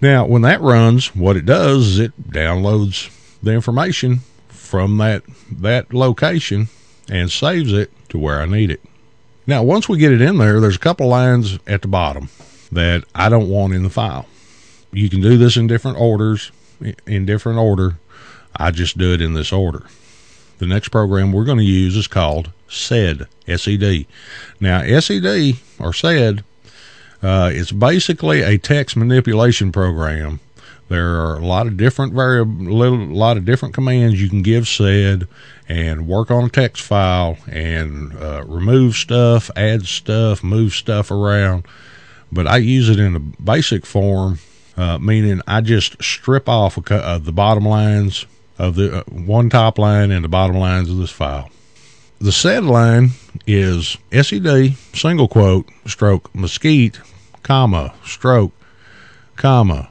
now, 0.00 0.24
when 0.24 0.42
that 0.42 0.60
runs, 0.60 1.16
what 1.16 1.36
it 1.36 1.46
does 1.46 1.86
is 1.88 1.98
it 1.98 2.30
downloads 2.30 3.10
the 3.42 3.50
information 3.50 4.20
from 4.72 4.96
that 4.96 5.22
that 5.50 5.92
location 5.92 6.66
and 7.10 7.30
saves 7.30 7.74
it 7.74 7.92
to 8.08 8.18
where 8.18 8.40
I 8.40 8.46
need 8.46 8.70
it. 8.70 8.80
Now, 9.46 9.62
once 9.62 9.86
we 9.86 9.98
get 9.98 10.12
it 10.12 10.22
in 10.22 10.38
there, 10.38 10.60
there's 10.60 10.76
a 10.76 10.86
couple 10.88 11.08
lines 11.08 11.58
at 11.66 11.82
the 11.82 11.88
bottom 11.88 12.30
that 12.72 13.04
I 13.14 13.28
don't 13.28 13.50
want 13.50 13.74
in 13.74 13.82
the 13.82 13.90
file. 13.90 14.24
You 14.90 15.10
can 15.10 15.20
do 15.20 15.36
this 15.36 15.58
in 15.58 15.66
different 15.66 16.00
orders, 16.00 16.52
in 17.06 17.26
different 17.26 17.58
order. 17.58 17.98
I 18.56 18.70
just 18.70 18.96
do 18.96 19.12
it 19.12 19.20
in 19.20 19.34
this 19.34 19.52
order. 19.52 19.84
The 20.56 20.66
next 20.66 20.88
program 20.88 21.32
we're 21.32 21.44
going 21.44 21.58
to 21.58 21.64
use 21.64 21.94
is 21.94 22.06
called 22.06 22.50
SED, 22.70 23.26
S-E-D. 23.46 24.06
Now, 24.58 25.00
SED 25.00 25.58
or 25.78 25.92
SED 25.92 26.44
uh, 27.22 27.50
it's 27.52 27.72
basically 27.72 28.40
a 28.40 28.56
text 28.56 28.96
manipulation 28.96 29.70
program. 29.70 30.40
There 30.92 31.22
are 31.22 31.38
a 31.38 31.46
lot 31.46 31.66
of 31.66 31.78
different 31.78 32.12
variable, 32.12 32.66
lot 32.66 33.38
of 33.38 33.46
different 33.46 33.72
commands 33.72 34.20
you 34.20 34.28
can 34.28 34.42
give 34.42 34.68
SED 34.68 35.26
and 35.66 36.06
work 36.06 36.30
on 36.30 36.44
a 36.44 36.48
text 36.50 36.82
file 36.82 37.38
and 37.46 38.14
uh, 38.14 38.44
remove 38.44 38.96
stuff, 38.96 39.50
add 39.56 39.86
stuff, 39.86 40.44
move 40.44 40.74
stuff 40.74 41.10
around. 41.10 41.64
But 42.30 42.46
I 42.46 42.58
use 42.58 42.90
it 42.90 43.00
in 43.00 43.16
a 43.16 43.20
basic 43.20 43.86
form, 43.86 44.38
uh, 44.76 44.98
meaning 44.98 45.40
I 45.46 45.62
just 45.62 46.02
strip 46.02 46.46
off 46.46 46.76
a, 46.76 46.94
uh, 46.94 47.16
the 47.16 47.32
bottom 47.32 47.64
lines 47.64 48.26
of 48.58 48.74
the 48.74 48.98
uh, 48.98 49.04
one 49.04 49.48
top 49.48 49.78
line 49.78 50.10
and 50.10 50.22
the 50.22 50.28
bottom 50.28 50.56
lines 50.56 50.90
of 50.90 50.98
this 50.98 51.10
file. 51.10 51.48
The 52.20 52.32
SED 52.32 52.64
line 52.64 53.12
is 53.46 53.96
SED 54.12 54.76
single 54.92 55.26
quote 55.26 55.70
stroke 55.86 56.34
mesquite 56.34 57.00
comma, 57.42 57.94
stroke, 58.04 58.52
comma, 59.36 59.88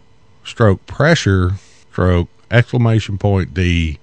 stroke 0.52 0.86
pressure, 0.86 1.54
stroke, 1.92 2.28
exclamation 2.52 3.18
point 3.18 3.54
D, 3.54 4.00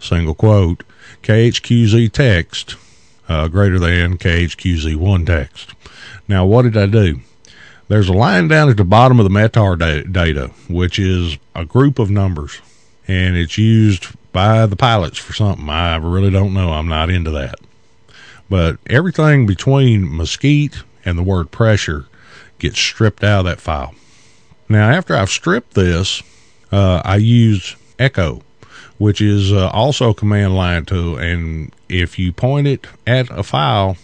single 0.00 0.34
quote, 0.34 0.82
KHQZ 1.22 2.10
text, 2.12 2.74
uh, 3.28 3.46
greater 3.46 3.78
than 3.78 4.18
KHQZ1 4.18 5.24
text. 5.24 5.74
Now, 6.26 6.44
what 6.44 6.62
did 6.62 6.76
I 6.76 6.86
do? 6.86 7.20
There's 7.86 8.08
a 8.08 8.12
line 8.12 8.48
down 8.48 8.68
at 8.68 8.76
the 8.76 8.84
bottom 8.84 9.20
of 9.20 9.24
the 9.24 9.30
METAR 9.30 9.78
da- 9.78 10.02
data, 10.02 10.50
which 10.68 10.98
is 10.98 11.38
a 11.54 11.64
group 11.64 12.00
of 12.00 12.10
numbers, 12.10 12.60
and 13.06 13.36
it's 13.36 13.56
used 13.56 14.08
by 14.32 14.66
the 14.66 14.76
pilots 14.76 15.16
for 15.16 15.32
something. 15.32 15.70
I 15.70 15.96
really 15.96 16.30
don't 16.30 16.52
know. 16.52 16.72
I'm 16.72 16.88
not 16.88 17.08
into 17.08 17.30
that. 17.30 17.54
But 18.50 18.78
everything 18.86 19.46
between 19.46 20.14
mesquite 20.14 20.82
and 21.04 21.16
the 21.16 21.22
word 21.22 21.52
pressure 21.52 22.06
gets 22.58 22.78
stripped 22.80 23.22
out 23.22 23.40
of 23.40 23.44
that 23.46 23.60
file. 23.60 23.94
Now, 24.68 24.90
after 24.90 25.14
I've 25.16 25.30
stripped 25.30 25.74
this, 25.74 26.22
uh, 26.70 27.00
I 27.04 27.16
use 27.16 27.76
echo, 27.98 28.42
which 28.98 29.20
is 29.20 29.52
uh, 29.52 29.68
also 29.68 30.10
a 30.10 30.14
command 30.14 30.54
line 30.54 30.84
tool. 30.84 31.16
And 31.16 31.72
if 31.88 32.18
you 32.18 32.32
point 32.32 32.66
it 32.66 32.86
at 33.06 33.30
a 33.30 33.42
file 33.42 33.96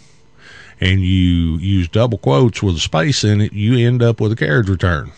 and 0.81 1.01
you 1.01 1.59
use 1.59 1.89
double 1.89 2.19
quotes 2.19 2.63
with 2.63 2.77
a 2.77 2.81
space 2.81 3.25
in 3.25 3.41
it, 3.41 3.53
you 3.53 3.87
end 3.87 4.03
up 4.03 4.21
with 4.21 4.33
a 4.33 4.37
carriage 4.37 4.69
return. 4.69 5.13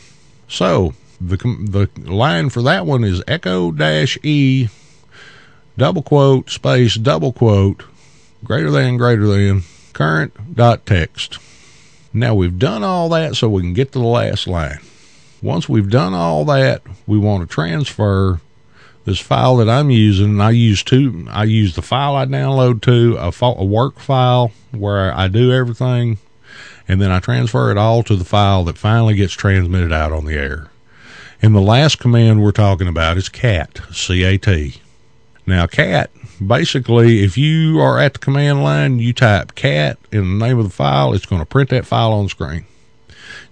So 0.49 0.95
the 1.21 1.37
the 1.37 1.89
line 2.11 2.51
for 2.51 2.63
that 2.63 2.85
one 2.87 3.03
is 3.05 3.23
echo 3.27 3.73
dash 3.73 4.19
e 4.23 4.69
double 5.79 6.03
quote 6.03 6.51
space 6.51 6.95
double 6.97 7.33
quote 7.33 7.85
greater 8.45 8.71
than 8.71 8.97
greater 8.97 9.27
than 9.27 9.63
current 9.93 10.55
dot 10.55 10.85
text. 10.85 11.39
Now 12.13 12.35
we've 12.35 12.59
done 12.59 12.85
all 12.85 13.09
that 13.11 13.35
so 13.37 13.49
we 13.49 13.63
can 13.63 13.73
get 13.73 13.93
to 13.93 13.99
the 13.99 14.05
last 14.05 14.47
line. 14.47 14.81
Once 15.43 15.69
we've 15.69 15.91
done 15.91 16.15
all 16.15 16.45
that, 16.45 16.83
we 17.07 17.19
want 17.19 17.49
to 17.49 17.55
transfer 17.55 18.41
this 19.05 19.21
file 19.21 19.57
that 19.57 19.69
I'm 19.69 19.91
using. 19.91 20.41
I 20.41 20.51
use 20.51 20.83
two. 20.83 21.27
I 21.31 21.45
use 21.45 21.77
the 21.77 21.83
file 21.83 22.17
I 22.17 22.27
download 22.27 22.83
to 22.83 23.17
a, 23.19 23.33
a 23.61 23.65
work 23.65 23.99
file 23.99 24.51
where 24.73 25.17
I 25.17 25.29
do 25.29 25.53
everything, 25.53 26.19
and 26.89 27.01
then 27.01 27.11
I 27.11 27.21
transfer 27.21 27.71
it 27.71 27.79
all 27.79 28.03
to 28.05 28.17
the 28.17 28.25
file 28.25 28.65
that 28.65 28.79
finally 28.79 29.15
gets 29.15 29.35
transmitted 29.35 29.93
out 29.93 30.13
on 30.13 30.25
the 30.25 30.35
air. 30.35 30.71
And 31.41 31.55
the 31.55 31.61
last 31.61 31.99
command 31.99 32.43
we're 32.43 32.51
talking 32.51 32.89
about 32.89 33.17
is 33.17 33.29
cat, 33.29 33.81
C 33.93 34.25
A 34.25 34.39
T. 34.39 34.81
Now, 35.47 35.67
cat 35.67 36.11
basically, 36.45 37.23
if 37.23 37.39
you 37.39 37.79
are 37.79 38.01
at 38.01 38.15
the 38.15 38.19
command 38.19 38.65
line, 38.65 38.99
you 38.99 39.13
type 39.13 39.55
cat 39.55 39.99
in 40.11 40.39
the 40.39 40.47
name 40.47 40.59
of 40.59 40.65
the 40.65 40.71
file, 40.75 41.13
it's 41.13 41.27
going 41.27 41.41
to 41.41 41.47
print 41.47 41.71
that 41.71 41.87
file 41.87 42.13
on 42.13 42.29
screen. 42.29 42.67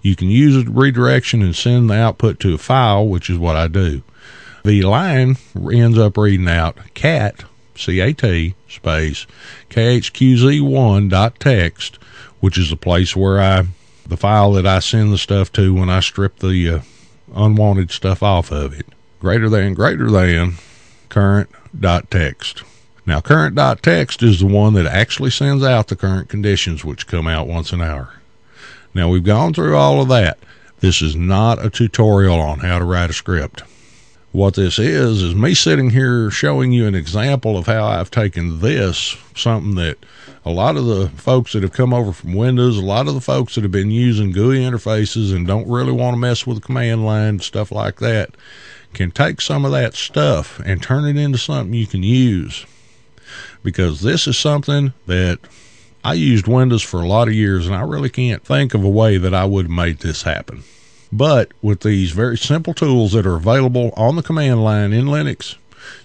You 0.05 0.15
can 0.15 0.29
use 0.29 0.55
a 0.55 0.69
redirection 0.69 1.41
and 1.41 1.55
send 1.55 1.89
the 1.89 1.95
output 1.95 2.39
to 2.41 2.53
a 2.53 2.59
file, 2.59 3.07
which 3.07 3.27
is 3.27 3.39
what 3.39 3.55
I 3.55 3.67
do. 3.67 4.03
The 4.63 4.83
line 4.83 5.37
ends 5.55 5.97
up 5.97 6.15
reading 6.15 6.47
out 6.47 6.77
cat, 6.93 7.43
C-A-T, 7.73 8.53
space, 8.69 9.25
KHQZ1 9.71 11.09
dot 11.09 11.39
text, 11.39 11.95
which 12.39 12.55
is 12.55 12.69
the 12.69 12.75
place 12.75 13.15
where 13.15 13.41
I, 13.41 13.65
the 14.05 14.15
file 14.15 14.51
that 14.51 14.67
I 14.67 14.77
send 14.77 15.11
the 15.11 15.17
stuff 15.17 15.51
to 15.53 15.73
when 15.73 15.89
I 15.89 16.01
strip 16.01 16.37
the 16.37 16.69
uh, 16.69 16.79
unwanted 17.33 17.89
stuff 17.89 18.21
off 18.21 18.51
of 18.51 18.79
it. 18.79 18.85
Greater 19.19 19.49
than, 19.49 19.73
greater 19.73 20.11
than, 20.11 20.57
current 21.09 21.49
dot 21.79 22.11
text. 22.11 22.61
Now, 23.07 23.21
current.txt 23.21 24.21
is 24.21 24.39
the 24.39 24.45
one 24.45 24.75
that 24.75 24.85
actually 24.85 25.31
sends 25.31 25.63
out 25.63 25.87
the 25.87 25.95
current 25.95 26.29
conditions, 26.29 26.85
which 26.85 27.07
come 27.07 27.27
out 27.27 27.47
once 27.47 27.73
an 27.73 27.81
hour. 27.81 28.11
Now, 28.95 29.09
we've 29.09 29.25
gone 29.25 29.53
through 29.53 29.75
all 29.75 30.01
of 30.01 30.07
that. 30.07 30.39
This 30.79 31.01
is 31.01 31.17
not 31.17 31.63
a 31.63 31.69
tutorial 31.69 32.39
on 32.39 32.59
how 32.59 32.79
to 32.79 32.85
write 32.85 33.09
a 33.09 33.13
script. 33.13 33.61
What 34.31 34.53
this 34.53 34.79
is, 34.79 35.21
is 35.21 35.35
me 35.35 35.53
sitting 35.53 35.89
here 35.89 36.31
showing 36.31 36.71
you 36.71 36.87
an 36.87 36.95
example 36.95 37.57
of 37.57 37.67
how 37.67 37.85
I've 37.85 38.09
taken 38.09 38.61
this, 38.61 39.17
something 39.35 39.75
that 39.75 39.97
a 40.45 40.51
lot 40.51 40.77
of 40.77 40.85
the 40.85 41.09
folks 41.09 41.51
that 41.53 41.63
have 41.63 41.73
come 41.73 41.93
over 41.93 42.13
from 42.13 42.35
Windows, 42.35 42.77
a 42.77 42.81
lot 42.81 43.09
of 43.09 43.15
the 43.15 43.21
folks 43.21 43.55
that 43.55 43.65
have 43.65 43.71
been 43.71 43.91
using 43.91 44.31
GUI 44.31 44.59
interfaces 44.59 45.35
and 45.35 45.45
don't 45.45 45.67
really 45.67 45.91
want 45.91 46.15
to 46.15 46.19
mess 46.19 46.47
with 46.47 46.61
the 46.61 46.65
command 46.65 47.05
line, 47.05 47.39
stuff 47.39 47.73
like 47.73 47.99
that, 47.99 48.29
can 48.93 49.11
take 49.11 49.41
some 49.41 49.65
of 49.65 49.73
that 49.73 49.93
stuff 49.93 50.59
and 50.65 50.81
turn 50.81 51.03
it 51.03 51.21
into 51.21 51.37
something 51.37 51.73
you 51.73 51.87
can 51.87 52.03
use 52.03 52.65
because 53.61 54.01
this 54.01 54.25
is 54.25 54.37
something 54.37 54.93
that 55.05 55.39
I 56.05 56.13
used 56.13 56.45
Windows 56.45 56.83
for 56.83 57.01
a 57.01 57.07
lot 57.07 57.27
of 57.27 57.33
years 57.33 57.65
and 57.65 57.75
I 57.75 57.81
really 57.81 58.11
can't 58.11 58.45
think 58.45 58.75
of 58.75 58.83
a 58.83 58.89
way 58.89 59.17
that 59.17 59.33
I 59.33 59.43
would 59.45 59.65
have 59.65 59.71
made 59.71 59.99
this 59.99 60.21
happen. 60.21 60.63
But 61.11 61.51
with 61.63 61.79
these 61.79 62.11
very 62.11 62.37
simple 62.37 62.75
tools 62.75 63.13
that 63.13 63.25
are 63.25 63.37
available 63.37 63.91
on 63.97 64.15
the 64.15 64.21
command 64.21 64.63
line 64.63 64.93
in 64.93 65.05
Linux, 65.05 65.55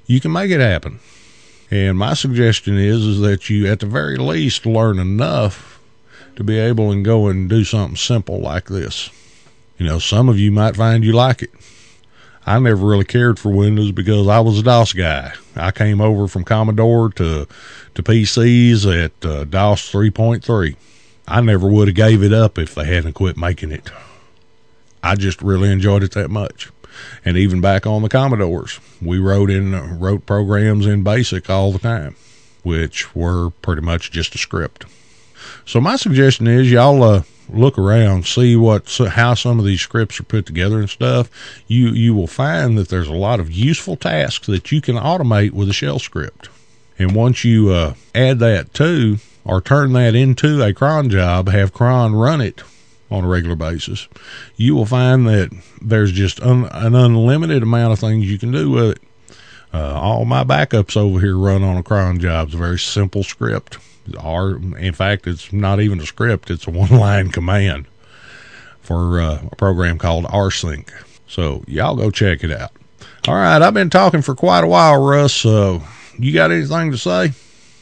you 0.06 0.18
can 0.18 0.32
make 0.32 0.50
it 0.50 0.60
happen. 0.60 1.00
And 1.70 1.98
my 1.98 2.14
suggestion 2.14 2.78
is 2.78 3.04
is 3.04 3.20
that 3.20 3.50
you 3.50 3.66
at 3.66 3.80
the 3.80 3.86
very 3.86 4.16
least 4.16 4.64
learn 4.64 4.98
enough 4.98 5.78
to 6.36 6.42
be 6.42 6.56
able 6.56 6.90
and 6.90 7.04
go 7.04 7.26
and 7.26 7.46
do 7.46 7.62
something 7.62 7.96
simple 7.96 8.40
like 8.40 8.68
this. 8.70 9.10
You 9.76 9.84
know, 9.84 9.98
some 9.98 10.30
of 10.30 10.38
you 10.38 10.50
might 10.50 10.76
find 10.76 11.04
you 11.04 11.12
like 11.12 11.42
it. 11.42 11.50
I 12.46 12.58
never 12.58 12.86
really 12.86 13.04
cared 13.04 13.38
for 13.38 13.50
Windows 13.50 13.92
because 13.92 14.26
I 14.26 14.40
was 14.40 14.58
a 14.58 14.62
DOS 14.62 14.92
guy. 14.92 15.32
I 15.54 15.70
came 15.70 16.00
over 16.00 16.26
from 16.26 16.44
Commodore 16.44 17.10
to 17.10 17.46
to 17.94 18.02
PCs 18.02 19.04
at 19.04 19.24
uh, 19.24 19.44
DOS 19.44 19.90
3.3. 19.92 20.76
I 21.28 21.40
never 21.40 21.68
would 21.68 21.88
have 21.88 21.94
gave 21.94 22.22
it 22.22 22.32
up 22.32 22.58
if 22.58 22.74
they 22.74 22.84
hadn't 22.84 23.12
quit 23.12 23.36
making 23.36 23.72
it. 23.72 23.90
I 25.02 25.14
just 25.14 25.42
really 25.42 25.70
enjoyed 25.70 26.02
it 26.02 26.12
that 26.12 26.30
much. 26.30 26.70
And 27.24 27.36
even 27.36 27.60
back 27.60 27.86
on 27.86 28.02
the 28.02 28.08
Commodores, 28.08 28.80
we 29.00 29.18
wrote 29.18 29.50
in 29.50 29.98
wrote 29.98 30.26
programs 30.26 30.86
in 30.86 31.02
BASIC 31.02 31.48
all 31.48 31.72
the 31.72 31.78
time, 31.78 32.16
which 32.62 33.14
were 33.14 33.50
pretty 33.50 33.82
much 33.82 34.10
just 34.10 34.34
a 34.34 34.38
script. 34.38 34.86
So 35.64 35.80
my 35.80 35.96
suggestion 35.96 36.46
is 36.46 36.70
y'all 36.70 37.02
uh, 37.02 37.22
look 37.52 37.78
around, 37.78 38.26
see 38.26 38.56
what 38.56 38.88
how 38.96 39.34
some 39.34 39.58
of 39.58 39.64
these 39.64 39.80
scripts 39.80 40.20
are 40.20 40.24
put 40.24 40.46
together 40.46 40.78
and 40.78 40.90
stuff. 40.90 41.30
You 41.66 41.88
you 41.88 42.14
will 42.14 42.26
find 42.26 42.76
that 42.78 42.88
there's 42.88 43.08
a 43.08 43.12
lot 43.12 43.40
of 43.40 43.50
useful 43.50 43.96
tasks 43.96 44.46
that 44.46 44.70
you 44.72 44.80
can 44.80 44.96
automate 44.96 45.52
with 45.52 45.68
a 45.68 45.72
shell 45.74 45.98
script. 45.98 46.48
And 46.98 47.14
once 47.14 47.44
you 47.44 47.70
uh, 47.70 47.94
add 48.14 48.40
that 48.40 48.74
to 48.74 49.18
or 49.44 49.60
turn 49.60 49.94
that 49.94 50.14
into 50.14 50.62
a 50.62 50.74
cron 50.74 51.08
job, 51.08 51.48
have 51.48 51.72
cron 51.72 52.14
run 52.14 52.40
it 52.40 52.62
on 53.10 53.24
a 53.24 53.28
regular 53.28 53.56
basis, 53.56 54.06
you 54.56 54.74
will 54.74 54.86
find 54.86 55.26
that 55.26 55.50
there's 55.80 56.12
just 56.12 56.40
un, 56.40 56.66
an 56.72 56.94
unlimited 56.94 57.62
amount 57.62 57.92
of 57.92 57.98
things 57.98 58.30
you 58.30 58.38
can 58.38 58.52
do 58.52 58.70
with 58.70 58.90
it. 58.92 59.02
Uh, 59.72 59.94
all 59.94 60.24
my 60.24 60.44
backups 60.44 60.96
over 60.96 61.20
here 61.20 61.36
run 61.36 61.62
on 61.62 61.76
a 61.76 61.82
cron 61.82 62.18
job. 62.18 62.48
It's 62.48 62.54
a 62.54 62.58
very 62.58 62.78
simple 62.78 63.22
script. 63.22 63.78
Or, 64.16 64.60
in 64.78 64.92
fact, 64.92 65.26
it's 65.26 65.52
not 65.52 65.80
even 65.80 66.00
a 66.00 66.06
script. 66.06 66.50
It's 66.50 66.66
a 66.66 66.70
one-line 66.70 67.30
command 67.30 67.86
for 68.80 69.20
uh, 69.20 69.42
a 69.50 69.56
program 69.56 69.98
called 69.98 70.24
rsync. 70.26 70.90
So 71.26 71.62
y'all 71.66 71.96
go 71.96 72.10
check 72.10 72.42
it 72.42 72.50
out. 72.50 72.72
All 73.28 73.34
right, 73.34 73.60
I've 73.60 73.74
been 73.74 73.90
talking 73.90 74.22
for 74.22 74.34
quite 74.34 74.64
a 74.64 74.66
while, 74.66 75.00
Russ. 75.00 75.32
So 75.32 75.82
you 76.18 76.32
got 76.32 76.50
anything 76.50 76.90
to 76.90 76.98
say? 76.98 77.32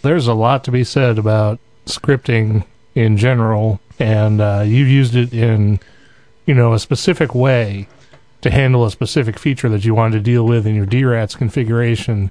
There's 0.02 0.26
a 0.26 0.34
lot 0.34 0.64
to 0.64 0.70
be 0.70 0.84
said 0.84 1.18
about 1.18 1.58
scripting 1.86 2.64
in 2.94 3.16
general, 3.16 3.80
and 3.98 4.40
uh, 4.40 4.64
you've 4.66 4.88
used 4.88 5.14
it 5.14 5.32
in, 5.32 5.80
you 6.44 6.54
know, 6.54 6.72
a 6.72 6.78
specific 6.78 7.34
way 7.34 7.88
to 8.40 8.50
handle 8.50 8.84
a 8.84 8.90
specific 8.90 9.38
feature 9.38 9.68
that 9.68 9.84
you 9.84 9.94
wanted 9.94 10.18
to 10.18 10.22
deal 10.22 10.44
with 10.44 10.66
in 10.66 10.74
your 10.74 10.86
DRATS 10.86 11.34
configuration. 11.34 12.30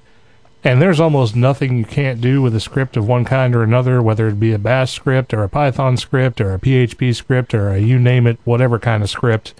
And 0.64 0.82
there's 0.82 0.99
almost 0.99 1.36
nothing 1.36 1.78
you 1.78 1.86
can't 1.86 2.20
do 2.20 2.41
with 2.41 2.55
a 2.55 2.60
script 2.60 2.97
of 2.97 3.08
one 3.08 3.26
kind 3.26 3.55
or 3.55 3.64
another, 3.64 4.01
whether 4.01 4.28
it 4.28 4.39
be 4.39 4.53
a 4.53 4.60
Bash 4.60 4.93
script 4.93 5.34
or 5.34 5.43
a 5.43 5.49
Python 5.49 5.97
script 5.97 6.41
or 6.41 6.53
a 6.53 6.60
PHP 6.60 7.16
script 7.16 7.53
or 7.53 7.70
a 7.70 7.78
you 7.78 7.99
name 7.99 8.26
it, 8.26 8.39
whatever 8.43 8.80
kind 8.80 9.03
of 9.03 9.10
script. 9.10 9.53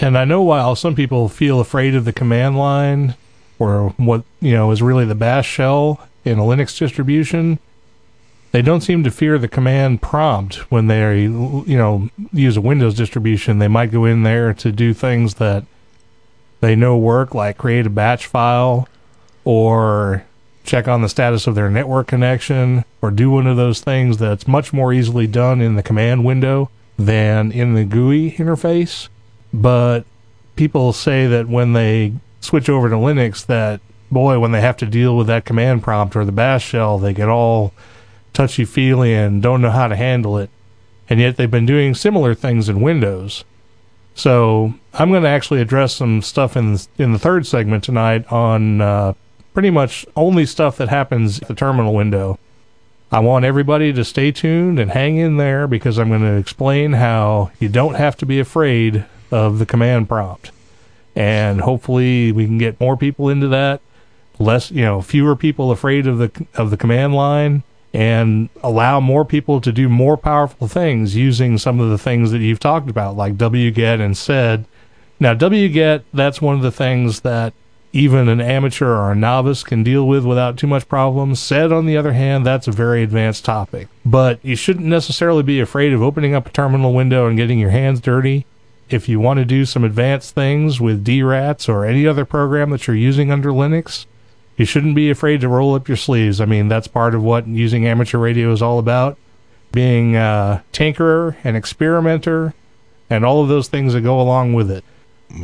And 0.00 0.18
I 0.18 0.24
know 0.24 0.42
while 0.42 0.74
some 0.74 0.94
people 0.94 1.28
feel 1.28 1.60
afraid 1.60 1.94
of 1.94 2.04
the 2.04 2.12
command 2.12 2.58
line 2.58 3.14
or 3.58 3.90
what, 3.90 4.24
you 4.40 4.52
know, 4.52 4.70
is 4.70 4.82
really 4.82 5.04
the 5.04 5.14
Bash 5.14 5.46
shell 5.46 6.00
in 6.24 6.38
a 6.38 6.42
Linux 6.42 6.76
distribution, 6.76 7.58
they 8.50 8.62
don't 8.62 8.80
seem 8.80 9.04
to 9.04 9.10
fear 9.10 9.38
the 9.38 9.46
command 9.46 10.00
prompt 10.00 10.70
when 10.70 10.86
they, 10.86 11.22
you 11.22 11.64
know, 11.66 12.08
use 12.32 12.56
a 12.56 12.60
Windows 12.60 12.94
distribution. 12.94 13.58
They 13.58 13.68
might 13.68 13.92
go 13.92 14.04
in 14.04 14.22
there 14.22 14.54
to 14.54 14.72
do 14.72 14.94
things 14.94 15.34
that 15.34 15.64
they 16.60 16.74
know 16.74 16.96
work, 16.96 17.34
like 17.34 17.58
create 17.58 17.86
a 17.86 17.90
batch 17.90 18.26
file 18.26 18.88
or 19.44 20.24
check 20.64 20.88
on 20.88 21.02
the 21.02 21.08
status 21.08 21.46
of 21.46 21.54
their 21.54 21.70
network 21.70 22.06
connection 22.06 22.84
or 23.02 23.10
do 23.10 23.30
one 23.30 23.46
of 23.46 23.56
those 23.56 23.80
things 23.80 24.16
that's 24.16 24.48
much 24.48 24.72
more 24.72 24.92
easily 24.92 25.26
done 25.26 25.60
in 25.60 25.76
the 25.76 25.82
command 25.82 26.24
window 26.24 26.70
than 26.98 27.52
in 27.52 27.74
the 27.74 27.84
GUI 27.84 28.32
interface. 28.32 29.08
But 29.52 30.04
people 30.56 30.92
say 30.92 31.26
that 31.26 31.48
when 31.48 31.74
they 31.74 32.14
switch 32.40 32.68
over 32.68 32.88
to 32.88 32.96
Linux, 32.96 33.44
that 33.46 33.80
boy, 34.10 34.38
when 34.38 34.52
they 34.52 34.60
have 34.60 34.76
to 34.78 34.86
deal 34.86 35.16
with 35.16 35.26
that 35.26 35.44
command 35.44 35.82
prompt 35.82 36.16
or 36.16 36.24
the 36.24 36.32
bash 36.32 36.64
shell, 36.64 36.98
they 36.98 37.12
get 37.12 37.28
all 37.28 37.72
touchy 38.32 38.64
feely 38.64 39.14
and 39.14 39.42
don't 39.42 39.62
know 39.62 39.70
how 39.70 39.88
to 39.88 39.96
handle 39.96 40.38
it. 40.38 40.50
And 41.08 41.20
yet 41.20 41.36
they've 41.36 41.50
been 41.50 41.66
doing 41.66 41.94
similar 41.94 42.34
things 42.34 42.68
in 42.68 42.80
Windows. 42.80 43.44
So 44.14 44.74
I'm 44.94 45.10
going 45.10 45.24
to 45.24 45.28
actually 45.28 45.60
address 45.60 45.94
some 45.94 46.22
stuff 46.22 46.56
in 46.56 46.78
in 46.98 47.12
the 47.12 47.18
third 47.18 47.46
segment 47.46 47.84
tonight 47.84 48.30
on 48.32 48.80
uh, 48.80 49.14
pretty 49.54 49.70
much 49.70 50.04
only 50.16 50.44
stuff 50.44 50.76
that 50.76 50.88
happens 50.88 51.40
at 51.40 51.48
the 51.48 51.54
terminal 51.54 51.94
window. 51.94 52.38
I 53.10 53.20
want 53.20 53.44
everybody 53.44 53.92
to 53.92 54.04
stay 54.04 54.32
tuned 54.32 54.80
and 54.80 54.90
hang 54.90 55.16
in 55.16 55.36
there 55.36 55.68
because 55.68 55.98
I'm 55.98 56.08
going 56.08 56.22
to 56.22 56.36
explain 56.36 56.94
how 56.94 57.52
you 57.60 57.68
don't 57.68 57.94
have 57.94 58.16
to 58.18 58.26
be 58.26 58.40
afraid 58.40 59.06
of 59.30 59.60
the 59.60 59.66
command 59.66 60.08
prompt. 60.08 60.50
And 61.14 61.60
hopefully 61.60 62.32
we 62.32 62.44
can 62.44 62.58
get 62.58 62.80
more 62.80 62.96
people 62.96 63.28
into 63.28 63.46
that, 63.48 63.80
less, 64.40 64.72
you 64.72 64.82
know, 64.82 65.00
fewer 65.00 65.36
people 65.36 65.70
afraid 65.70 66.08
of 66.08 66.18
the 66.18 66.46
of 66.54 66.70
the 66.70 66.76
command 66.76 67.14
line 67.14 67.62
and 67.92 68.48
allow 68.64 68.98
more 68.98 69.24
people 69.24 69.60
to 69.60 69.70
do 69.70 69.88
more 69.88 70.16
powerful 70.16 70.66
things 70.66 71.14
using 71.14 71.56
some 71.56 71.78
of 71.78 71.90
the 71.90 71.98
things 71.98 72.32
that 72.32 72.40
you've 72.40 72.58
talked 72.58 72.90
about 72.90 73.16
like 73.16 73.36
wget 73.36 74.00
and 74.00 74.16
sed. 74.16 74.64
Now 75.20 75.34
wget 75.34 76.02
that's 76.12 76.42
one 76.42 76.56
of 76.56 76.62
the 76.62 76.72
things 76.72 77.20
that 77.20 77.54
even 77.94 78.28
an 78.28 78.40
amateur 78.40 78.88
or 78.88 79.12
a 79.12 79.14
novice 79.14 79.62
can 79.62 79.84
deal 79.84 80.04
with 80.04 80.24
without 80.24 80.56
too 80.58 80.66
much 80.66 80.88
problems. 80.88 81.38
sed, 81.38 81.70
on 81.70 81.86
the 81.86 81.96
other 81.96 82.12
hand, 82.12 82.44
that's 82.44 82.66
a 82.66 82.72
very 82.72 83.04
advanced 83.04 83.44
topic. 83.44 83.86
But 84.04 84.40
you 84.42 84.56
shouldn't 84.56 84.84
necessarily 84.84 85.44
be 85.44 85.60
afraid 85.60 85.92
of 85.92 86.02
opening 86.02 86.34
up 86.34 86.48
a 86.48 86.50
terminal 86.50 86.92
window 86.92 87.28
and 87.28 87.36
getting 87.36 87.60
your 87.60 87.70
hands 87.70 88.00
dirty. 88.00 88.46
If 88.90 89.08
you 89.08 89.20
want 89.20 89.38
to 89.38 89.44
do 89.44 89.64
some 89.64 89.84
advanced 89.84 90.34
things 90.34 90.80
with 90.80 91.04
DRATS 91.04 91.68
or 91.68 91.84
any 91.84 92.04
other 92.04 92.24
program 92.24 92.70
that 92.70 92.88
you're 92.88 92.96
using 92.96 93.30
under 93.30 93.50
Linux, 93.50 94.06
you 94.56 94.64
shouldn't 94.64 94.96
be 94.96 95.08
afraid 95.08 95.40
to 95.42 95.48
roll 95.48 95.76
up 95.76 95.86
your 95.86 95.96
sleeves. 95.96 96.40
I 96.40 96.46
mean, 96.46 96.66
that's 96.66 96.88
part 96.88 97.14
of 97.14 97.22
what 97.22 97.46
using 97.46 97.86
amateur 97.86 98.18
radio 98.18 98.50
is 98.50 98.60
all 98.60 98.80
about. 98.80 99.16
Being 99.70 100.16
a 100.16 100.64
tinkerer, 100.72 101.36
an 101.44 101.54
experimenter, 101.54 102.54
and 103.08 103.24
all 103.24 103.40
of 103.40 103.48
those 103.48 103.68
things 103.68 103.92
that 103.92 104.00
go 104.00 104.20
along 104.20 104.54
with 104.54 104.68
it 104.68 104.84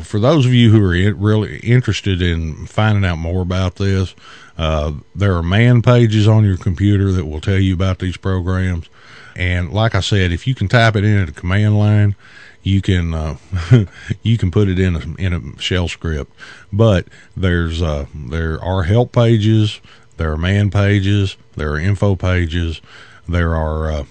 for 0.02 0.20
those 0.20 0.46
of 0.46 0.54
you 0.54 0.70
who 0.70 0.84
are 0.84 0.94
in, 0.94 1.18
really 1.18 1.58
interested 1.58 2.22
in 2.22 2.66
finding 2.66 3.04
out 3.04 3.18
more 3.18 3.42
about 3.42 3.76
this, 3.76 4.14
uh, 4.56 4.92
there 5.14 5.34
are 5.34 5.42
man 5.42 5.82
pages 5.82 6.28
on 6.28 6.44
your 6.44 6.56
computer 6.56 7.12
that 7.12 7.26
will 7.26 7.40
tell 7.40 7.58
you 7.58 7.74
about 7.74 7.98
these 7.98 8.16
programs. 8.16 8.88
And 9.36 9.72
like 9.72 9.94
I 9.94 10.00
said, 10.00 10.32
if 10.32 10.46
you 10.46 10.54
can 10.54 10.68
type 10.68 10.96
it 10.96 11.04
in 11.04 11.18
at 11.18 11.28
a 11.28 11.32
command 11.32 11.78
line, 11.78 12.14
you 12.62 12.82
can 12.82 13.14
uh, 13.14 13.36
you 14.22 14.36
can 14.36 14.50
put 14.50 14.68
it 14.68 14.78
in 14.78 14.96
a 14.96 15.14
in 15.18 15.32
a 15.32 15.60
shell 15.60 15.88
script. 15.88 16.32
But 16.72 17.08
there's 17.36 17.80
uh, 17.80 18.06
there 18.14 18.62
are 18.62 18.82
help 18.82 19.12
pages, 19.12 19.80
there 20.18 20.32
are 20.32 20.36
man 20.36 20.70
pages, 20.70 21.36
there 21.56 21.72
are 21.72 21.78
info 21.78 22.16
pages, 22.16 22.80
there 23.26 23.54
are 23.54 23.90
uh, 23.90 24.04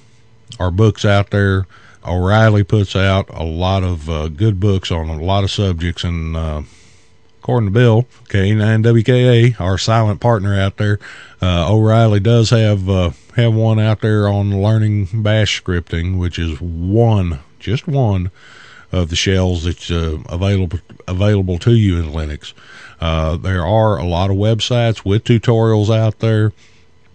are 0.60 0.72
books 0.72 1.06
out 1.06 1.30
there 1.30 1.68
O'Reilly 2.10 2.64
puts 2.64 2.96
out 2.96 3.30
a 3.30 3.44
lot 3.44 3.84
of 3.84 4.10
uh, 4.10 4.28
good 4.30 4.60
books 4.60 4.92
on 4.92 5.10
a 5.10 5.22
lot 5.22 5.44
of 5.44 5.52
subjects, 5.52 6.04
and 6.04 6.36
uh, 6.36 6.64
according 7.40 7.68
to 7.68 7.74
Bill 7.74 8.04
K9WKA, 8.30 9.60
our 9.60 9.78
silent 9.78 10.20
partner 10.20 10.60
out 10.60 10.78
there, 10.78 11.00
uh, 11.42 11.72
O'Reilly 11.72 12.20
does 12.20 12.50
have 12.50 12.90
uh, 12.90 13.12
have 13.36 13.54
one 13.54 13.80
out 13.80 14.02
there 14.02 14.28
on 14.28 14.62
learning 14.62 15.08
Bash 15.22 15.62
scripting, 15.64 16.18
which 16.18 16.40
is 16.40 16.60
one, 16.60 17.40
just 17.60 17.88
one 17.88 18.32
of 18.92 19.10
the 19.10 19.16
shells 19.16 19.64
that's 19.66 19.92
uh, 19.92 20.18
available 20.28 20.80
available 21.08 21.60
to 21.60 21.74
you 21.74 22.00
in 22.00 22.06
Linux. 22.06 22.54
Uh, 23.00 23.38
there 23.38 23.66
are 23.66 23.98
a 23.98 24.06
lot 24.06 24.30
of 24.30 24.36
websites 24.36 25.06
with 25.06 25.24
tutorials 25.24 25.96
out 25.96 26.20
there, 26.20 26.52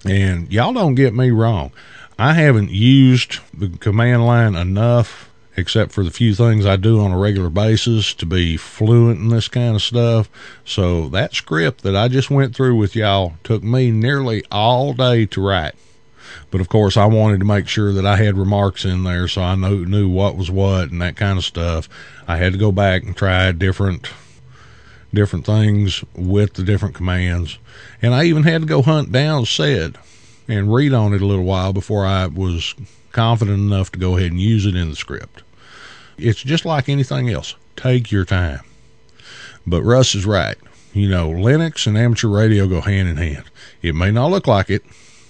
and 0.04 0.50
y'all 0.52 0.72
don't 0.72 0.94
get 0.94 1.14
me 1.14 1.30
wrong. 1.30 1.72
I 2.18 2.34
haven't 2.34 2.70
used 2.70 3.40
the 3.52 3.68
command 3.68 4.24
line 4.24 4.54
enough, 4.54 5.28
except 5.56 5.90
for 5.90 6.04
the 6.04 6.12
few 6.12 6.32
things 6.32 6.64
I 6.64 6.76
do 6.76 7.00
on 7.00 7.10
a 7.10 7.18
regular 7.18 7.50
basis, 7.50 8.14
to 8.14 8.26
be 8.26 8.56
fluent 8.56 9.18
in 9.18 9.30
this 9.30 9.48
kind 9.48 9.74
of 9.74 9.82
stuff. 9.82 10.30
So 10.64 11.08
that 11.08 11.34
script 11.34 11.82
that 11.82 11.96
I 11.96 12.06
just 12.06 12.30
went 12.30 12.54
through 12.54 12.76
with 12.76 12.94
y'all 12.94 13.34
took 13.42 13.64
me 13.64 13.90
nearly 13.90 14.44
all 14.52 14.92
day 14.92 15.26
to 15.26 15.40
write. 15.44 15.74
But 16.52 16.60
of 16.60 16.68
course, 16.68 16.96
I 16.96 17.06
wanted 17.06 17.40
to 17.40 17.46
make 17.46 17.66
sure 17.66 17.92
that 17.92 18.06
I 18.06 18.16
had 18.16 18.38
remarks 18.38 18.84
in 18.84 19.02
there 19.02 19.26
so 19.26 19.42
I 19.42 19.56
knew, 19.56 19.84
knew 19.84 20.08
what 20.08 20.36
was 20.36 20.52
what 20.52 20.92
and 20.92 21.02
that 21.02 21.16
kind 21.16 21.36
of 21.36 21.44
stuff. 21.44 21.88
I 22.28 22.36
had 22.36 22.52
to 22.52 22.58
go 22.60 22.70
back 22.70 23.02
and 23.02 23.16
try 23.16 23.50
different 23.50 24.08
different 25.12 25.46
things 25.46 26.04
with 26.14 26.54
the 26.54 26.62
different 26.62 26.94
commands. 26.94 27.58
And 28.02 28.14
I 28.14 28.24
even 28.24 28.44
had 28.44 28.62
to 28.62 28.66
go 28.68 28.82
hunt 28.82 29.10
down 29.10 29.46
sed 29.46 29.96
and 30.48 30.72
read 30.72 30.92
on 30.92 31.12
it 31.14 31.22
a 31.22 31.26
little 31.26 31.44
while 31.44 31.72
before 31.72 32.04
I 32.04 32.26
was 32.26 32.74
confident 33.12 33.58
enough 33.58 33.92
to 33.92 33.98
go 33.98 34.16
ahead 34.16 34.32
and 34.32 34.40
use 34.40 34.66
it 34.66 34.74
in 34.74 34.90
the 34.90 34.96
script. 34.96 35.42
It's 36.18 36.42
just 36.42 36.64
like 36.64 36.88
anything 36.88 37.30
else. 37.30 37.54
Take 37.76 38.12
your 38.12 38.24
time. 38.24 38.60
But 39.66 39.82
Russ 39.82 40.14
is 40.14 40.26
right. 40.26 40.56
You 40.92 41.08
know, 41.08 41.30
Linux 41.30 41.86
and 41.86 41.98
amateur 41.98 42.28
radio 42.28 42.68
go 42.68 42.80
hand 42.80 43.08
in 43.08 43.16
hand. 43.16 43.44
It 43.82 43.94
may 43.94 44.10
not 44.10 44.30
look 44.30 44.46
like 44.46 44.70
it 44.70 44.84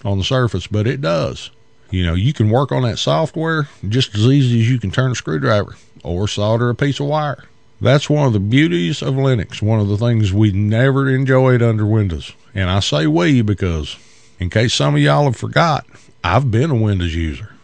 on 0.04 0.18
the 0.18 0.24
surface, 0.24 0.66
but 0.66 0.86
it 0.86 1.00
does. 1.00 1.50
You 1.90 2.04
know, 2.04 2.14
you 2.14 2.32
can 2.32 2.50
work 2.50 2.72
on 2.72 2.82
that 2.82 2.98
software 2.98 3.68
just 3.88 4.14
as 4.14 4.26
easy 4.26 4.60
as 4.60 4.70
you 4.70 4.78
can 4.78 4.90
turn 4.90 5.12
a 5.12 5.14
screwdriver 5.14 5.76
or 6.02 6.28
solder 6.28 6.68
a 6.68 6.74
piece 6.74 7.00
of 7.00 7.06
wire. 7.06 7.44
That's 7.80 8.10
one 8.10 8.26
of 8.26 8.32
the 8.32 8.40
beauties 8.40 9.02
of 9.02 9.14
Linux, 9.14 9.60
one 9.60 9.80
of 9.80 9.88
the 9.88 9.96
things 9.96 10.32
we 10.32 10.52
never 10.52 11.08
enjoyed 11.08 11.62
under 11.62 11.86
Windows. 11.86 12.32
And 12.54 12.70
I 12.70 12.80
say 12.80 13.06
we 13.06 13.42
because, 13.42 13.96
in 14.44 14.50
case 14.50 14.74
some 14.74 14.94
of 14.94 15.00
y'all 15.00 15.24
have 15.24 15.36
forgot, 15.36 15.86
I've 16.22 16.50
been 16.50 16.70
a 16.70 16.74
Windows 16.74 17.14
user. 17.14 17.54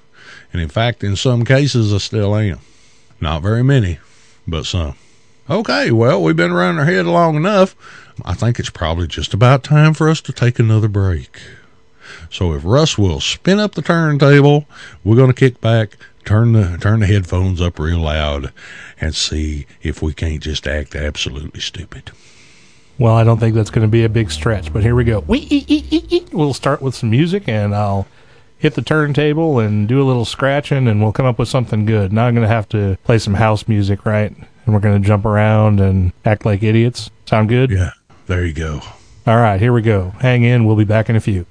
And 0.50 0.62
in 0.62 0.70
fact, 0.70 1.04
in 1.04 1.14
some 1.14 1.44
cases, 1.44 1.92
I 1.92 1.98
still 1.98 2.34
am. 2.34 2.58
Not 3.20 3.42
very 3.42 3.62
many, 3.62 3.98
but 4.48 4.64
some. 4.64 4.94
Okay, 5.50 5.90
well, 5.90 6.22
we've 6.22 6.34
been 6.34 6.54
running 6.54 6.78
our 6.78 6.86
head 6.86 7.04
long 7.04 7.36
enough. 7.36 7.76
I 8.24 8.32
think 8.32 8.58
it's 8.58 8.70
probably 8.70 9.06
just 9.06 9.34
about 9.34 9.62
time 9.62 9.92
for 9.92 10.08
us 10.08 10.22
to 10.22 10.32
take 10.32 10.58
another 10.58 10.88
break. 10.88 11.38
So 12.30 12.54
if 12.54 12.64
Russ 12.64 12.96
will 12.96 13.20
spin 13.20 13.60
up 13.60 13.74
the 13.74 13.82
turntable, 13.82 14.64
we're 15.04 15.16
going 15.16 15.32
to 15.32 15.34
kick 15.34 15.60
back, 15.60 15.98
turn 16.24 16.52
the 16.52 16.78
turn 16.80 17.00
the 17.00 17.06
headphones 17.06 17.60
up 17.60 17.78
real 17.78 17.98
loud, 17.98 18.54
and 18.98 19.14
see 19.14 19.66
if 19.82 20.00
we 20.00 20.14
can't 20.14 20.42
just 20.42 20.66
act 20.66 20.94
absolutely 20.94 21.60
stupid. 21.60 22.12
Well, 23.00 23.16
I 23.16 23.24
don't 23.24 23.38
think 23.38 23.54
that's 23.54 23.70
going 23.70 23.86
to 23.86 23.90
be 23.90 24.04
a 24.04 24.10
big 24.10 24.30
stretch, 24.30 24.70
but 24.74 24.82
here 24.82 24.94
we 24.94 25.04
go. 25.04 25.24
We'll 26.32 26.52
start 26.52 26.82
with 26.82 26.94
some 26.94 27.08
music, 27.08 27.48
and 27.48 27.74
I'll 27.74 28.06
hit 28.58 28.74
the 28.74 28.82
turntable 28.82 29.58
and 29.58 29.88
do 29.88 30.02
a 30.02 30.04
little 30.04 30.26
scratching, 30.26 30.86
and 30.86 31.02
we'll 31.02 31.10
come 31.10 31.24
up 31.24 31.38
with 31.38 31.48
something 31.48 31.86
good. 31.86 32.12
Now 32.12 32.26
I'm 32.26 32.34
going 32.34 32.46
to 32.46 32.54
have 32.54 32.68
to 32.68 32.98
play 33.04 33.16
some 33.16 33.32
house 33.32 33.66
music, 33.66 34.04
right? 34.04 34.30
And 34.30 34.74
we're 34.74 34.80
going 34.80 35.00
to 35.00 35.08
jump 35.08 35.24
around 35.24 35.80
and 35.80 36.12
act 36.26 36.44
like 36.44 36.62
idiots. 36.62 37.10
Sound 37.24 37.48
good? 37.48 37.70
Yeah, 37.70 37.92
there 38.26 38.44
you 38.44 38.52
go. 38.52 38.82
All 39.26 39.38
right, 39.38 39.58
here 39.58 39.72
we 39.72 39.80
go. 39.80 40.10
Hang 40.20 40.42
in. 40.42 40.66
We'll 40.66 40.76
be 40.76 40.84
back 40.84 41.08
in 41.08 41.16
a 41.16 41.20
few. 41.20 41.46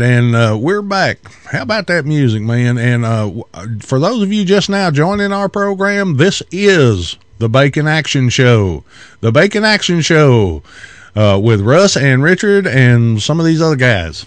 Right, 0.00 0.10
and 0.10 0.34
uh, 0.34 0.58
we're 0.60 0.82
back. 0.82 1.18
How 1.50 1.62
about 1.62 1.86
that 1.86 2.04
music, 2.04 2.42
man? 2.42 2.76
And 2.76 3.04
uh, 3.04 3.30
for 3.80 3.98
those 3.98 4.22
of 4.22 4.32
you 4.32 4.44
just 4.44 4.68
now 4.68 4.90
joining 4.90 5.32
our 5.32 5.48
program, 5.48 6.16
this 6.16 6.42
is 6.50 7.16
the 7.38 7.48
Bacon 7.48 7.86
Action 7.86 8.28
Show. 8.28 8.84
The 9.20 9.32
Bacon 9.32 9.64
Action 9.64 10.02
Show 10.02 10.62
uh, 11.14 11.40
with 11.42 11.60
Russ 11.62 11.96
and 11.96 12.22
Richard 12.22 12.66
and 12.66 13.22
some 13.22 13.40
of 13.40 13.46
these 13.46 13.62
other 13.62 13.76
guys. 13.76 14.26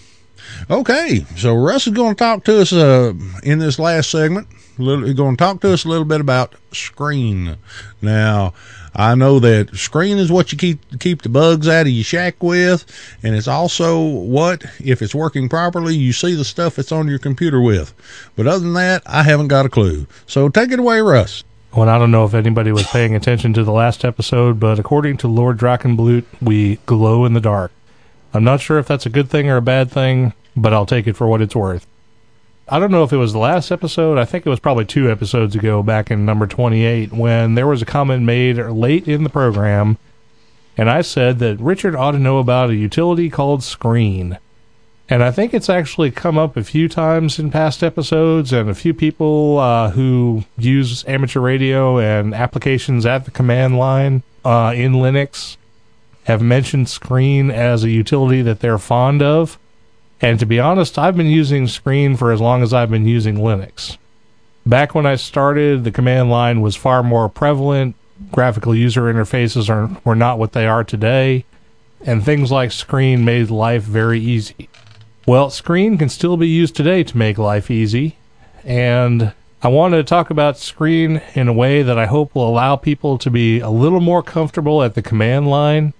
Okay, 0.68 1.24
so 1.36 1.54
Russ 1.54 1.86
is 1.86 1.92
going 1.92 2.14
to 2.14 2.18
talk 2.18 2.44
to 2.44 2.60
us 2.60 2.72
uh, 2.72 3.12
in 3.42 3.58
this 3.60 3.78
last 3.78 4.10
segment. 4.10 4.48
Little, 4.78 5.12
going 5.14 5.36
to 5.36 5.44
talk 5.44 5.60
to 5.60 5.72
us 5.72 5.84
a 5.84 5.88
little 5.88 6.04
bit 6.04 6.20
about 6.20 6.54
screen. 6.72 7.58
Now, 8.02 8.54
I 8.94 9.14
know 9.14 9.38
that 9.38 9.74
screen 9.76 10.18
is 10.18 10.32
what 10.32 10.52
you 10.52 10.58
keep 10.58 11.00
keep 11.00 11.22
the 11.22 11.28
bugs 11.28 11.68
out 11.68 11.82
of 11.82 11.92
your 11.92 12.04
shack 12.04 12.42
with, 12.42 12.84
and 13.22 13.34
it's 13.34 13.48
also 13.48 14.00
what, 14.00 14.64
if 14.80 15.00
it's 15.02 15.14
working 15.14 15.48
properly, 15.48 15.94
you 15.94 16.12
see 16.12 16.34
the 16.34 16.44
stuff 16.44 16.76
that's 16.76 16.92
on 16.92 17.08
your 17.08 17.18
computer 17.18 17.60
with. 17.60 17.94
But 18.36 18.46
other 18.46 18.60
than 18.60 18.74
that, 18.74 19.02
I 19.06 19.22
haven't 19.22 19.48
got 19.48 19.66
a 19.66 19.70
clue. 19.70 20.06
So 20.26 20.48
take 20.48 20.72
it 20.72 20.78
away, 20.78 21.00
Russ. 21.00 21.44
Well, 21.74 21.88
I 21.88 21.98
don't 21.98 22.10
know 22.10 22.24
if 22.24 22.34
anybody 22.34 22.72
was 22.72 22.86
paying 22.88 23.14
attention 23.14 23.52
to 23.54 23.62
the 23.62 23.70
last 23.70 24.04
episode, 24.04 24.58
but 24.58 24.80
according 24.80 25.18
to 25.18 25.28
Lord 25.28 25.56
Drachenblut, 25.56 26.24
we 26.42 26.76
glow 26.86 27.24
in 27.24 27.32
the 27.32 27.40
dark. 27.40 27.70
I'm 28.34 28.42
not 28.42 28.60
sure 28.60 28.78
if 28.78 28.88
that's 28.88 29.06
a 29.06 29.10
good 29.10 29.30
thing 29.30 29.48
or 29.48 29.56
a 29.56 29.62
bad 29.62 29.88
thing, 29.90 30.32
but 30.56 30.72
I'll 30.72 30.86
take 30.86 31.06
it 31.06 31.16
for 31.16 31.28
what 31.28 31.40
it's 31.40 31.54
worth. 31.54 31.86
I 32.72 32.78
don't 32.78 32.92
know 32.92 33.02
if 33.02 33.12
it 33.12 33.16
was 33.16 33.32
the 33.32 33.40
last 33.40 33.72
episode. 33.72 34.16
I 34.16 34.24
think 34.24 34.46
it 34.46 34.48
was 34.48 34.60
probably 34.60 34.84
two 34.84 35.10
episodes 35.10 35.56
ago, 35.56 35.82
back 35.82 36.08
in 36.08 36.24
number 36.24 36.46
28, 36.46 37.12
when 37.12 37.56
there 37.56 37.66
was 37.66 37.82
a 37.82 37.86
comment 37.86 38.22
made 38.22 38.58
late 38.58 39.08
in 39.08 39.24
the 39.24 39.28
program, 39.28 39.98
and 40.76 40.88
I 40.88 41.02
said 41.02 41.40
that 41.40 41.58
Richard 41.58 41.96
ought 41.96 42.12
to 42.12 42.20
know 42.20 42.38
about 42.38 42.70
a 42.70 42.76
utility 42.76 43.28
called 43.28 43.64
Screen. 43.64 44.38
And 45.08 45.24
I 45.24 45.32
think 45.32 45.52
it's 45.52 45.68
actually 45.68 46.12
come 46.12 46.38
up 46.38 46.56
a 46.56 46.62
few 46.62 46.88
times 46.88 47.40
in 47.40 47.50
past 47.50 47.82
episodes, 47.82 48.52
and 48.52 48.70
a 48.70 48.74
few 48.74 48.94
people 48.94 49.58
uh, 49.58 49.90
who 49.90 50.44
use 50.56 51.04
amateur 51.08 51.40
radio 51.40 51.98
and 51.98 52.32
applications 52.32 53.04
at 53.04 53.24
the 53.24 53.32
command 53.32 53.78
line 53.78 54.22
uh, 54.44 54.72
in 54.76 54.92
Linux 54.92 55.56
have 56.24 56.40
mentioned 56.40 56.88
Screen 56.88 57.50
as 57.50 57.82
a 57.82 57.90
utility 57.90 58.42
that 58.42 58.60
they're 58.60 58.78
fond 58.78 59.22
of. 59.22 59.58
And 60.22 60.38
to 60.38 60.46
be 60.46 60.60
honest, 60.60 60.98
I've 60.98 61.16
been 61.16 61.26
using 61.26 61.66
Screen 61.66 62.16
for 62.16 62.30
as 62.32 62.40
long 62.40 62.62
as 62.62 62.74
I've 62.74 62.90
been 62.90 63.06
using 63.06 63.36
Linux. 63.36 63.96
Back 64.66 64.94
when 64.94 65.06
I 65.06 65.16
started, 65.16 65.84
the 65.84 65.90
command 65.90 66.30
line 66.30 66.60
was 66.60 66.76
far 66.76 67.02
more 67.02 67.28
prevalent. 67.28 67.96
Graphical 68.30 68.74
user 68.74 69.02
interfaces 69.02 69.70
are, 69.70 69.90
were 70.04 70.14
not 70.14 70.38
what 70.38 70.52
they 70.52 70.66
are 70.66 70.84
today, 70.84 71.46
and 72.04 72.22
things 72.22 72.52
like 72.52 72.70
Screen 72.70 73.24
made 73.24 73.48
life 73.50 73.82
very 73.82 74.20
easy. 74.20 74.68
Well, 75.26 75.48
Screen 75.48 75.96
can 75.96 76.10
still 76.10 76.36
be 76.36 76.48
used 76.48 76.76
today 76.76 77.02
to 77.04 77.16
make 77.16 77.38
life 77.38 77.70
easy, 77.70 78.16
and 78.62 79.32
I 79.62 79.68
wanted 79.68 79.96
to 79.96 80.04
talk 80.04 80.28
about 80.28 80.58
Screen 80.58 81.22
in 81.34 81.48
a 81.48 81.52
way 81.52 81.82
that 81.82 81.98
I 81.98 82.06
hope 82.06 82.34
will 82.34 82.48
allow 82.48 82.76
people 82.76 83.16
to 83.16 83.30
be 83.30 83.60
a 83.60 83.70
little 83.70 84.00
more 84.00 84.22
comfortable 84.22 84.82
at 84.82 84.94
the 84.94 85.02
command 85.02 85.48
line. 85.48 85.94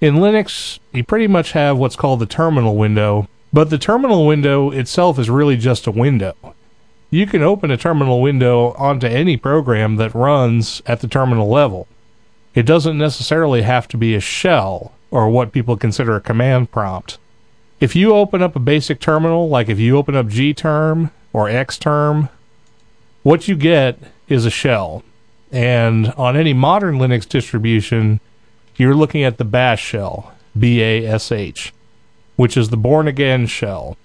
In 0.00 0.16
Linux, 0.16 0.78
you 0.92 1.04
pretty 1.04 1.26
much 1.26 1.52
have 1.52 1.76
what's 1.76 1.96
called 1.96 2.20
the 2.20 2.26
terminal 2.26 2.76
window, 2.76 3.28
but 3.52 3.70
the 3.70 3.78
terminal 3.78 4.26
window 4.26 4.70
itself 4.70 5.18
is 5.18 5.30
really 5.30 5.56
just 5.56 5.86
a 5.86 5.90
window. 5.90 6.34
you 7.10 7.26
can 7.26 7.42
open 7.42 7.70
a 7.70 7.76
terminal 7.76 8.20
window 8.20 8.72
onto 8.74 9.06
any 9.06 9.36
program 9.36 9.96
that 9.96 10.14
runs 10.14 10.82
at 10.86 11.00
the 11.00 11.08
terminal 11.08 11.48
level. 11.48 11.88
It 12.54 12.64
doesn't 12.64 12.98
necessarily 12.98 13.62
have 13.62 13.88
to 13.88 13.96
be 13.96 14.14
a 14.14 14.20
shell 14.20 14.92
or 15.10 15.30
what 15.30 15.52
people 15.52 15.76
consider 15.76 16.16
a 16.16 16.20
command 16.20 16.70
prompt. 16.70 17.18
If 17.80 17.96
you 17.96 18.14
open 18.14 18.42
up 18.42 18.56
a 18.56 18.60
basic 18.60 19.00
terminal, 19.00 19.48
like 19.48 19.68
if 19.68 19.78
you 19.78 19.96
open 19.96 20.16
up 20.16 20.26
gterm 20.26 21.10
or 21.32 21.46
xterm, 21.46 22.28
what 23.22 23.48
you 23.48 23.56
get 23.56 23.98
is 24.28 24.44
a 24.44 24.50
shell. 24.50 25.02
And 25.50 26.08
on 26.14 26.36
any 26.36 26.52
modern 26.52 26.98
Linux 26.98 27.26
distribution, 27.26 28.20
you're 28.76 28.94
looking 28.94 29.22
at 29.22 29.38
the 29.38 29.44
bash 29.44 29.82
shell, 29.82 30.32
B 30.58 30.82
A 30.82 31.06
S 31.06 31.32
H, 31.32 31.72
which 32.38 32.56
is 32.56 32.68
the 32.68 32.76
Bourne 32.76 33.08
again 33.08 33.48
shell, 33.48 33.96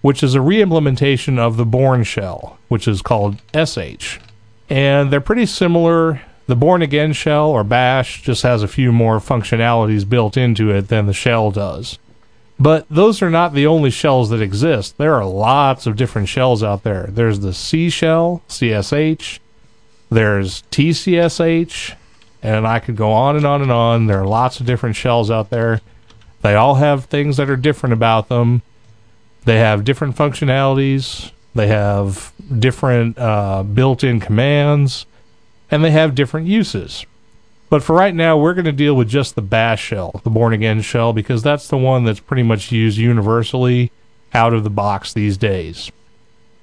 which 0.00 0.22
is 0.22 0.34
a 0.34 0.38
reimplementation 0.38 1.38
of 1.38 1.58
the 1.58 1.66
Bourne 1.66 2.04
shell, 2.04 2.56
which 2.68 2.88
is 2.88 3.02
called 3.02 3.36
SH. 3.54 4.18
And 4.70 5.12
they're 5.12 5.20
pretty 5.20 5.44
similar. 5.44 6.22
The 6.46 6.56
Bourne 6.56 6.80
again 6.80 7.12
shell 7.12 7.50
or 7.50 7.64
bash 7.64 8.22
just 8.22 8.42
has 8.44 8.62
a 8.62 8.68
few 8.68 8.92
more 8.92 9.18
functionalities 9.18 10.08
built 10.08 10.38
into 10.38 10.70
it 10.70 10.88
than 10.88 11.04
the 11.04 11.12
shell 11.12 11.50
does. 11.50 11.98
But 12.58 12.86
those 12.88 13.20
are 13.20 13.28
not 13.28 13.52
the 13.52 13.66
only 13.66 13.90
shells 13.90 14.30
that 14.30 14.40
exist. 14.40 14.96
There 14.96 15.14
are 15.14 15.26
lots 15.26 15.86
of 15.86 15.96
different 15.96 16.30
shells 16.30 16.62
out 16.62 16.82
there. 16.82 17.08
There's 17.10 17.40
the 17.40 17.52
C 17.52 17.90
shell, 17.90 18.42
CSH. 18.48 19.38
There's 20.08 20.62
TCSH. 20.70 21.94
And 22.42 22.66
I 22.66 22.78
could 22.78 22.96
go 22.96 23.12
on 23.12 23.36
and 23.36 23.44
on 23.44 23.60
and 23.60 23.70
on. 23.70 24.06
There 24.06 24.22
are 24.22 24.26
lots 24.26 24.60
of 24.60 24.66
different 24.66 24.96
shells 24.96 25.30
out 25.30 25.50
there. 25.50 25.82
They 26.42 26.54
all 26.54 26.76
have 26.76 27.06
things 27.06 27.36
that 27.36 27.50
are 27.50 27.56
different 27.56 27.92
about 27.92 28.28
them. 28.28 28.62
They 29.44 29.58
have 29.58 29.84
different 29.84 30.16
functionalities. 30.16 31.32
They 31.54 31.68
have 31.68 32.32
different 32.58 33.18
uh, 33.18 33.62
built 33.62 34.04
in 34.04 34.20
commands. 34.20 35.06
And 35.70 35.84
they 35.84 35.90
have 35.90 36.14
different 36.14 36.46
uses. 36.46 37.06
But 37.68 37.82
for 37.82 37.96
right 37.96 38.14
now, 38.14 38.38
we're 38.38 38.54
going 38.54 38.66
to 38.66 38.72
deal 38.72 38.94
with 38.94 39.08
just 39.08 39.34
the 39.34 39.42
bash 39.42 39.82
shell, 39.82 40.20
the 40.22 40.30
Bourne 40.30 40.52
again 40.52 40.82
shell, 40.82 41.12
because 41.12 41.42
that's 41.42 41.66
the 41.66 41.76
one 41.76 42.04
that's 42.04 42.20
pretty 42.20 42.44
much 42.44 42.70
used 42.70 42.98
universally 42.98 43.90
out 44.32 44.52
of 44.52 44.62
the 44.62 44.70
box 44.70 45.12
these 45.12 45.36
days. 45.36 45.90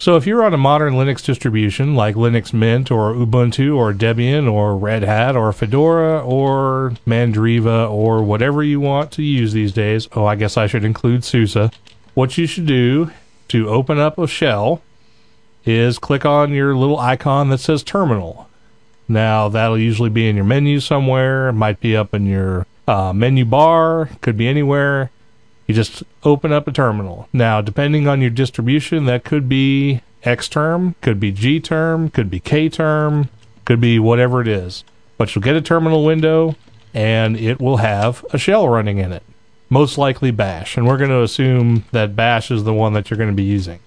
So 0.03 0.17
if 0.17 0.27
you're 0.27 0.43
on 0.43 0.53
a 0.53 0.57
modern 0.57 0.95
Linux 0.95 1.23
distribution 1.23 1.95
like 1.95 2.15
Linux 2.15 2.51
Mint 2.51 2.91
or 2.91 3.13
Ubuntu 3.13 3.77
or 3.77 3.93
Debian 3.93 4.51
or 4.51 4.75
Red 4.75 5.03
Hat 5.03 5.37
or 5.37 5.53
Fedora 5.53 6.21
or 6.21 6.91
Mandriva 7.07 7.89
or 7.89 8.21
whatever 8.21 8.61
you 8.61 8.81
want 8.81 9.13
to 9.13 9.23
use 9.23 9.53
these 9.53 9.71
days, 9.71 10.09
oh, 10.11 10.25
I 10.25 10.35
guess 10.35 10.57
I 10.57 10.67
should 10.67 10.83
include 10.83 11.23
SUSE, 11.23 11.69
what 12.15 12.37
you 12.37 12.47
should 12.47 12.65
do 12.65 13.11
to 13.47 13.69
open 13.69 13.97
up 13.97 14.17
a 14.17 14.27
shell 14.27 14.81
is 15.63 15.99
click 15.99 16.25
on 16.25 16.51
your 16.51 16.75
little 16.75 16.99
icon 16.99 17.47
that 17.51 17.59
says 17.59 17.81
terminal. 17.81 18.49
Now, 19.07 19.47
that'll 19.47 19.79
usually 19.79 20.09
be 20.09 20.27
in 20.27 20.35
your 20.35 20.43
menu 20.43 20.81
somewhere. 20.81 21.47
It 21.47 21.53
might 21.53 21.79
be 21.79 21.95
up 21.95 22.13
in 22.13 22.25
your 22.25 22.67
uh, 22.89 23.13
menu 23.13 23.45
bar, 23.45 24.09
could 24.19 24.35
be 24.35 24.49
anywhere. 24.49 25.11
You 25.67 25.73
just 25.73 26.03
open 26.23 26.51
up 26.51 26.67
a 26.67 26.71
terminal. 26.71 27.27
Now, 27.31 27.61
depending 27.61 28.07
on 28.07 28.21
your 28.21 28.29
distribution, 28.29 29.05
that 29.05 29.23
could 29.23 29.47
be 29.47 30.01
X 30.23 30.47
term, 30.47 30.95
could 31.01 31.19
be 31.19 31.31
G 31.31 31.59
term, 31.59 32.09
could 32.09 32.29
be 32.29 32.39
K 32.39 32.69
term, 32.69 33.29
could 33.65 33.79
be 33.79 33.99
whatever 33.99 34.41
it 34.41 34.47
is. 34.47 34.83
But 35.17 35.33
you'll 35.33 35.43
get 35.43 35.55
a 35.55 35.61
terminal 35.61 36.03
window 36.03 36.55
and 36.93 37.37
it 37.37 37.59
will 37.59 37.77
have 37.77 38.25
a 38.31 38.37
shell 38.37 38.67
running 38.67 38.97
in 38.97 39.11
it. 39.11 39.23
Most 39.69 39.97
likely 39.97 40.31
bash. 40.31 40.77
And 40.77 40.85
we're 40.85 40.97
going 40.97 41.09
to 41.09 41.23
assume 41.23 41.85
that 41.91 42.15
bash 42.15 42.51
is 42.51 42.63
the 42.63 42.73
one 42.73 42.93
that 42.93 43.09
you're 43.09 43.17
going 43.17 43.29
to 43.29 43.35
be 43.35 43.43
using. 43.43 43.79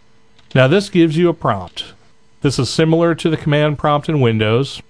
Now, 0.55 0.67
this 0.67 0.89
gives 0.89 1.17
you 1.17 1.29
a 1.29 1.35
prompt. 1.35 1.93
This 2.41 2.59
is 2.59 2.71
similar 2.71 3.15
to 3.15 3.31
the 3.31 3.37
command 3.37 3.79
prompt 3.79 4.09
in 4.09 4.21
Windows, 4.21 4.83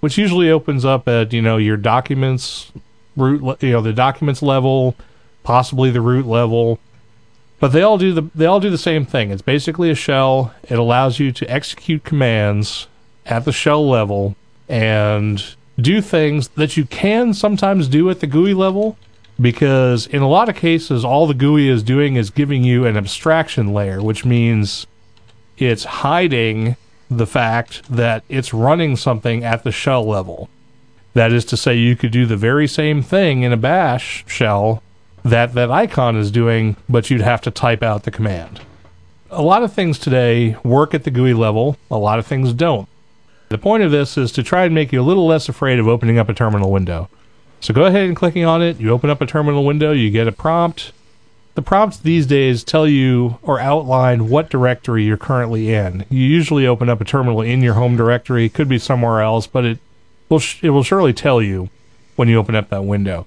which 0.00 0.16
usually 0.16 0.50
opens 0.50 0.84
up 0.84 1.08
at, 1.08 1.32
you 1.32 1.42
know, 1.42 1.56
your 1.56 1.76
documents 1.76 2.72
root, 3.16 3.62
you 3.62 3.72
know, 3.72 3.80
the 3.80 3.92
documents 3.92 4.42
level, 4.42 4.94
possibly 5.48 5.90
the 5.90 6.02
root 6.02 6.26
level. 6.26 6.78
But 7.58 7.68
they 7.68 7.80
all 7.80 7.96
do 7.96 8.12
the 8.12 8.28
they 8.34 8.44
all 8.44 8.60
do 8.60 8.68
the 8.68 8.76
same 8.76 9.06
thing. 9.06 9.30
It's 9.30 9.40
basically 9.40 9.90
a 9.90 9.94
shell. 9.94 10.52
It 10.62 10.78
allows 10.78 11.18
you 11.18 11.32
to 11.32 11.50
execute 11.50 12.04
commands 12.04 12.86
at 13.24 13.46
the 13.46 13.52
shell 13.52 13.88
level 13.88 14.36
and 14.68 15.42
do 15.80 16.02
things 16.02 16.48
that 16.48 16.76
you 16.76 16.84
can 16.84 17.32
sometimes 17.32 17.88
do 17.88 18.10
at 18.10 18.20
the 18.20 18.26
GUI 18.26 18.52
level 18.52 18.98
because 19.40 20.06
in 20.06 20.20
a 20.20 20.28
lot 20.28 20.50
of 20.50 20.54
cases 20.54 21.02
all 21.02 21.26
the 21.26 21.32
GUI 21.32 21.70
is 21.70 21.82
doing 21.82 22.16
is 22.16 22.28
giving 22.28 22.62
you 22.62 22.84
an 22.84 22.98
abstraction 22.98 23.72
layer, 23.72 24.02
which 24.02 24.26
means 24.26 24.86
it's 25.56 25.84
hiding 25.84 26.76
the 27.10 27.26
fact 27.26 27.82
that 27.88 28.22
it's 28.28 28.52
running 28.52 28.96
something 28.96 29.42
at 29.44 29.64
the 29.64 29.72
shell 29.72 30.04
level. 30.06 30.50
That 31.14 31.32
is 31.32 31.46
to 31.46 31.56
say, 31.56 31.74
you 31.74 31.96
could 31.96 32.12
do 32.12 32.26
the 32.26 32.36
very 32.36 32.68
same 32.68 33.00
thing 33.00 33.44
in 33.44 33.52
a 33.52 33.56
bash 33.56 34.26
shell 34.28 34.82
that 35.24 35.54
that 35.54 35.70
icon 35.70 36.16
is 36.16 36.30
doing, 36.30 36.76
but 36.88 37.10
you'd 37.10 37.20
have 37.20 37.40
to 37.42 37.50
type 37.50 37.82
out 37.82 38.04
the 38.04 38.10
command. 38.10 38.60
A 39.30 39.42
lot 39.42 39.62
of 39.62 39.72
things 39.72 39.98
today 39.98 40.56
work 40.64 40.94
at 40.94 41.04
the 41.04 41.10
GUI 41.10 41.34
level, 41.34 41.76
a 41.90 41.98
lot 41.98 42.18
of 42.18 42.26
things 42.26 42.52
don't. 42.52 42.88
The 43.50 43.58
point 43.58 43.82
of 43.82 43.90
this 43.90 44.16
is 44.16 44.32
to 44.32 44.42
try 44.42 44.64
and 44.64 44.74
make 44.74 44.92
you 44.92 45.00
a 45.00 45.02
little 45.02 45.26
less 45.26 45.48
afraid 45.48 45.78
of 45.78 45.88
opening 45.88 46.18
up 46.18 46.28
a 46.28 46.34
terminal 46.34 46.70
window. 46.70 47.08
So 47.60 47.74
go 47.74 47.84
ahead 47.84 48.06
and 48.06 48.16
clicking 48.16 48.44
on 48.44 48.62
it, 48.62 48.78
you 48.78 48.90
open 48.90 49.10
up 49.10 49.20
a 49.20 49.26
terminal 49.26 49.64
window, 49.64 49.92
you 49.92 50.10
get 50.10 50.28
a 50.28 50.32
prompt. 50.32 50.92
The 51.54 51.62
prompts 51.62 51.98
these 51.98 52.26
days 52.26 52.62
tell 52.62 52.86
you 52.86 53.38
or 53.42 53.58
outline 53.58 54.28
what 54.28 54.48
directory 54.48 55.04
you're 55.04 55.16
currently 55.16 55.74
in. 55.74 56.04
You 56.08 56.20
usually 56.20 56.66
open 56.66 56.88
up 56.88 57.00
a 57.00 57.04
terminal 57.04 57.40
in 57.40 57.62
your 57.62 57.74
home 57.74 57.96
directory, 57.96 58.44
it 58.44 58.54
could 58.54 58.68
be 58.68 58.78
somewhere 58.78 59.20
else, 59.20 59.46
but 59.46 59.64
it 59.64 59.78
will 60.28 60.38
sh- 60.38 60.62
it 60.62 60.70
will 60.70 60.84
surely 60.84 61.12
tell 61.12 61.42
you 61.42 61.68
when 62.16 62.28
you 62.28 62.38
open 62.38 62.54
up 62.54 62.68
that 62.68 62.84
window. 62.84 63.26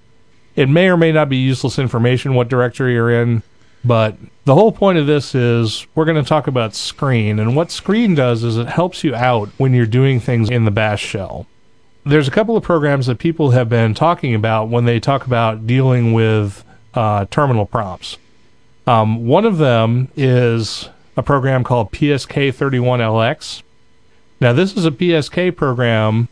It 0.55 0.69
may 0.69 0.89
or 0.89 0.97
may 0.97 1.11
not 1.11 1.29
be 1.29 1.37
useless 1.37 1.79
information 1.79 2.33
what 2.33 2.49
directory 2.49 2.93
you're 2.93 3.11
in, 3.11 3.43
but 3.83 4.17
the 4.45 4.53
whole 4.53 4.71
point 4.71 4.97
of 4.97 5.07
this 5.07 5.33
is 5.33 5.87
we're 5.95 6.05
going 6.05 6.21
to 6.21 6.27
talk 6.27 6.47
about 6.47 6.75
screen. 6.75 7.39
And 7.39 7.55
what 7.55 7.71
screen 7.71 8.15
does 8.15 8.43
is 8.43 8.57
it 8.57 8.67
helps 8.67 9.03
you 9.03 9.15
out 9.15 9.49
when 9.57 9.73
you're 9.73 9.85
doing 9.85 10.19
things 10.19 10.49
in 10.49 10.65
the 10.65 10.71
bash 10.71 11.01
shell. 11.03 11.47
There's 12.03 12.27
a 12.27 12.31
couple 12.31 12.57
of 12.57 12.63
programs 12.63 13.05
that 13.05 13.19
people 13.19 13.51
have 13.51 13.69
been 13.69 13.93
talking 13.93 14.33
about 14.33 14.69
when 14.69 14.85
they 14.85 14.99
talk 14.99 15.25
about 15.25 15.67
dealing 15.67 16.13
with 16.13 16.63
uh, 16.93 17.25
terminal 17.29 17.65
prompts. 17.65 18.17
Um, 18.87 19.27
one 19.27 19.45
of 19.45 19.57
them 19.57 20.09
is 20.15 20.89
a 21.15 21.23
program 21.23 21.63
called 21.63 21.91
PSK31LX. 21.91 23.61
Now, 24.39 24.53
this 24.53 24.75
is 24.75 24.85
a 24.85 24.91
PSK 24.91 25.55
program 25.55 26.27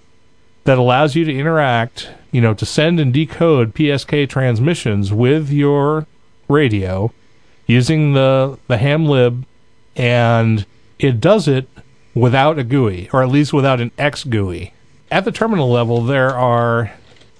that 0.69 0.77
allows 0.77 1.15
you 1.15 1.25
to 1.25 1.33
interact, 1.33 2.11
you 2.31 2.39
know, 2.39 2.53
to 2.53 2.63
send 2.63 2.99
and 2.99 3.11
decode 3.11 3.73
PSK 3.73 4.29
transmissions 4.29 5.11
with 5.11 5.49
your 5.49 6.05
radio 6.47 7.11
using 7.65 8.13
the 8.13 8.59
the 8.67 8.77
Hamlib 8.77 9.45
and 9.95 10.67
it 10.99 11.19
does 11.19 11.47
it 11.47 11.67
without 12.13 12.59
a 12.59 12.63
GUI 12.63 13.09
or 13.11 13.23
at 13.23 13.29
least 13.29 13.51
without 13.51 13.81
an 13.81 13.89
X 13.97 14.23
GUI. 14.23 14.71
At 15.09 15.25
the 15.25 15.31
terminal 15.31 15.71
level 15.71 16.03
there 16.03 16.37
are 16.37 16.91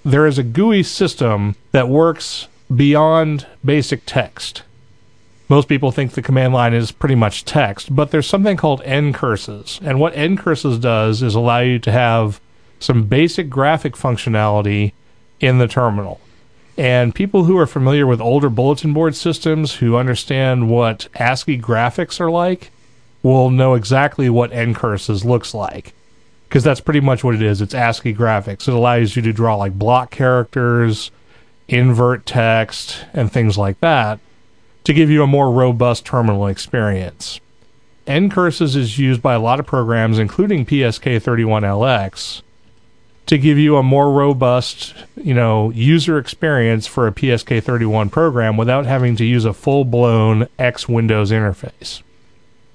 there 0.04 0.26
is 0.26 0.36
a 0.36 0.42
GUI 0.42 0.82
system 0.82 1.54
that 1.70 1.88
works 1.88 2.48
beyond 2.74 3.46
basic 3.64 4.02
text. 4.06 4.64
Most 5.48 5.68
people 5.68 5.92
think 5.92 6.14
the 6.14 6.22
command 6.22 6.52
line 6.52 6.74
is 6.74 6.90
pretty 6.90 7.14
much 7.14 7.44
text, 7.44 7.94
but 7.94 8.10
there's 8.10 8.26
something 8.26 8.56
called 8.56 8.82
ncurses. 8.82 9.80
And 9.84 10.00
what 10.00 10.14
ncurses 10.14 10.80
does 10.80 11.22
is 11.22 11.36
allow 11.36 11.60
you 11.60 11.78
to 11.78 11.92
have 11.92 12.40
some 12.80 13.04
basic 13.04 13.48
graphic 13.48 13.94
functionality 13.94 14.92
in 15.38 15.58
the 15.58 15.68
terminal. 15.68 16.20
And 16.76 17.14
people 17.14 17.44
who 17.44 17.58
are 17.58 17.66
familiar 17.66 18.06
with 18.06 18.20
older 18.20 18.48
bulletin 18.48 18.92
board 18.92 19.14
systems 19.14 19.74
who 19.76 19.96
understand 19.96 20.70
what 20.70 21.08
ASCII 21.14 21.60
graphics 21.60 22.20
are 22.20 22.30
like 22.30 22.70
will 23.22 23.50
know 23.50 23.74
exactly 23.74 24.30
what 24.30 24.50
ncurses 24.50 25.24
looks 25.24 25.52
like. 25.52 25.92
Because 26.48 26.64
that's 26.64 26.80
pretty 26.80 27.00
much 27.00 27.22
what 27.22 27.34
it 27.34 27.42
is. 27.42 27.60
It's 27.60 27.74
ASCII 27.74 28.14
graphics. 28.14 28.66
It 28.66 28.74
allows 28.74 29.14
you 29.14 29.22
to 29.22 29.32
draw 29.32 29.56
like 29.56 29.78
block 29.78 30.10
characters, 30.10 31.10
invert 31.68 32.26
text, 32.26 33.04
and 33.12 33.30
things 33.30 33.56
like 33.56 33.78
that 33.80 34.18
to 34.84 34.94
give 34.94 35.10
you 35.10 35.22
a 35.22 35.26
more 35.26 35.52
robust 35.52 36.04
terminal 36.04 36.46
experience. 36.46 37.40
ncurses 38.06 38.74
is 38.74 38.98
used 38.98 39.22
by 39.22 39.34
a 39.34 39.40
lot 39.40 39.60
of 39.60 39.66
programs, 39.66 40.18
including 40.18 40.64
PSK31LX, 40.66 42.42
to 43.30 43.38
give 43.38 43.58
you 43.58 43.76
a 43.76 43.82
more 43.82 44.10
robust, 44.10 44.92
you 45.14 45.32
know, 45.32 45.70
user 45.70 46.18
experience 46.18 46.88
for 46.88 47.06
a 47.06 47.12
PSK31 47.12 48.10
program 48.10 48.56
without 48.56 48.86
having 48.86 49.14
to 49.14 49.24
use 49.24 49.44
a 49.44 49.52
full-blown 49.52 50.48
X 50.58 50.88
Windows 50.88 51.30
interface. 51.30 52.02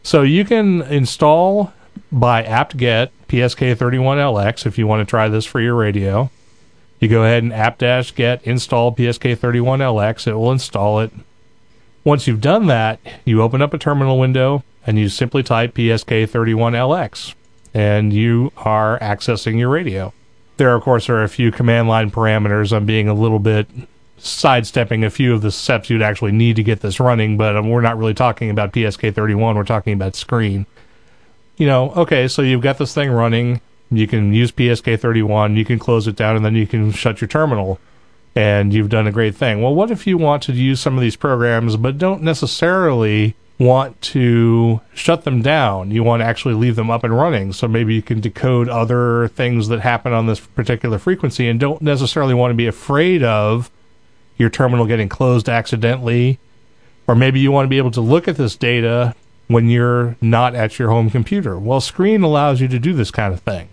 So 0.01 0.21
you 0.21 0.45
can 0.45 0.81
install 0.83 1.73
by 2.09 2.41
apt-get 2.41 3.11
PSK31LX 3.27 4.65
if 4.65 4.77
you 4.77 4.87
want 4.87 5.05
to 5.05 5.09
try 5.09 5.27
this 5.27 5.43
for 5.43 5.59
your 5.59 5.75
radio. 5.75 6.31
You 7.01 7.09
go 7.09 7.23
ahead 7.23 7.43
and 7.43 7.51
apt-get 7.51 8.41
install 8.47 8.95
PSK31LX. 8.95 10.27
It 10.27 10.35
will 10.35 10.53
install 10.53 11.01
it. 11.01 11.11
Once 12.05 12.27
you've 12.27 12.39
done 12.39 12.67
that, 12.67 13.01
you 13.25 13.41
open 13.41 13.61
up 13.61 13.73
a 13.73 13.77
terminal 13.77 14.17
window 14.17 14.63
and 14.87 14.97
you 14.97 15.09
simply 15.09 15.43
type 15.43 15.73
PSK31LX 15.73 17.33
and 17.73 18.13
you 18.13 18.53
are 18.55 18.97
accessing 18.99 19.59
your 19.59 19.67
radio. 19.67 20.13
There, 20.57 20.73
of 20.73 20.83
course, 20.83 21.09
are 21.09 21.23
a 21.23 21.29
few 21.29 21.51
command 21.51 21.87
line 21.87 22.11
parameters. 22.11 22.75
I'm 22.75 22.85
being 22.85 23.07
a 23.07 23.13
little 23.13 23.39
bit 23.39 23.67
sidestepping 24.17 25.03
a 25.03 25.09
few 25.09 25.33
of 25.33 25.41
the 25.41 25.51
steps 25.51 25.89
you'd 25.89 26.01
actually 26.01 26.31
need 26.31 26.55
to 26.55 26.63
get 26.63 26.79
this 26.79 26.99
running, 26.99 27.37
but 27.37 27.55
um, 27.55 27.69
we're 27.69 27.81
not 27.81 27.97
really 27.97 28.13
talking 28.13 28.49
about 28.49 28.71
PSK31. 28.71 29.55
We're 29.55 29.63
talking 29.63 29.93
about 29.93 30.15
screen. 30.15 30.65
You 31.57 31.67
know, 31.67 31.91
okay, 31.91 32.27
so 32.27 32.41
you've 32.41 32.61
got 32.61 32.77
this 32.77 32.93
thing 32.93 33.11
running. 33.11 33.61
You 33.91 34.07
can 34.07 34.33
use 34.33 34.51
PSK31, 34.51 35.57
you 35.57 35.63
can 35.63 35.77
close 35.77 36.07
it 36.07 36.15
down, 36.15 36.35
and 36.35 36.43
then 36.43 36.55
you 36.55 36.65
can 36.65 36.91
shut 36.91 37.21
your 37.21 37.27
terminal, 37.27 37.79
and 38.35 38.73
you've 38.73 38.89
done 38.89 39.05
a 39.05 39.11
great 39.11 39.35
thing. 39.35 39.61
Well, 39.61 39.75
what 39.75 39.91
if 39.91 40.07
you 40.07 40.17
want 40.17 40.41
to 40.43 40.53
use 40.53 40.79
some 40.79 40.95
of 40.95 41.01
these 41.01 41.15
programs, 41.15 41.77
but 41.77 41.97
don't 41.97 42.23
necessarily 42.23 43.35
want 43.57 44.01
to 44.01 44.81
shut 44.93 45.23
them 45.23 45.41
down? 45.41 45.91
You 45.91 46.03
want 46.03 46.21
to 46.21 46.25
actually 46.25 46.55
leave 46.55 46.75
them 46.75 46.89
up 46.89 47.03
and 47.03 47.15
running. 47.15 47.53
So 47.53 47.67
maybe 47.67 47.93
you 47.93 48.01
can 48.01 48.19
decode 48.19 48.67
other 48.69 49.29
things 49.29 49.67
that 49.69 49.79
happen 49.79 50.13
on 50.13 50.27
this 50.27 50.39
particular 50.39 50.97
frequency 50.97 51.47
and 51.47 51.59
don't 51.59 51.81
necessarily 51.81 52.33
want 52.33 52.51
to 52.51 52.55
be 52.55 52.67
afraid 52.67 53.23
of 53.23 53.71
your 54.37 54.49
terminal 54.49 54.85
getting 54.85 55.09
closed 55.09 55.47
accidentally. 55.47 56.39
Or 57.07 57.15
maybe 57.15 57.39
you 57.39 57.51
want 57.51 57.65
to 57.65 57.69
be 57.69 57.77
able 57.77 57.91
to 57.91 58.01
look 58.01 58.27
at 58.27 58.35
this 58.35 58.55
data 58.55 59.15
when 59.47 59.69
you're 59.69 60.15
not 60.21 60.55
at 60.55 60.79
your 60.79 60.89
home 60.89 61.09
computer. 61.09 61.57
Well, 61.57 61.79
Screen 61.79 62.23
allows 62.23 62.59
you 62.59 62.67
to 62.67 62.79
do 62.79 62.93
this 62.93 63.11
kind 63.11 63.33
of 63.33 63.41
thing. 63.41 63.69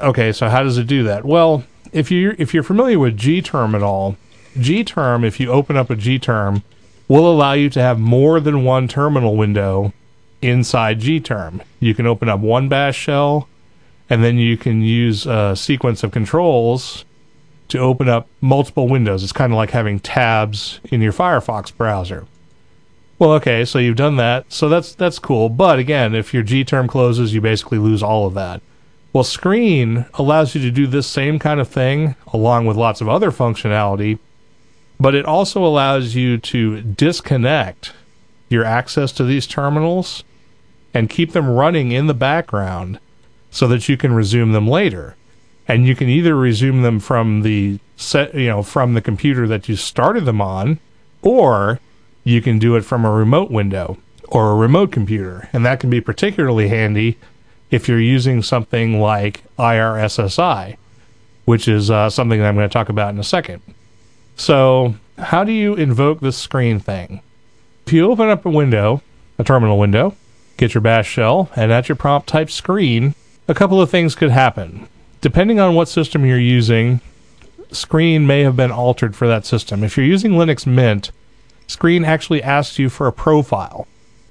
Okay, 0.00 0.30
so 0.32 0.48
how 0.48 0.62
does 0.62 0.78
it 0.78 0.86
do 0.86 1.02
that? 1.04 1.24
Well, 1.24 1.64
if 1.92 2.10
you 2.10 2.36
if 2.38 2.54
you're 2.54 2.62
familiar 2.62 2.98
with 2.98 3.18
Gterm 3.18 3.74
at 3.74 3.82
all, 3.82 4.16
Gterm, 4.54 5.24
if 5.24 5.40
you 5.40 5.50
open 5.50 5.76
up 5.76 5.90
a 5.90 5.96
Gterm, 5.96 6.62
will 7.08 7.30
allow 7.30 7.54
you 7.54 7.70
to 7.70 7.80
have 7.80 7.98
more 7.98 8.38
than 8.38 8.64
one 8.64 8.86
terminal 8.86 9.36
window 9.36 9.92
inside 10.42 11.00
Gterm. 11.00 11.62
You 11.80 11.94
can 11.94 12.06
open 12.06 12.28
up 12.28 12.40
one 12.40 12.68
bash 12.68 12.96
shell, 12.96 13.48
and 14.08 14.22
then 14.22 14.38
you 14.38 14.56
can 14.56 14.82
use 14.82 15.26
a 15.26 15.56
sequence 15.56 16.02
of 16.02 16.12
controls 16.12 17.04
to 17.68 17.78
open 17.78 18.08
up 18.08 18.28
multiple 18.40 18.88
windows. 18.88 19.22
It's 19.22 19.32
kind 19.32 19.52
of 19.52 19.56
like 19.56 19.70
having 19.70 20.00
tabs 20.00 20.80
in 20.84 21.00
your 21.00 21.12
Firefox 21.12 21.74
browser. 21.74 22.26
Well, 23.18 23.32
okay, 23.32 23.64
so 23.64 23.78
you've 23.78 23.96
done 23.96 24.16
that, 24.16 24.52
so 24.52 24.68
that's 24.68 24.94
that's 24.94 25.18
cool. 25.18 25.48
But 25.48 25.80
again, 25.80 26.14
if 26.14 26.32
your 26.32 26.44
gterm 26.44 26.88
closes, 26.88 27.34
you 27.34 27.40
basically 27.40 27.78
lose 27.78 28.02
all 28.02 28.26
of 28.26 28.34
that. 28.34 28.62
Well, 29.12 29.24
Screen 29.24 30.06
allows 30.14 30.54
you 30.54 30.60
to 30.60 30.70
do 30.70 30.86
this 30.86 31.06
same 31.06 31.38
kind 31.38 31.58
of 31.58 31.66
thing 31.66 32.14
along 32.32 32.66
with 32.66 32.76
lots 32.76 33.00
of 33.00 33.08
other 33.08 33.32
functionality, 33.32 34.18
but 35.00 35.14
it 35.14 35.24
also 35.24 35.64
allows 35.64 36.14
you 36.14 36.38
to 36.38 36.82
disconnect 36.82 37.92
your 38.48 38.64
access 38.64 39.12
to 39.12 39.24
these 39.24 39.46
terminals 39.46 40.24
and 40.94 41.10
keep 41.10 41.32
them 41.32 41.48
running 41.48 41.92
in 41.92 42.06
the 42.06 42.14
background 42.14 42.98
so 43.50 43.68
that 43.68 43.88
you 43.88 43.96
can 43.96 44.12
resume 44.12 44.52
them 44.52 44.66
later. 44.66 45.16
And 45.66 45.86
you 45.86 45.94
can 45.94 46.08
either 46.08 46.34
resume 46.34 46.82
them 46.82 46.98
from 46.98 47.42
the 47.42 47.78
set, 47.96 48.34
you 48.34 48.46
know, 48.46 48.62
from 48.62 48.94
the 48.94 49.02
computer 49.02 49.46
that 49.48 49.68
you 49.68 49.76
started 49.76 50.24
them 50.24 50.40
on, 50.40 50.80
or 51.22 51.78
you 52.24 52.40
can 52.40 52.58
do 52.58 52.74
it 52.74 52.82
from 52.82 53.04
a 53.04 53.10
remote 53.10 53.50
window 53.50 53.98
or 54.28 54.50
a 54.50 54.56
remote 54.56 54.92
computer. 54.92 55.48
And 55.52 55.64
that 55.66 55.80
can 55.80 55.90
be 55.90 56.00
particularly 56.00 56.68
handy 56.68 57.18
if 57.70 57.88
you're 57.88 58.00
using 58.00 58.42
something 58.42 59.00
like 59.00 59.44
IRSSI, 59.58 60.76
which 61.44 61.68
is 61.68 61.90
uh, 61.90 62.08
something 62.08 62.40
that 62.40 62.46
I'm 62.46 62.54
going 62.54 62.68
to 62.68 62.72
talk 62.72 62.88
about 62.88 63.10
in 63.10 63.18
a 63.18 63.24
second. 63.24 63.60
So, 64.38 64.94
how 65.18 65.42
do 65.42 65.50
you 65.50 65.74
invoke 65.74 66.20
this 66.20 66.38
screen 66.38 66.78
thing? 66.78 67.20
If 67.86 67.92
you 67.92 68.10
open 68.10 68.28
up 68.28 68.46
a 68.46 68.50
window, 68.50 69.02
a 69.36 69.42
terminal 69.42 69.78
window, 69.78 70.14
get 70.56 70.74
your 70.74 70.80
bash 70.80 71.08
shell, 71.08 71.50
and 71.56 71.72
at 71.72 71.88
your 71.88 71.96
prompt 71.96 72.28
type 72.28 72.48
screen, 72.48 73.16
a 73.48 73.54
couple 73.54 73.82
of 73.82 73.90
things 73.90 74.14
could 74.14 74.30
happen. 74.30 74.88
Depending 75.20 75.58
on 75.58 75.74
what 75.74 75.88
system 75.88 76.24
you're 76.24 76.38
using, 76.38 77.00
screen 77.72 78.28
may 78.28 78.42
have 78.42 78.54
been 78.54 78.70
altered 78.70 79.16
for 79.16 79.26
that 79.26 79.44
system. 79.44 79.82
If 79.82 79.96
you're 79.96 80.06
using 80.06 80.32
Linux 80.32 80.66
Mint, 80.66 81.10
screen 81.66 82.04
actually 82.04 82.42
asks 82.42 82.78
you 82.78 82.88
for 82.88 83.08
a 83.08 83.12
profile. 83.12 83.88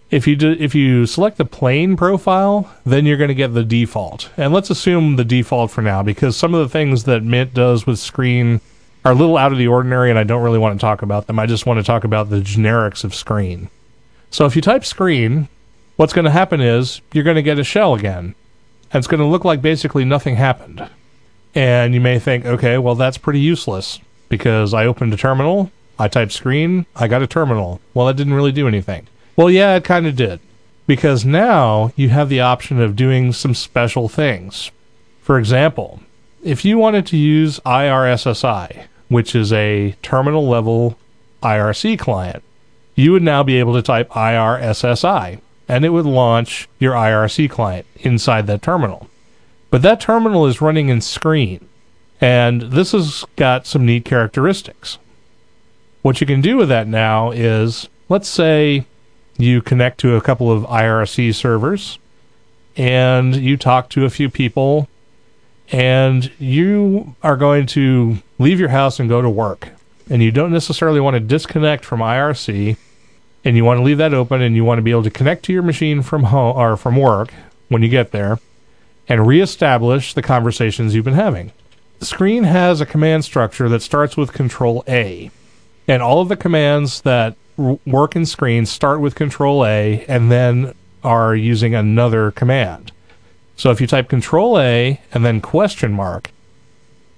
If 0.10 0.26
you 0.26 0.38
do, 0.38 0.55
if 0.58 0.74
you 0.74 1.05
select 1.05 1.38
the 1.38 1.43
plain 1.43 1.97
profile, 1.97 2.74
then 2.86 3.05
you're 3.05 3.18
going 3.18 3.28
to 3.28 3.36
get 3.36 3.53
the 3.53 3.66
default. 3.66 4.30
And 4.38 4.53
let's 4.53 4.70
assume 4.70 5.18
the 5.18 5.26
default 5.26 5.70
for 5.70 5.82
now 5.82 6.01
because 6.01 6.38
some 6.38 6.53
of 6.53 6.62
the 6.62 6.72
things 6.72 7.03
that 7.03 7.24
Mint 7.24 7.53
does 7.53 7.86
with 7.86 7.99
screen 7.99 8.62
are 9.08 9.12
a 9.12 9.16
little 9.16 9.38
out 9.38 9.53
of 9.53 9.58
the 9.58 9.68
ordinary 9.68 10.10
and 10.10 10.20
I 10.20 10.26
don't 10.26 10.43
really 10.43 10.60
want 10.60 10.78
to 10.78 10.84
talk 10.84 11.01
about 11.01 11.28
them. 11.28 11.39
I 11.39 11.45
just 11.45 11.66
want 11.66 11.80
to 11.80 11.84
talk 11.84 12.03
about 12.03 12.30
the 12.30 12.41
generics 12.41 13.05
of 13.05 13.16
screen. 13.16 13.70
So 14.32 14.45
if 14.45 14.53
you 14.53 14.62
type 14.62 14.84
screen, 14.84 15.47
what's 15.95 16.12
going 16.12 16.26
to 16.26 16.32
happen 16.32 16.60
is 16.60 16.99
you're 17.14 17.24
going 17.24 17.38
to 17.38 17.41
get 17.41 17.58
a 17.58 17.64
shell 17.64 17.93
again. 17.93 18.36
And 18.91 18.99
it's 18.99 19.08
going 19.08 19.22
to 19.22 19.26
look 19.26 19.45
like 19.45 19.62
basically 19.62 20.03
nothing 20.03 20.36
happened. 20.36 20.89
And 21.55 21.93
you 21.93 22.01
may 22.01 22.20
think, 22.20 22.45
okay, 22.45 22.78
well, 22.78 22.95
that's 22.95 23.18
pretty 23.18 23.39
useless 23.39 24.01
because 24.28 24.74
I 24.74 24.86
opened 24.86 25.14
a 25.14 25.18
terminal, 25.18 25.72
I 25.97 26.10
typed 26.10 26.34
screen, 26.34 26.86
I 26.93 27.08
got 27.08 27.24
a 27.24 27.28
terminal. 27.28 27.80
Well, 27.93 28.08
that 28.08 28.18
didn't 28.18 28.34
really 28.34 28.51
do 28.51 28.68
anything. 28.68 29.08
Well, 29.38 29.49
yeah, 29.49 29.78
it 29.78 29.86
kind 29.86 30.05
of 30.05 30.18
did. 30.18 30.41
Because 30.86 31.24
now 31.24 31.93
you 31.95 32.10
have 32.10 32.28
the 32.28 32.41
option 32.41 32.82
of 32.82 32.97
doing 32.97 33.32
some 33.32 33.55
special 33.55 34.10
things. 34.10 34.70
For 35.22 35.39
example, 35.39 36.01
if 36.43 36.66
you 36.66 36.78
wanted 36.78 37.08
to 37.08 37.18
use 37.18 37.62
IRSSI, 37.62 38.88
which 39.10 39.36
is 39.36 39.53
a 39.53 39.95
terminal 40.01 40.47
level 40.47 40.97
IRC 41.43 41.99
client, 41.99 42.43
you 42.95 43.12
would 43.12 43.24
now 43.24 43.43
be 43.43 43.60
able 43.60 43.74
to 43.74 43.82
type 43.82 44.10
IRSSI 44.10 45.39
and 45.68 45.86
it 45.86 45.89
would 45.89 46.05
launch 46.05 46.68
your 46.80 46.93
IRC 46.93 47.49
client 47.49 47.86
inside 47.97 48.47
that 48.47 48.62
terminal. 48.62 49.08
But 49.70 49.82
that 49.82 49.99
terminal 49.99 50.45
is 50.45 50.62
running 50.62 50.88
in 50.89 51.01
screen, 51.01 51.68
and 52.22 52.62
this 52.62 52.93
has 52.93 53.26
got 53.36 53.68
some 53.68 53.86
neat 53.86 54.05
characteristics. 54.05 54.97
What 56.01 56.22
you 56.22 56.28
can 56.28 56.41
do 56.41 56.55
with 56.55 56.70
that 56.70 56.88
now 56.88 57.32
is 57.32 57.89
let's 58.08 58.30
say 58.30 58.86
you 59.38 59.62
connect 59.62 59.99
to 59.99 60.16
a 60.16 60.22
couple 60.22 60.51
of 60.51 60.64
IRC 60.64 61.36
servers 61.36 61.99
and 62.78 63.36
you 63.36 63.58
talk 63.58 63.89
to 63.89 64.05
a 64.05 64.10
few 64.10 64.30
people 64.30 64.88
and 65.72 66.32
you 66.39 67.16
are 67.22 67.36
going 67.36 67.66
to 67.66 68.20
leave 68.40 68.60
your 68.60 68.70
house 68.70 69.00
and 69.00 69.10
go 69.10 69.22
to 69.22 69.30
work 69.30 69.70
and 70.10 70.24
you 70.24 70.32
don't 70.32 70.52
necessarily 70.52 71.00
want 71.00 71.16
to 71.16 71.20
disconnect 71.20 71.84
from 71.84 72.00
IRC 72.00 72.78
and 73.44 73.56
you 73.56 73.66
want 73.66 73.80
to 73.80 73.84
leave 73.84 73.98
that 73.98 74.14
open 74.14 74.42
and 74.42 74.56
you 74.56 74.64
want 74.64 74.78
to 74.78 74.84
be 74.84 74.92
able 74.92 75.04
to 75.04 75.10
connect 75.10 75.44
to 75.46 75.54
your 75.54 75.64
machine 75.64 76.02
from 76.02 76.24
home 76.24 76.56
or 76.58 76.78
from 76.78 76.96
work 76.96 77.34
when 77.70 77.82
you 77.82 77.90
get 77.90 78.12
there 78.12 78.40
and 79.08 79.28
reestablish 79.28 80.14
the 80.14 80.22
conversations 80.22 80.94
you've 80.94 81.06
been 81.06 81.14
having. 81.14 81.52
The 82.00 82.06
screen 82.06 82.44
has 82.44 82.82
a 82.82 82.86
command 82.86 83.26
structure 83.26 83.70
that 83.70 83.82
starts 83.82 84.18
with 84.18 84.34
control 84.34 84.84
A. 84.88 85.32
And 85.88 86.03
all 86.03 86.22
of 86.22 86.28
the 86.28 86.36
commands 86.36 87.02
that 87.02 87.36
r- 87.57 87.80
work 87.86 88.16
in 88.16 88.26
screen 88.26 88.66
start 88.66 88.99
with 88.99 89.16
control 89.16 89.66
A 89.66 90.06
and 90.07 90.32
then 90.32 90.74
are 91.03 91.36
using 91.36 91.74
another 91.74 92.32
command. 92.32 92.91
So 93.56 93.72
if 93.72 93.82
you 93.82 93.88
type 93.88 94.10
control 94.10 94.60
A 94.60 95.02
and 95.14 95.26
then 95.26 95.41
question 95.41 95.94
mark, 95.94 96.32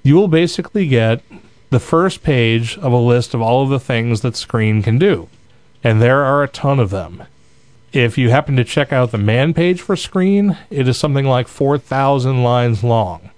you 0.10 0.16
will 0.16 0.28
basically 0.28 0.88
get 0.88 1.22
the 1.70 1.80
first 1.80 2.24
page 2.24 2.80
of 2.80 2.92
a 2.92 2.98
list 2.98 3.36
of 3.36 3.44
all 3.44 3.62
of 3.62 3.70
the 3.70 3.80
things 3.80 4.22
that 4.22 4.36
screen 4.36 4.82
can 4.82 4.98
do. 4.98 5.30
And 5.84 6.02
there 6.02 6.24
are 6.24 6.42
a 6.42 6.48
ton 6.48 6.80
of 6.80 6.90
them. 6.90 7.26
If 7.94 8.18
you 8.18 8.32
happen 8.32 8.56
to 8.56 8.64
check 8.64 8.92
out 8.92 9.12
the 9.12 9.20
man 9.20 9.54
page 9.54 9.80
for 9.80 9.96
screen, 9.96 10.58
it 10.72 10.88
is 10.88 10.98
something 10.98 11.26
like 11.26 11.48
4,000 11.48 12.42
lines 12.42 12.84
long, 12.84 13.30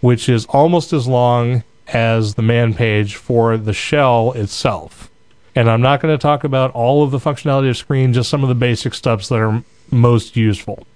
which 0.00 0.28
is 0.28 0.46
almost 0.46 0.92
as 0.92 1.08
long 1.08 1.64
as 1.88 2.36
the 2.36 2.42
man 2.42 2.74
page 2.74 3.16
for 3.16 3.56
the 3.56 3.72
shell 3.72 4.30
itself. 4.34 5.10
And 5.56 5.68
I'm 5.68 5.82
not 5.82 6.00
going 6.00 6.16
to 6.16 6.22
talk 6.22 6.44
about 6.44 6.70
all 6.74 7.02
of 7.02 7.10
the 7.10 7.18
functionality 7.18 7.70
of 7.70 7.76
screen, 7.76 8.12
just 8.12 8.30
some 8.30 8.44
of 8.44 8.48
the 8.48 8.54
basic 8.54 8.94
stuffs 8.94 9.30
that 9.30 9.40
are 9.40 9.64
most 9.90 10.36
useful. 10.36 10.86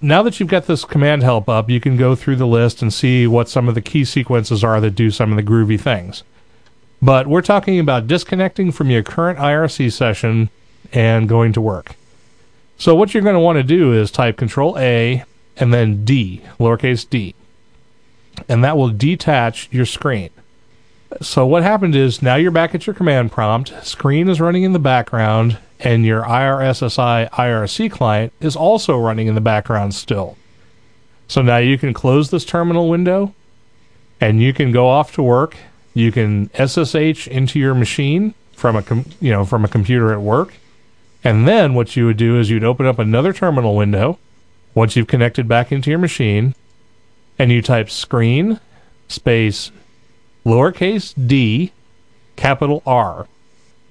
Now 0.00 0.22
that 0.22 0.38
you've 0.38 0.48
got 0.48 0.66
this 0.66 0.84
command 0.84 1.24
help 1.24 1.48
up, 1.48 1.68
you 1.68 1.80
can 1.80 1.96
go 1.96 2.14
through 2.14 2.36
the 2.36 2.46
list 2.46 2.82
and 2.82 2.92
see 2.92 3.26
what 3.26 3.48
some 3.48 3.68
of 3.68 3.74
the 3.74 3.80
key 3.80 4.04
sequences 4.04 4.62
are 4.62 4.80
that 4.80 4.92
do 4.92 5.10
some 5.10 5.32
of 5.32 5.36
the 5.36 5.42
groovy 5.42 5.80
things. 5.80 6.22
But 7.02 7.26
we're 7.26 7.42
talking 7.42 7.80
about 7.80 8.06
disconnecting 8.06 8.70
from 8.70 8.90
your 8.90 9.02
current 9.02 9.38
IRC 9.40 9.92
session 9.92 10.50
and 10.92 11.28
going 11.28 11.52
to 11.52 11.60
work. 11.60 11.96
So 12.76 12.94
what 12.94 13.12
you're 13.12 13.24
going 13.24 13.34
to 13.34 13.40
want 13.40 13.56
to 13.56 13.64
do 13.64 13.92
is 13.92 14.12
type 14.12 14.36
Control 14.36 14.78
A 14.78 15.24
and 15.56 15.74
then 15.74 16.04
D, 16.04 16.42
lowercase 16.60 17.08
d, 17.08 17.34
and 18.48 18.62
that 18.62 18.76
will 18.76 18.90
detach 18.90 19.68
your 19.72 19.86
screen. 19.86 20.30
So 21.20 21.44
what 21.44 21.64
happened 21.64 21.96
is 21.96 22.22
now 22.22 22.36
you're 22.36 22.52
back 22.52 22.72
at 22.74 22.86
your 22.86 22.94
command 22.94 23.32
prompt, 23.32 23.72
screen 23.84 24.28
is 24.28 24.40
running 24.40 24.62
in 24.62 24.72
the 24.72 24.78
background, 24.78 25.58
and 25.80 26.04
your 26.04 26.22
IRSSI 26.22 27.30
IRC 27.30 27.90
client 27.90 28.32
is 28.40 28.56
also 28.56 28.98
running 28.98 29.26
in 29.26 29.34
the 29.34 29.40
background 29.40 29.94
still. 29.94 30.36
So 31.28 31.42
now 31.42 31.58
you 31.58 31.78
can 31.78 31.92
close 31.92 32.30
this 32.30 32.44
terminal 32.44 32.88
window 32.88 33.34
and 34.20 34.42
you 34.42 34.52
can 34.52 34.72
go 34.72 34.88
off 34.88 35.12
to 35.14 35.22
work. 35.22 35.56
You 35.94 36.10
can 36.10 36.50
SSH 36.54 37.28
into 37.28 37.58
your 37.58 37.74
machine 37.74 38.34
from 38.52 38.76
a 38.76 38.82
com- 38.82 39.06
you 39.20 39.30
know 39.30 39.44
from 39.44 39.64
a 39.64 39.68
computer 39.68 40.12
at 40.12 40.20
work. 40.20 40.54
And 41.24 41.46
then 41.46 41.74
what 41.74 41.96
you 41.96 42.06
would 42.06 42.16
do 42.16 42.38
is 42.38 42.50
you'd 42.50 42.64
open 42.64 42.86
up 42.86 42.98
another 42.98 43.32
terminal 43.32 43.76
window 43.76 44.18
once 44.74 44.96
you've 44.96 45.08
connected 45.08 45.48
back 45.48 45.72
into 45.72 45.90
your 45.90 45.98
machine, 45.98 46.54
and 47.38 47.50
you 47.50 47.60
type 47.60 47.90
screen 47.90 48.60
space 49.08 49.72
lowercase 50.44 51.14
d 51.26 51.72
capital 52.36 52.82
R. 52.86 53.26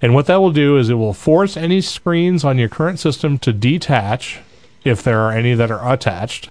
And 0.02 0.14
what 0.14 0.28
that 0.28 0.42
will 0.42 0.52
do 0.52 0.78
is 0.78 0.90
it 0.90 0.96
will 0.96 1.14
force 1.14 1.58
any 1.58 1.82
screens 1.82 2.44
on 2.44 2.58
your 2.58 2.70
current 2.70 3.00
system 3.00 3.38
to 3.40 3.52
detach 3.52 4.40
if 4.84 5.02
there 5.02 5.20
are 5.20 5.32
any 5.32 5.54
that 5.56 5.72
are 5.72 5.92
attached, 5.92 6.50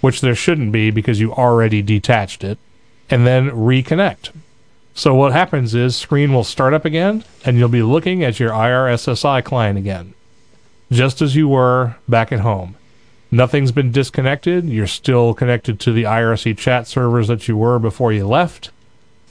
which 0.00 0.20
there 0.20 0.34
shouldn't 0.34 0.72
be 0.72 0.90
because 0.90 1.20
you 1.20 1.32
already 1.32 1.80
detached 1.82 2.44
it, 2.44 2.58
and 3.08 3.26
then 3.26 3.50
reconnect. 3.50 4.30
So 4.94 5.14
what 5.14 5.32
happens 5.32 5.74
is 5.74 5.96
screen 5.96 6.32
will 6.32 6.44
start 6.44 6.74
up 6.74 6.84
again 6.84 7.24
and 7.44 7.56
you'll 7.56 7.68
be 7.68 7.82
looking 7.82 8.24
at 8.24 8.40
your 8.40 8.50
IRSSI 8.50 9.44
client 9.44 9.78
again. 9.78 10.12
Just 10.90 11.22
as 11.22 11.36
you 11.36 11.48
were 11.48 11.96
back 12.08 12.32
at 12.32 12.40
home. 12.40 12.74
Nothing's 13.30 13.72
been 13.72 13.92
disconnected. 13.92 14.64
You're 14.68 14.86
still 14.86 15.34
connected 15.34 15.78
to 15.80 15.92
the 15.92 16.04
IRC 16.04 16.56
chat 16.58 16.86
servers 16.86 17.28
that 17.28 17.46
you 17.46 17.56
were 17.56 17.78
before 17.78 18.12
you 18.12 18.26
left. 18.26 18.70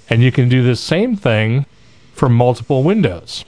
And 0.09 0.21
you 0.21 0.31
can 0.31 0.47
do 0.47 0.63
this 0.63 0.79
same 0.79 1.15
thing 1.17 1.65
for 2.17 2.27
multiple 2.27 2.83
windows. 2.83 3.45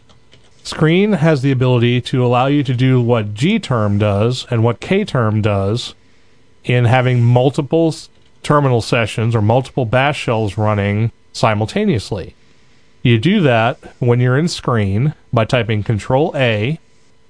Screen 0.63 1.13
has 1.13 1.41
the 1.41 1.51
ability 1.51 1.99
to 1.99 2.23
allow 2.23 2.45
you 2.45 2.63
to 2.63 2.75
do 2.75 3.01
what 3.01 3.33
G 3.33 3.57
term 3.57 3.97
does 3.97 4.45
and 4.51 4.63
what 4.63 4.79
K 4.79 5.03
term 5.03 5.41
does 5.41 5.95
in 6.63 6.85
having 6.85 7.23
multiple 7.23 7.95
terminal 8.43 8.81
sessions 8.81 9.35
or 9.35 9.41
multiple 9.41 9.85
bash 9.85 10.19
shells 10.19 10.57
running 10.57 11.11
simultaneously. 11.33 12.35
You 13.01 13.17
do 13.17 13.41
that 13.41 13.79
when 13.97 14.19
you're 14.19 14.37
in 14.37 14.47
screen 14.47 15.15
by 15.33 15.45
typing 15.45 15.81
Control 15.81 16.31
A 16.35 16.77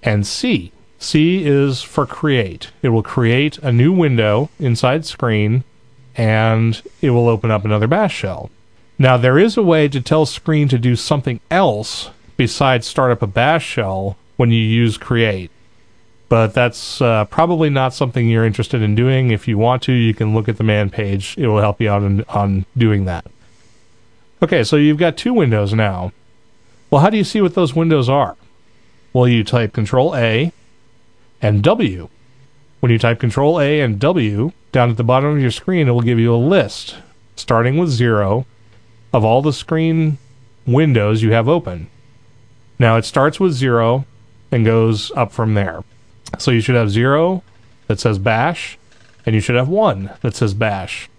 and 0.03 0.27
C. 0.27 0.73
C 0.97 1.45
is 1.45 1.81
for 1.81 2.05
create. 2.05 2.71
It 2.81 2.89
will 2.89 3.03
create 3.03 3.57
a 3.59 3.71
new 3.71 3.93
window 3.93 4.49
inside 4.59 5.05
screen 5.05 5.63
and 6.17 6.81
it 7.01 7.11
will 7.11 7.29
open 7.29 7.51
up 7.51 7.63
another 7.63 7.87
bash 7.87 8.13
shell. 8.13 8.49
Now, 9.01 9.15
there 9.15 9.39
is 9.39 9.55
a 9.55 9.63
way 9.63 9.87
to 9.87 10.01
tell 10.01 10.25
screen 10.25 10.67
to 10.67 10.77
do 10.77 10.97
something 10.97 11.39
else 11.49 12.09
besides 12.35 12.85
start 12.85 13.13
up 13.13 13.21
a 13.21 13.27
bash 13.27 13.65
shell 13.65 14.17
when 14.35 14.51
you 14.51 14.61
use 14.61 14.97
create. 14.97 15.51
But 16.27 16.53
that's 16.53 17.01
uh, 17.01 17.23
probably 17.25 17.69
not 17.69 17.93
something 17.93 18.27
you're 18.27 18.45
interested 18.45 18.81
in 18.81 18.95
doing. 18.95 19.31
If 19.31 19.47
you 19.47 19.57
want 19.57 19.83
to, 19.83 19.93
you 19.93 20.13
can 20.13 20.35
look 20.35 20.49
at 20.49 20.57
the 20.57 20.65
man 20.65 20.89
page. 20.89 21.35
It 21.37 21.47
will 21.47 21.61
help 21.61 21.79
you 21.79 21.89
out 21.89 22.03
on, 22.03 22.25
on 22.27 22.65
doing 22.77 23.05
that. 23.05 23.25
Okay, 24.43 24.65
so 24.65 24.75
you've 24.75 24.97
got 24.97 25.15
two 25.15 25.33
windows 25.33 25.73
now. 25.73 26.11
Well, 26.91 27.01
how 27.01 27.09
do 27.09 27.17
you 27.17 27.23
see 27.23 27.39
what 27.39 27.55
those 27.55 27.73
windows 27.73 28.09
are? 28.09 28.35
Well, 29.13 29.29
you 29.29 29.45
type 29.45 29.71
Control 29.71 30.13
A 30.13 30.51
and 31.41 31.63
W. 31.63 32.09
When 32.81 32.91
you 32.91 32.99
type 32.99 33.19
Control 33.19 33.61
A 33.61 33.79
and 33.79 33.97
W, 33.97 34.51
down 34.73 34.89
at 34.89 34.97
the 34.97 35.03
bottom 35.05 35.31
of 35.31 35.41
your 35.41 35.51
screen, 35.51 35.87
it 35.87 35.91
will 35.91 36.01
give 36.01 36.19
you 36.19 36.35
a 36.35 36.37
list, 36.37 36.97
starting 37.35 37.77
with 37.77 37.89
zero, 37.89 38.45
of 39.13 39.25
all 39.25 39.41
the 39.41 39.53
screen 39.53 40.17
windows 40.65 41.23
you 41.23 41.31
have 41.31 41.47
open. 41.47 41.89
Now, 42.77 42.97
it 42.97 43.05
starts 43.05 43.39
with 43.39 43.53
zero 43.53 44.05
and 44.51 44.65
goes 44.65 45.11
up 45.11 45.31
from 45.31 45.53
there. 45.53 45.83
So 46.37 46.51
you 46.51 46.61
should 46.61 46.75
have 46.75 46.91
zero 46.91 47.43
that 47.87 47.99
says 47.99 48.19
bash, 48.19 48.77
and 49.25 49.35
you 49.35 49.41
should 49.41 49.55
have 49.55 49.67
one 49.67 50.11
that 50.21 50.35
says 50.35 50.53
bash. 50.53 51.09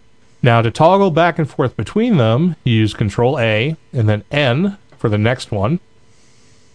Now, 0.43 0.63
to 0.63 0.71
toggle 0.71 1.11
back 1.11 1.39
and 1.39 1.49
forth 1.49 1.77
between 1.77 2.17
them, 2.17 2.57
you 2.65 2.75
use 2.75 2.95
Control 2.95 3.39
A 3.39 3.77
and 3.93 4.09
then 4.09 4.25
N 4.31 4.79
for 4.97 5.09
the 5.09 5.19
next 5.19 5.51
one, 5.51 5.81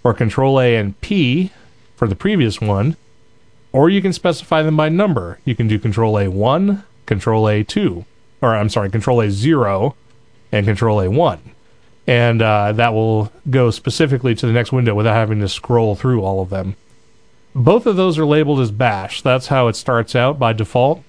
or 0.03 0.13
Control 0.13 0.59
A 0.59 0.75
and 0.75 0.99
P 1.01 1.51
for 1.95 2.07
the 2.07 2.15
previous 2.15 2.61
one, 2.61 2.95
or 3.71 3.89
you 3.89 4.01
can 4.01 4.13
specify 4.13 4.61
them 4.61 4.77
by 4.77 4.89
number. 4.89 5.39
You 5.45 5.55
can 5.55 5.67
do 5.67 5.79
Control 5.79 6.13
A1, 6.13 6.83
Control 7.05 7.45
A2, 7.45 8.05
or 8.41 8.55
I'm 8.55 8.69
sorry, 8.69 8.89
Control 8.89 9.17
A0, 9.19 9.95
and 10.51 10.65
Control 10.65 10.97
A1. 10.99 11.39
And 12.07 12.41
uh, 12.41 12.71
that 12.73 12.93
will 12.93 13.31
go 13.49 13.71
specifically 13.71 14.35
to 14.35 14.45
the 14.45 14.53
next 14.53 14.71
window 14.71 14.93
without 14.93 15.15
having 15.15 15.39
to 15.39 15.49
scroll 15.49 15.95
through 15.95 16.21
all 16.21 16.41
of 16.41 16.49
them. 16.49 16.75
Both 17.55 17.85
of 17.85 17.95
those 17.95 18.17
are 18.17 18.25
labeled 18.25 18.59
as 18.59 18.71
bash. 18.71 19.21
That's 19.21 19.47
how 19.47 19.67
it 19.67 19.75
starts 19.75 20.15
out 20.15 20.37
by 20.37 20.53
default. 20.53 21.03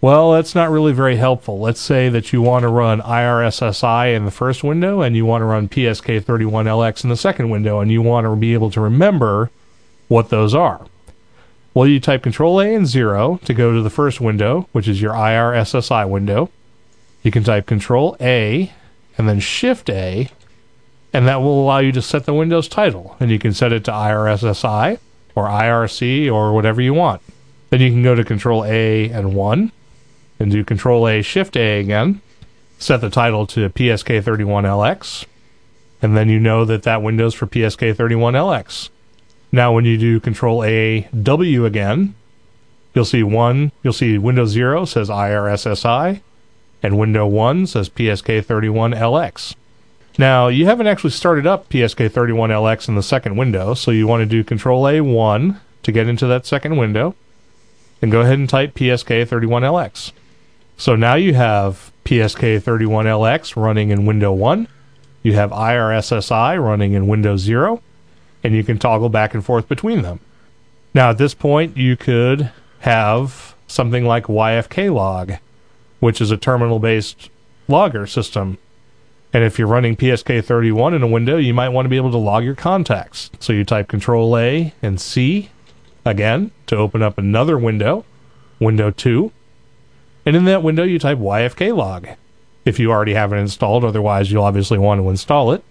Well, 0.00 0.32
that's 0.32 0.54
not 0.54 0.70
really 0.70 0.92
very 0.92 1.16
helpful. 1.16 1.60
Let's 1.60 1.80
say 1.80 2.10
that 2.10 2.30
you 2.30 2.42
want 2.42 2.64
to 2.64 2.68
run 2.68 3.00
IRSSI 3.00 4.14
in 4.14 4.26
the 4.26 4.30
first 4.30 4.62
window 4.62 5.00
and 5.00 5.16
you 5.16 5.24
want 5.24 5.40
to 5.40 5.46
run 5.46 5.68
PSK31LX 5.68 7.04
in 7.04 7.10
the 7.10 7.16
second 7.16 7.48
window 7.48 7.80
and 7.80 7.90
you 7.90 8.02
want 8.02 8.26
to 8.26 8.36
be 8.36 8.52
able 8.52 8.70
to 8.72 8.82
remember 8.82 9.50
what 10.08 10.28
those 10.28 10.54
are. 10.54 10.86
Well, 11.72 11.88
you 11.88 12.00
type 12.00 12.22
Control 12.22 12.60
A 12.60 12.74
and 12.74 12.86
0 12.86 13.40
to 13.46 13.54
go 13.54 13.72
to 13.72 13.80
the 13.80 13.88
first 13.88 14.20
window, 14.20 14.68
which 14.72 14.88
is 14.88 15.00
your 15.00 15.14
IRSSI 15.14 16.06
window. 16.08 16.50
You 17.24 17.32
can 17.32 17.42
type 17.42 17.66
Control 17.66 18.16
A 18.20 18.72
and 19.18 19.28
then 19.28 19.40
Shift 19.40 19.90
A, 19.90 20.28
and 21.12 21.26
that 21.26 21.40
will 21.40 21.64
allow 21.64 21.78
you 21.78 21.90
to 21.92 22.02
set 22.02 22.26
the 22.26 22.34
Windows 22.34 22.68
title. 22.68 23.16
And 23.18 23.30
you 23.30 23.38
can 23.38 23.54
set 23.54 23.72
it 23.72 23.84
to 23.84 23.90
IRSSI 23.90 24.98
or 25.34 25.46
IRC 25.46 26.32
or 26.32 26.52
whatever 26.52 26.80
you 26.80 26.94
want. 26.94 27.22
Then 27.70 27.80
you 27.80 27.90
can 27.90 28.02
go 28.02 28.14
to 28.14 28.22
Control 28.22 28.64
A 28.64 29.08
and 29.10 29.34
1 29.34 29.72
and 30.38 30.50
do 30.50 30.62
Control 30.64 31.08
A 31.08 31.22
Shift 31.22 31.56
A 31.56 31.80
again. 31.80 32.20
Set 32.78 33.00
the 33.00 33.08
title 33.08 33.46
to 33.46 33.70
PSK31LX, 33.70 35.24
and 36.02 36.16
then 36.16 36.28
you 36.28 36.38
know 36.38 36.64
that 36.64 36.82
that 36.82 37.02
window's 37.02 37.32
for 37.32 37.46
PSK31LX. 37.46 38.90
Now, 39.50 39.72
when 39.72 39.84
you 39.84 39.96
do 39.96 40.20
Control 40.20 40.64
A 40.64 41.08
W 41.22 41.64
again, 41.64 42.14
you'll 42.92 43.04
see 43.04 43.22
one. 43.22 43.72
You'll 43.82 43.92
see 43.92 44.18
Windows 44.18 44.50
Zero 44.50 44.84
says 44.84 45.08
IRSSI, 45.08 46.20
and 46.84 46.98
Window 46.98 47.26
One 47.26 47.66
says 47.66 47.88
PSK31LX. 47.88 49.54
Now, 50.18 50.48
you 50.48 50.66
haven't 50.66 50.86
actually 50.86 51.10
started 51.10 51.46
up 51.46 51.70
PSK31LX 51.70 52.88
in 52.88 52.94
the 52.94 53.02
second 53.02 53.36
window, 53.36 53.72
so 53.72 53.90
you 53.90 54.06
want 54.06 54.20
to 54.20 54.26
do 54.26 54.44
Control 54.44 54.84
A1 54.84 55.58
to 55.82 55.92
get 55.92 56.08
into 56.08 56.26
that 56.26 56.44
second 56.44 56.76
window, 56.76 57.14
and 58.02 58.12
go 58.12 58.20
ahead 58.20 58.38
and 58.38 58.48
type 58.48 58.74
PSK31LX. 58.74 60.12
So 60.76 60.94
now 60.94 61.14
you 61.14 61.32
have 61.32 61.90
PSK31LX 62.04 63.56
running 63.56 63.88
in 63.88 64.04
Window 64.04 64.34
1, 64.34 64.68
you 65.22 65.32
have 65.32 65.52
IRSSI 65.52 66.62
running 66.62 66.92
in 66.92 67.08
Windows 67.08 67.40
0, 67.40 67.80
and 68.44 68.54
you 68.54 68.62
can 68.62 68.78
toggle 68.78 69.08
back 69.08 69.32
and 69.32 69.42
forth 69.42 69.68
between 69.68 70.02
them. 70.02 70.20
Now, 70.92 71.10
at 71.10 71.18
this 71.18 71.32
point, 71.32 71.78
you 71.78 71.96
could 71.96 72.52
have 72.80 73.54
something 73.66 74.04
like 74.04 74.24
YFKlog, 74.24 75.38
which 76.00 76.20
is 76.20 76.30
a 76.30 76.36
terminal 76.36 76.78
based 76.78 77.30
logger 77.68 78.06
system. 78.06 78.58
And 79.32 79.42
if 79.42 79.58
you're 79.58 79.68
running 79.68 79.96
PSK31 79.96 80.94
in 80.94 81.02
a 81.02 81.08
window, 81.08 81.36
you 81.36 81.54
might 81.54 81.70
want 81.70 81.86
to 81.86 81.90
be 81.90 81.96
able 81.96 82.12
to 82.12 82.18
log 82.18 82.44
your 82.44 82.54
contacts. 82.54 83.30
So 83.40 83.52
you 83.52 83.64
type 83.64 83.88
Control 83.88 84.36
A 84.38 84.72
and 84.80 85.00
C 85.00 85.50
again 86.04 86.52
to 86.66 86.76
open 86.76 87.02
up 87.02 87.18
another 87.18 87.58
window, 87.58 88.04
window 88.60 88.90
2. 88.90 89.32
And 90.26 90.36
in 90.36 90.44
that 90.44 90.62
window, 90.62 90.84
you 90.84 90.98
type 90.98 91.18
YFKlog 91.18 92.16
if 92.64 92.78
you 92.78 92.90
already 92.90 93.14
have 93.14 93.32
it 93.32 93.36
installed. 93.36 93.84
Otherwise, 93.84 94.30
you'll 94.30 94.44
obviously 94.44 94.78
want 94.78 95.00
to 95.00 95.10
install 95.10 95.52
it. 95.52 95.64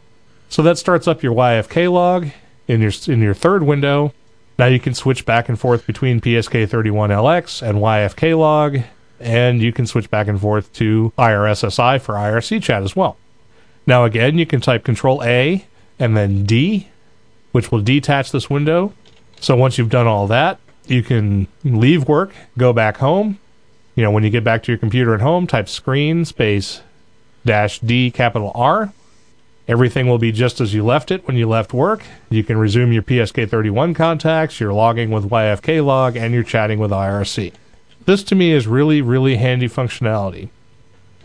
So 0.49 0.61
that 0.63 0.77
starts 0.77 1.07
up 1.07 1.23
your 1.23 1.33
YFKlog 1.33 2.31
in 2.67 2.81
your 2.81 2.91
in 3.07 3.21
your 3.21 3.33
third 3.33 3.63
window. 3.63 4.13
Now 4.59 4.67
you 4.67 4.79
can 4.79 4.93
switch 4.93 5.25
back 5.25 5.49
and 5.49 5.59
forth 5.59 5.87
between 5.87 6.21
PSK31LX 6.21 7.67
and 7.67 7.79
YFKlog, 7.79 8.83
and 9.19 9.61
you 9.61 9.71
can 9.71 9.85
switch 9.85 10.09
back 10.09 10.27
and 10.27 10.39
forth 10.39 10.71
to 10.73 11.13
IRSSI 11.17 12.01
for 12.01 12.15
IRC 12.15 12.61
chat 12.61 12.83
as 12.83 12.95
well. 12.95 13.17
Now 13.85 14.05
again, 14.05 14.37
you 14.37 14.45
can 14.45 14.61
type 14.61 14.83
Control 14.83 15.23
A 15.23 15.65
and 15.99 16.15
then 16.15 16.43
D, 16.45 16.87
which 17.51 17.71
will 17.71 17.81
detach 17.81 18.31
this 18.31 18.49
window. 18.49 18.93
So 19.39 19.55
once 19.55 19.77
you've 19.77 19.89
done 19.89 20.07
all 20.07 20.27
that, 20.27 20.59
you 20.87 21.03
can 21.03 21.47
leave 21.63 22.07
work, 22.07 22.33
go 22.57 22.73
back 22.73 22.97
home. 22.97 23.39
You 23.95 24.03
know, 24.03 24.11
when 24.11 24.23
you 24.23 24.29
get 24.29 24.43
back 24.43 24.63
to 24.63 24.71
your 24.71 24.79
computer 24.79 25.13
at 25.13 25.21
home, 25.21 25.47
type 25.47 25.69
screen 25.69 26.25
space 26.25 26.81
dash 27.45 27.79
D 27.79 28.09
capital 28.11 28.51
R. 28.55 28.91
Everything 29.67 30.07
will 30.07 30.17
be 30.17 30.31
just 30.31 30.59
as 30.59 30.73
you 30.73 30.83
left 30.83 31.09
it 31.09 31.25
when 31.25 31.37
you 31.37 31.47
left 31.47 31.73
work. 31.73 32.03
You 32.29 32.43
can 32.43 32.57
resume 32.57 32.91
your 32.91 33.03
PSK31 33.03 33.95
contacts, 33.95 34.59
you're 34.59 34.73
logging 34.73 35.09
with 35.09 35.29
YFKlog, 35.29 36.17
and 36.17 36.33
you're 36.33 36.43
chatting 36.43 36.79
with 36.79 36.91
IRC. 36.91 37.53
This 38.05 38.23
to 38.23 38.35
me 38.35 38.51
is 38.51 38.67
really, 38.67 39.01
really 39.01 39.37
handy 39.37 39.67
functionality. 39.67 40.49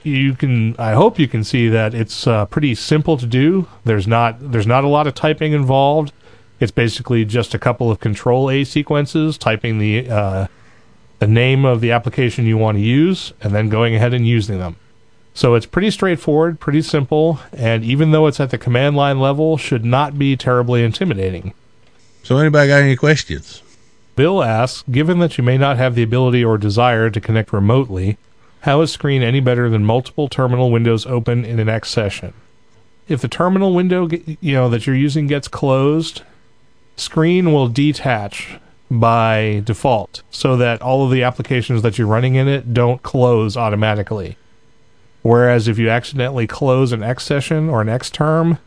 You 0.04 0.34
can, 0.34 0.76
I 0.78 0.92
hope 0.92 1.18
you 1.18 1.26
can 1.26 1.42
see 1.42 1.68
that 1.68 1.92
it's 1.92 2.26
uh, 2.26 2.46
pretty 2.46 2.74
simple 2.74 3.16
to 3.16 3.26
do. 3.26 3.66
There's 3.84 4.06
not, 4.06 4.52
there's 4.52 4.66
not 4.66 4.84
a 4.84 4.88
lot 4.88 5.06
of 5.06 5.14
typing 5.14 5.52
involved. 5.52 6.12
It's 6.60 6.72
basically 6.72 7.24
just 7.24 7.54
a 7.54 7.58
couple 7.58 7.90
of 7.90 8.00
Control 8.00 8.50
A 8.50 8.64
sequences, 8.64 9.38
typing 9.38 9.78
the 9.78 10.08
uh, 10.10 10.46
the 11.18 11.26
name 11.26 11.64
of 11.64 11.80
the 11.80 11.90
application 11.90 12.46
you 12.46 12.56
want 12.56 12.76
to 12.76 12.82
use, 12.82 13.32
and 13.40 13.52
then 13.52 13.68
going 13.68 13.94
ahead 13.94 14.14
and 14.14 14.26
using 14.26 14.58
them. 14.58 14.76
So 15.34 15.54
it's 15.54 15.66
pretty 15.66 15.90
straightforward, 15.90 16.58
pretty 16.58 16.82
simple, 16.82 17.40
and 17.52 17.84
even 17.84 18.10
though 18.10 18.26
it's 18.26 18.40
at 18.40 18.50
the 18.50 18.58
command 18.58 18.96
line 18.96 19.20
level, 19.20 19.56
should 19.56 19.84
not 19.84 20.18
be 20.18 20.36
terribly 20.36 20.82
intimidating. 20.82 21.54
So, 22.24 22.36
anybody 22.38 22.68
got 22.68 22.82
any 22.82 22.96
questions? 22.96 23.62
Bill 24.18 24.42
asks, 24.42 24.82
given 24.90 25.20
that 25.20 25.38
you 25.38 25.44
may 25.44 25.56
not 25.56 25.76
have 25.76 25.94
the 25.94 26.02
ability 26.02 26.44
or 26.44 26.58
desire 26.58 27.08
to 27.08 27.20
connect 27.20 27.52
remotely, 27.52 28.18
how 28.62 28.80
is 28.80 28.90
Screen 28.90 29.22
any 29.22 29.38
better 29.38 29.70
than 29.70 29.84
multiple 29.84 30.26
terminal 30.26 30.72
windows 30.72 31.06
open 31.06 31.44
in 31.44 31.60
an 31.60 31.68
X 31.68 31.88
session? 31.88 32.32
If 33.06 33.20
the 33.20 33.28
terminal 33.28 33.72
window 33.72 34.08
you 34.08 34.54
know 34.54 34.68
that 34.70 34.88
you're 34.88 34.96
using 34.96 35.28
gets 35.28 35.46
closed, 35.46 36.22
Screen 36.96 37.52
will 37.52 37.68
detach 37.68 38.58
by 38.90 39.62
default 39.64 40.24
so 40.32 40.56
that 40.56 40.82
all 40.82 41.04
of 41.04 41.12
the 41.12 41.22
applications 41.22 41.82
that 41.82 41.96
you're 41.96 42.08
running 42.08 42.34
in 42.34 42.48
it 42.48 42.74
don't 42.74 43.04
close 43.04 43.56
automatically. 43.56 44.36
Whereas 45.22 45.68
if 45.68 45.78
you 45.78 45.90
accidentally 45.90 46.48
close 46.48 46.90
an 46.90 47.04
X 47.04 47.22
session 47.22 47.68
or 47.68 47.82
an 47.82 47.88
X 47.88 48.10
term, 48.10 48.58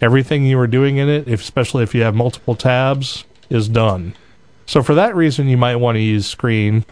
everything 0.00 0.46
you 0.46 0.56
were 0.56 0.66
doing 0.66 0.96
in 0.96 1.10
it, 1.10 1.28
especially 1.28 1.82
if 1.82 1.94
you 1.94 2.00
have 2.00 2.14
multiple 2.14 2.54
tabs, 2.54 3.24
is 3.50 3.68
done. 3.68 4.14
So 4.66 4.82
for 4.82 4.94
that 4.94 5.14
reason, 5.14 5.48
you 5.48 5.56
might 5.56 5.76
want 5.76 5.96
to 5.96 6.00
use 6.00 6.26
Screen. 6.26 6.84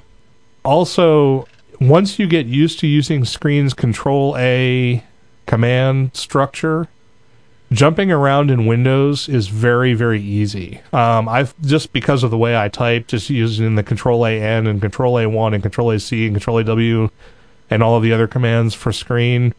Also, 0.65 1.47
once 1.81 2.19
you 2.19 2.27
get 2.27 2.47
used 2.47 2.79
to 2.81 2.87
using 2.87 3.25
Screen's 3.25 3.75
Control 3.75 4.37
A 4.39 5.03
command 5.47 6.17
structure, 6.17 6.89
jumping 7.73 8.13
around 8.13 8.51
in 8.51 8.67
Windows 8.67 9.29
is 9.29 9.49
very, 9.49 9.93
very 9.95 10.23
easy. 10.23 10.81
Um, 10.93 11.29
I've 11.29 11.61
just 11.63 11.93
because 11.93 12.23
of 12.23 12.31
the 12.31 12.39
way 12.39 12.57
I 12.57 12.69
type, 12.69 13.09
just 13.09 13.29
using 13.29 13.75
the 13.75 13.83
Control 13.83 14.25
A 14.27 14.41
N 14.41 14.67
and 14.67 14.81
Control 14.81 15.19
A 15.19 15.29
one 15.29 15.53
and 15.53 15.63
Control 15.63 15.91
A 15.91 15.99
C 15.99 16.27
and 16.27 16.35
Control 16.35 16.59
A 16.59 16.65
W 16.65 17.11
and 17.71 17.83
all 17.83 17.97
of 17.97 18.03
the 18.03 18.13
other 18.13 18.29
commands 18.29 18.75
for 18.75 18.93
Screen 18.93 19.55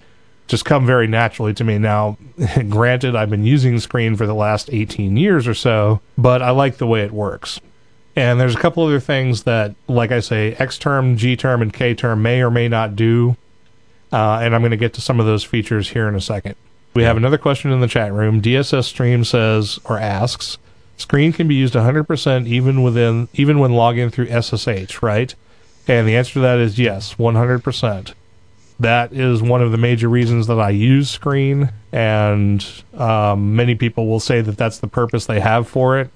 just 0.48 0.66
come 0.66 0.86
very 0.86 1.08
naturally 1.08 1.54
to 1.56 1.64
me. 1.64 1.78
Now, 1.78 2.18
granted, 2.70 3.16
I've 3.16 3.30
been 3.30 3.46
using 3.46 3.80
Screen 3.80 4.16
for 4.16 4.28
the 4.28 4.36
last 4.36 4.70
18 4.72 5.18
years 5.18 5.48
or 5.48 5.54
so, 5.54 6.02
but 6.18 6.42
I 6.42 6.52
like 6.52 6.78
the 6.78 6.88
way 6.88 7.04
it 7.04 7.12
works. 7.12 7.60
And 8.16 8.40
there's 8.40 8.56
a 8.56 8.60
couple 8.60 8.86
other 8.86 9.00
things 9.00 9.44
that, 9.44 9.76
like 9.88 10.12
I 10.12 10.22
say, 10.22 10.54
X 10.54 10.78
term, 10.78 11.18
G 11.18 11.36
term, 11.36 11.62
and 11.62 11.74
K 11.74 11.94
term 11.94 12.22
may 12.22 12.42
or 12.42 12.50
may 12.50 12.70
not 12.70 12.96
do. 12.96 13.36
Uh, 14.12 14.40
and 14.42 14.56
I'm 14.56 14.62
going 14.62 14.72
to 14.72 14.78
get 14.78 14.94
to 14.94 15.02
some 15.02 15.20
of 15.20 15.26
those 15.26 15.44
features 15.44 15.90
here 15.90 16.08
in 16.08 16.16
a 16.16 16.22
second. 16.22 16.56
We 16.94 17.04
have 17.04 17.18
another 17.18 17.38
question 17.38 17.72
in 17.72 17.82
the 17.82 17.88
chat 17.88 18.14
room. 18.14 18.42
DSS 18.42 18.86
Stream 18.86 19.26
says 19.26 19.80
or 19.84 20.00
asks, 20.00 20.58
screen 20.96 21.34
can 21.34 21.48
be 21.48 21.56
used 21.56 21.74
100% 21.74 22.48
even 22.48 22.84
within 22.84 23.28
even 23.34 23.60
when 23.60 23.74
logging 23.74 24.10
through 24.10 24.28
SSH, 24.28 25.02
right? 25.02 25.36
And 25.90 26.08
the 26.08 26.16
answer 26.16 26.34
to 26.36 26.40
that 26.40 26.60
is 26.60 26.80
yes, 26.80 27.16
100%. 27.16 28.14
That 28.80 29.12
is 29.12 29.42
one 29.42 29.62
of 29.62 29.72
the 29.72 29.78
major 29.78 30.08
reasons 30.08 30.48
that 30.48 30.60
I 30.60 30.70
use 30.70 31.10
Screen, 31.10 31.72
and 31.94 32.66
um, 32.94 33.56
many 33.56 33.76
people 33.76 34.08
will 34.08 34.20
say 34.20 34.42
that 34.42 34.58
that's 34.58 34.80
the 34.80 34.88
purpose 34.88 35.26
they 35.26 35.40
have 35.40 35.68
for 35.68 36.00
it 36.00 36.10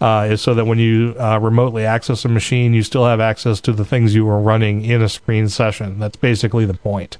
uh, 0.00 0.28
is 0.30 0.40
so 0.40 0.54
that 0.54 0.66
when 0.66 0.78
you 0.78 1.14
uh, 1.18 1.38
remotely 1.38 1.84
access 1.84 2.24
a 2.24 2.28
machine, 2.28 2.74
you 2.74 2.82
still 2.82 3.06
have 3.06 3.20
access 3.20 3.60
to 3.62 3.72
the 3.72 3.84
things 3.84 4.14
you 4.14 4.24
were 4.24 4.40
running 4.40 4.84
in 4.84 5.02
a 5.02 5.08
screen 5.08 5.48
session. 5.48 5.98
That's 5.98 6.16
basically 6.16 6.66
the 6.66 6.74
point. 6.74 7.18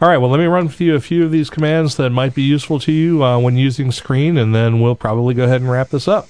All 0.00 0.08
right, 0.08 0.18
well, 0.18 0.30
let 0.30 0.38
me 0.38 0.46
run 0.46 0.68
through 0.68 0.94
a 0.94 1.00
few 1.00 1.24
of 1.24 1.32
these 1.32 1.50
commands 1.50 1.96
that 1.96 2.10
might 2.10 2.32
be 2.32 2.42
useful 2.42 2.78
to 2.80 2.92
you 2.92 3.24
uh, 3.24 3.36
when 3.38 3.56
using 3.56 3.90
Screen, 3.90 4.38
and 4.38 4.54
then 4.54 4.80
we'll 4.80 4.94
probably 4.94 5.34
go 5.34 5.44
ahead 5.44 5.60
and 5.60 5.70
wrap 5.70 5.88
this 5.90 6.06
up. 6.06 6.28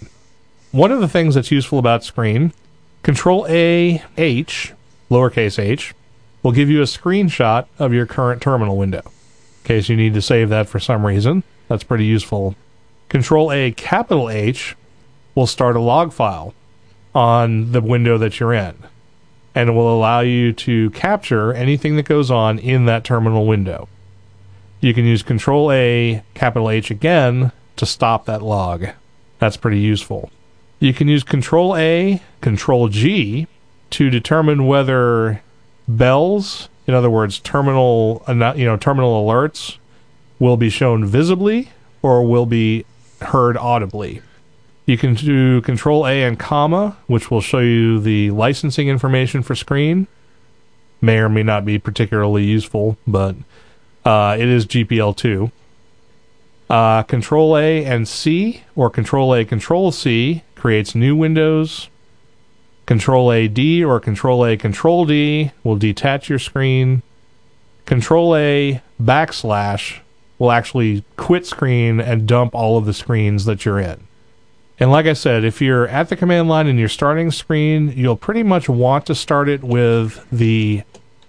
One 0.72 0.90
of 0.90 1.00
the 1.00 1.08
things 1.08 1.34
that's 1.34 1.50
useful 1.50 1.78
about 1.78 2.02
Screen, 2.02 2.54
Control 3.02 3.46
A 3.48 4.02
H, 4.16 4.72
lowercase 5.10 5.58
h, 5.58 5.94
will 6.42 6.52
give 6.52 6.70
you 6.70 6.80
a 6.80 6.84
screenshot 6.84 7.66
of 7.78 7.92
your 7.92 8.06
current 8.06 8.40
terminal 8.40 8.76
window. 8.76 9.02
In 9.04 9.64
case 9.64 9.88
you 9.88 9.96
need 9.96 10.14
to 10.14 10.22
save 10.22 10.48
that 10.48 10.68
for 10.68 10.80
some 10.80 11.04
reason, 11.04 11.42
that's 11.68 11.84
pretty 11.84 12.06
useful. 12.06 12.54
Control 13.10 13.52
A 13.52 13.72
capital 13.72 14.30
H 14.30 14.76
will 15.34 15.46
start 15.46 15.76
a 15.76 15.80
log 15.80 16.12
file 16.12 16.54
on 17.14 17.72
the 17.72 17.80
window 17.80 18.18
that 18.18 18.38
you're 18.38 18.52
in. 18.52 18.76
And 19.54 19.74
will 19.74 19.92
allow 19.92 20.20
you 20.20 20.52
to 20.52 20.90
capture 20.90 21.52
anything 21.52 21.96
that 21.96 22.04
goes 22.04 22.30
on 22.30 22.58
in 22.58 22.86
that 22.86 23.04
terminal 23.04 23.46
window. 23.46 23.88
You 24.80 24.94
can 24.94 25.04
use 25.04 25.22
Control 25.22 25.72
A, 25.72 26.22
capital 26.34 26.70
H 26.70 26.90
again 26.90 27.50
to 27.76 27.86
stop 27.86 28.26
that 28.26 28.42
log. 28.42 28.86
That's 29.38 29.56
pretty 29.56 29.80
useful. 29.80 30.30
You 30.78 30.94
can 30.94 31.08
use 31.08 31.24
Control 31.24 31.76
A, 31.76 32.22
Control 32.40 32.88
G 32.88 33.48
to 33.90 34.10
determine 34.10 34.66
whether 34.66 35.42
bells, 35.88 36.68
in 36.86 36.94
other 36.94 37.10
words, 37.10 37.40
terminal 37.40 38.22
you 38.28 38.64
know 38.64 38.76
terminal 38.76 39.24
alerts, 39.24 39.78
will 40.38 40.56
be 40.56 40.70
shown 40.70 41.04
visibly 41.04 41.70
or 42.02 42.24
will 42.24 42.46
be 42.46 42.84
heard 43.22 43.56
audibly. 43.56 44.22
You 44.88 44.96
can 44.96 45.12
do 45.12 45.60
Control 45.60 46.06
A 46.06 46.22
and 46.22 46.38
comma, 46.38 46.96
which 47.08 47.30
will 47.30 47.42
show 47.42 47.58
you 47.58 48.00
the 48.00 48.30
licensing 48.30 48.88
information 48.88 49.42
for 49.42 49.54
screen. 49.54 50.06
May 51.02 51.18
or 51.18 51.28
may 51.28 51.42
not 51.42 51.66
be 51.66 51.78
particularly 51.78 52.44
useful, 52.44 52.96
but 53.06 53.36
uh, 54.06 54.38
it 54.40 54.48
is 54.48 54.64
GPL2. 54.64 55.52
Uh, 56.70 57.02
Control 57.02 57.58
A 57.58 57.84
and 57.84 58.08
C, 58.08 58.62
or 58.74 58.88
Control 58.88 59.34
A 59.34 59.44
Control 59.44 59.92
C, 59.92 60.42
creates 60.54 60.94
new 60.94 61.14
windows. 61.14 61.90
Control 62.86 63.30
A 63.30 63.46
D 63.46 63.84
or 63.84 64.00
Control 64.00 64.46
A 64.46 64.56
Control 64.56 65.04
D 65.04 65.50
will 65.62 65.76
detach 65.76 66.30
your 66.30 66.38
screen. 66.38 67.02
Control 67.84 68.34
A 68.34 68.80
backslash 68.98 69.98
will 70.38 70.50
actually 70.50 71.04
quit 71.18 71.44
screen 71.44 72.00
and 72.00 72.26
dump 72.26 72.54
all 72.54 72.78
of 72.78 72.86
the 72.86 72.94
screens 72.94 73.44
that 73.44 73.66
you're 73.66 73.80
in. 73.80 74.07
And 74.80 74.92
like 74.92 75.06
I 75.06 75.12
said, 75.14 75.44
if 75.44 75.60
you're 75.60 75.88
at 75.88 76.08
the 76.08 76.16
command 76.16 76.48
line 76.48 76.68
and 76.68 76.78
you're 76.78 76.88
starting 76.88 77.30
screen, 77.30 77.92
you'll 77.96 78.16
pretty 78.16 78.44
much 78.44 78.68
want 78.68 79.06
to 79.06 79.14
start 79.14 79.48
it 79.48 79.64
with 79.64 80.24
the 80.30 80.82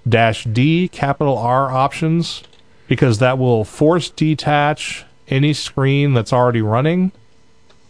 dash 0.08 0.44
D 0.44 0.88
capital 0.88 1.38
R 1.38 1.72
options 1.72 2.44
because 2.88 3.20
that 3.20 3.40
will 3.40 3.64
force 3.64 4.10
detach 4.10 5.06
any 5.28 5.54
screen 5.54 6.14
that's 6.14 6.34
already 6.34 6.62
running 6.62 7.12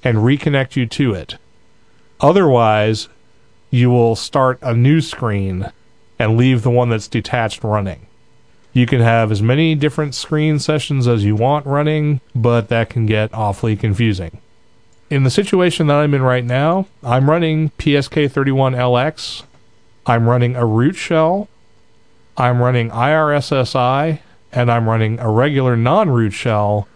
and 0.03 0.19
reconnect 0.19 0.75
you 0.75 0.85
to 0.85 1.13
it. 1.13 1.37
Otherwise, 2.21 3.09
you 3.69 3.89
will 3.89 4.15
start 4.15 4.59
a 4.61 4.73
new 4.73 5.01
screen 5.01 5.71
and 6.17 6.37
leave 6.37 6.63
the 6.63 6.71
one 6.71 6.89
that's 6.89 7.07
detached 7.07 7.63
running. 7.63 8.07
You 8.73 8.85
can 8.85 9.01
have 9.01 9.31
as 9.31 9.41
many 9.41 9.75
different 9.75 10.15
screen 10.15 10.59
sessions 10.59 11.07
as 11.07 11.23
you 11.25 11.35
want 11.35 11.65
running, 11.65 12.21
but 12.35 12.69
that 12.69 12.89
can 12.89 13.05
get 13.05 13.33
awfully 13.33 13.75
confusing. 13.75 14.39
In 15.09 15.23
the 15.23 15.31
situation 15.31 15.87
that 15.87 15.95
I'm 15.95 16.13
in 16.13 16.21
right 16.21 16.45
now, 16.45 16.85
I'm 17.03 17.29
running 17.29 17.71
PSK31LX, 17.79 19.43
I'm 20.05 20.29
running 20.29 20.55
a 20.55 20.65
root 20.65 20.95
shell, 20.95 21.47
I'm 22.37 22.61
running 22.61 22.91
IRSSI, 22.91 24.19
and 24.51 24.71
I'm 24.71 24.87
running 24.87 25.19
a 25.19 25.27
regular 25.29 25.75
non 25.75 26.11
root 26.11 26.33
shell, 26.33 26.87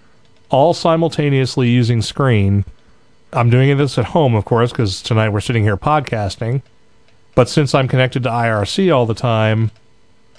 all 0.52 0.76
simultaneously 0.76 1.70
using 1.70 2.04
screen. 2.04 2.66
I'm 3.32 3.50
doing 3.50 3.76
this 3.78 3.98
at 3.98 4.06
home, 4.06 4.36
of 4.36 4.46
course, 4.46 4.72
because 4.72 5.02
tonight 5.02 5.30
we're 5.30 5.42
sitting 5.42 5.64
here 5.64 5.78
podcasting. 5.78 6.62
But 7.34 7.50
since 7.50 7.74
I'm 7.74 7.88
connected 7.88 8.22
to 8.24 8.30
IRC 8.30 8.96
all 8.96 9.08
the 9.08 9.16
time, 9.16 9.72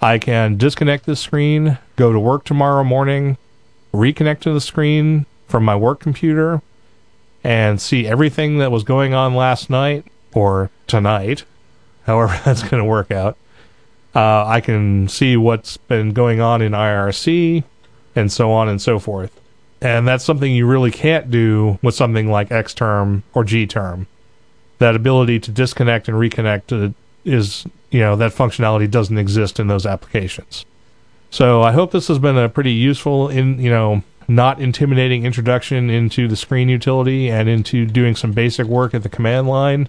I 0.00 0.18
can 0.18 0.56
disconnect 0.56 1.06
this 1.06 1.18
screen, 1.18 1.78
go 1.96 2.12
to 2.12 2.20
work 2.20 2.44
tomorrow 2.44 2.84
morning, 2.84 3.36
reconnect 3.92 4.40
to 4.40 4.52
the 4.52 4.60
screen 4.60 5.26
from 5.48 5.64
my 5.64 5.74
work 5.74 5.98
computer, 5.98 6.62
and 7.44 7.80
see 7.80 8.06
everything 8.06 8.58
that 8.58 8.72
was 8.72 8.82
going 8.82 9.12
on 9.12 9.34
last 9.34 9.68
night 9.68 10.06
or 10.32 10.70
tonight, 10.86 11.44
however 12.06 12.40
that's 12.44 12.62
going 12.62 12.82
to 12.82 12.88
work 12.88 13.10
out. 13.10 13.36
Uh, 14.14 14.46
I 14.46 14.60
can 14.60 15.08
see 15.08 15.36
what's 15.36 15.76
been 15.76 16.12
going 16.12 16.40
on 16.40 16.62
in 16.62 16.72
IRC 16.72 17.64
and 18.16 18.32
so 18.32 18.50
on 18.50 18.68
and 18.68 18.80
so 18.80 18.98
forth. 18.98 19.40
And 19.80 20.08
that's 20.08 20.24
something 20.24 20.50
you 20.50 20.66
really 20.66 20.90
can't 20.90 21.30
do 21.30 21.78
with 21.82 21.94
something 21.94 22.30
like 22.30 22.48
Xterm 22.48 23.22
or 23.34 23.44
Gterm. 23.44 24.06
That 24.78 24.96
ability 24.96 25.40
to 25.40 25.50
disconnect 25.50 26.08
and 26.08 26.16
reconnect 26.16 26.72
uh, 26.72 26.92
is, 27.24 27.66
you 27.90 28.00
know, 28.00 28.16
that 28.16 28.32
functionality 28.32 28.90
doesn't 28.90 29.18
exist 29.18 29.60
in 29.60 29.66
those 29.66 29.84
applications. 29.84 30.64
So 31.30 31.62
I 31.62 31.72
hope 31.72 31.90
this 31.90 32.06
has 32.08 32.18
been 32.18 32.38
a 32.38 32.48
pretty 32.48 32.72
useful, 32.72 33.28
in 33.28 33.58
you 33.58 33.70
know, 33.70 34.02
not 34.28 34.60
intimidating 34.60 35.24
introduction 35.24 35.90
into 35.90 36.28
the 36.28 36.36
screen 36.36 36.68
utility 36.68 37.30
and 37.30 37.48
into 37.48 37.86
doing 37.86 38.14
some 38.14 38.32
basic 38.32 38.66
work 38.66 38.94
at 38.94 39.02
the 39.02 39.08
command 39.08 39.48
line. 39.48 39.88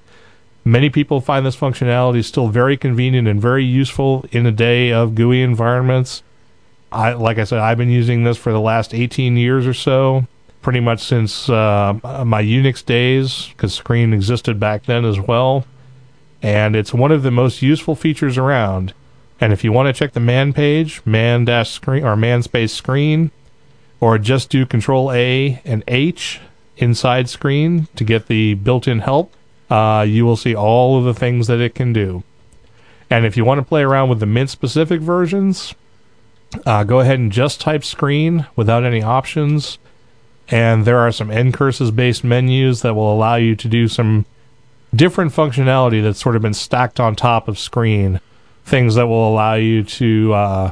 Many 0.63 0.89
people 0.89 1.21
find 1.21 1.45
this 1.45 1.55
functionality 1.55 2.23
still 2.23 2.47
very 2.47 2.75
convenient 2.75 3.27
and 3.27 3.39
very 3.39 3.63
useful 3.63 4.25
in 4.31 4.45
a 4.45 4.51
day 4.51 4.91
of 4.91 5.15
GUI 5.15 5.41
environments. 5.41 6.23
I, 6.91 7.13
like 7.13 7.37
I 7.37 7.43
said, 7.43 7.59
I've 7.59 7.77
been 7.77 7.89
using 7.89 8.23
this 8.23 8.37
for 8.37 8.51
the 8.51 8.59
last 8.59 8.93
18 8.93 9.37
years 9.37 9.67
or 9.67 9.73
so, 9.73 10.25
pretty 10.61 10.79
much 10.79 11.03
since 11.03 11.49
uh, 11.49 11.93
my 12.25 12.41
Unix 12.41 12.83
days, 12.83 13.49
because 13.49 13.73
Screen 13.73 14.13
existed 14.13 14.59
back 14.59 14.85
then 14.85 15.05
as 15.05 15.19
well. 15.19 15.65
And 16.41 16.75
it's 16.75 16.93
one 16.93 17.11
of 17.11 17.23
the 17.23 17.31
most 17.31 17.61
useful 17.61 17.95
features 17.95 18.37
around. 18.37 18.93
And 19.39 19.51
if 19.51 19.63
you 19.63 19.71
want 19.71 19.87
to 19.87 19.93
check 19.93 20.13
the 20.13 20.19
man 20.19 20.53
page, 20.53 21.01
man 21.05 21.45
dash 21.45 21.71
screen 21.71 22.03
or 22.03 22.15
man 22.15 22.41
space 22.41 22.73
screen, 22.73 23.31
or 24.05 24.19
just 24.19 24.51
do 24.51 24.67
Control 24.67 25.11
A 25.11 25.59
and 25.65 25.83
H 25.87 26.39
inside 26.77 27.27
screen 27.27 27.87
to 27.95 28.03
get 28.03 28.27
the 28.27 28.53
built-in 28.53 28.99
help, 28.99 29.33
uh, 29.71 30.05
you 30.07 30.27
will 30.27 30.35
see 30.35 30.53
all 30.53 30.99
of 30.99 31.05
the 31.05 31.13
things 31.15 31.47
that 31.47 31.59
it 31.59 31.73
can 31.73 31.91
do. 31.91 32.23
And 33.09 33.25
if 33.25 33.35
you 33.35 33.43
want 33.43 33.57
to 33.61 33.65
play 33.65 33.81
around 33.81 34.09
with 34.09 34.19
the 34.19 34.27
Mint 34.27 34.51
specific 34.51 35.01
versions, 35.01 35.73
uh, 36.67 36.83
go 36.83 36.99
ahead 36.99 37.17
and 37.17 37.31
just 37.31 37.59
type 37.59 37.83
screen 37.83 38.45
without 38.55 38.83
any 38.83 39.01
options. 39.01 39.79
And 40.49 40.85
there 40.85 40.99
are 40.99 41.11
some 41.11 41.29
ncurses 41.29 41.89
based 41.95 42.23
menus 42.23 42.83
that 42.83 42.93
will 42.93 43.11
allow 43.11 43.37
you 43.37 43.55
to 43.55 43.67
do 43.67 43.87
some 43.87 44.27
different 44.93 45.33
functionality 45.33 46.03
that's 46.03 46.21
sort 46.21 46.35
of 46.35 46.43
been 46.43 46.53
stacked 46.53 46.99
on 46.99 47.15
top 47.15 47.47
of 47.47 47.57
screen. 47.57 48.21
Things 48.65 48.93
that 48.93 49.07
will 49.07 49.27
allow 49.27 49.55
you 49.55 49.81
to 49.83 50.33
uh, 50.35 50.71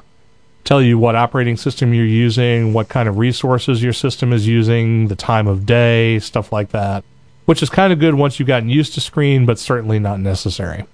tell 0.63 0.81
you 0.81 0.97
what 0.97 1.15
operating 1.15 1.57
system 1.57 1.93
you're 1.93 2.05
using, 2.05 2.73
what 2.73 2.89
kind 2.89 3.09
of 3.09 3.17
resources 3.17 3.83
your 3.83 3.93
system 3.93 4.33
is 4.33 4.47
using, 4.47 5.07
the 5.07 5.15
time 5.15 5.47
of 5.47 5.65
day, 5.65 6.19
stuff 6.19 6.51
like 6.51 6.69
that. 6.69 7.03
Which 7.45 7.61
is 7.61 7.69
kind 7.69 7.91
of 7.91 7.99
good 7.99 8.15
once 8.15 8.39
you've 8.39 8.47
gotten 8.47 8.69
used 8.69 8.93
to 8.93 9.01
screen, 9.01 9.45
but 9.45 9.59
certainly 9.59 9.99
not 9.99 10.19
necessary. 10.19 10.85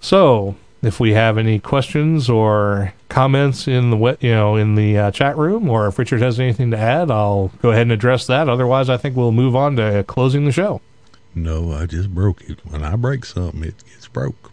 So, 0.00 0.56
if 0.82 0.98
we 0.98 1.12
have 1.12 1.38
any 1.38 1.60
questions 1.60 2.28
or 2.28 2.92
comments 3.08 3.68
in 3.68 3.90
the 3.90 4.16
you 4.20 4.32
know 4.32 4.56
in 4.56 4.74
the 4.74 4.98
uh, 4.98 5.10
chat 5.12 5.36
room, 5.36 5.70
or 5.70 5.86
if 5.86 5.98
Richard 5.98 6.20
has 6.20 6.40
anything 6.40 6.72
to 6.72 6.76
add, 6.76 7.10
I'll 7.10 7.52
go 7.62 7.70
ahead 7.70 7.82
and 7.82 7.92
address 7.92 8.26
that. 8.26 8.48
Otherwise, 8.48 8.90
I 8.90 8.96
think 8.96 9.16
we'll 9.16 9.30
move 9.32 9.54
on 9.54 9.76
to 9.76 10.04
closing 10.08 10.44
the 10.44 10.52
show. 10.52 10.80
No, 11.34 11.72
I 11.72 11.86
just 11.86 12.12
broke 12.12 12.42
it. 12.42 12.58
When 12.66 12.82
I 12.82 12.96
break 12.96 13.24
something, 13.24 13.62
it 13.62 13.82
gets 13.88 14.08
broke. 14.08 14.52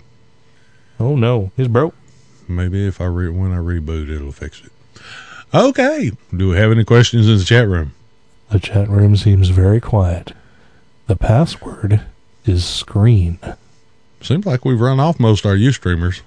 Oh 0.99 1.15
no, 1.15 1.51
it's 1.57 1.67
broke. 1.67 1.95
Maybe 2.49 2.87
if 2.87 2.99
I 2.99 3.05
re- 3.05 3.29
when 3.29 3.51
I 3.51 3.57
reboot, 3.57 4.13
it'll 4.13 4.31
fix 4.31 4.61
it. 4.61 4.71
Okay. 5.53 6.11
Do 6.35 6.49
we 6.49 6.57
have 6.57 6.71
any 6.71 6.83
questions 6.83 7.27
in 7.27 7.37
the 7.37 7.43
chat 7.43 7.67
room? 7.67 7.93
The 8.49 8.59
chat 8.59 8.89
room 8.89 9.15
seems 9.15 9.49
very 9.49 9.79
quiet. 9.79 10.33
The 11.07 11.15
password 11.15 12.01
is 12.45 12.65
screen. 12.65 13.39
Seems 14.21 14.45
like 14.45 14.65
we've 14.65 14.81
run 14.81 14.99
off 14.99 15.19
most 15.19 15.45
of 15.45 15.51
our 15.51 15.57
Ustreamers. 15.57 16.21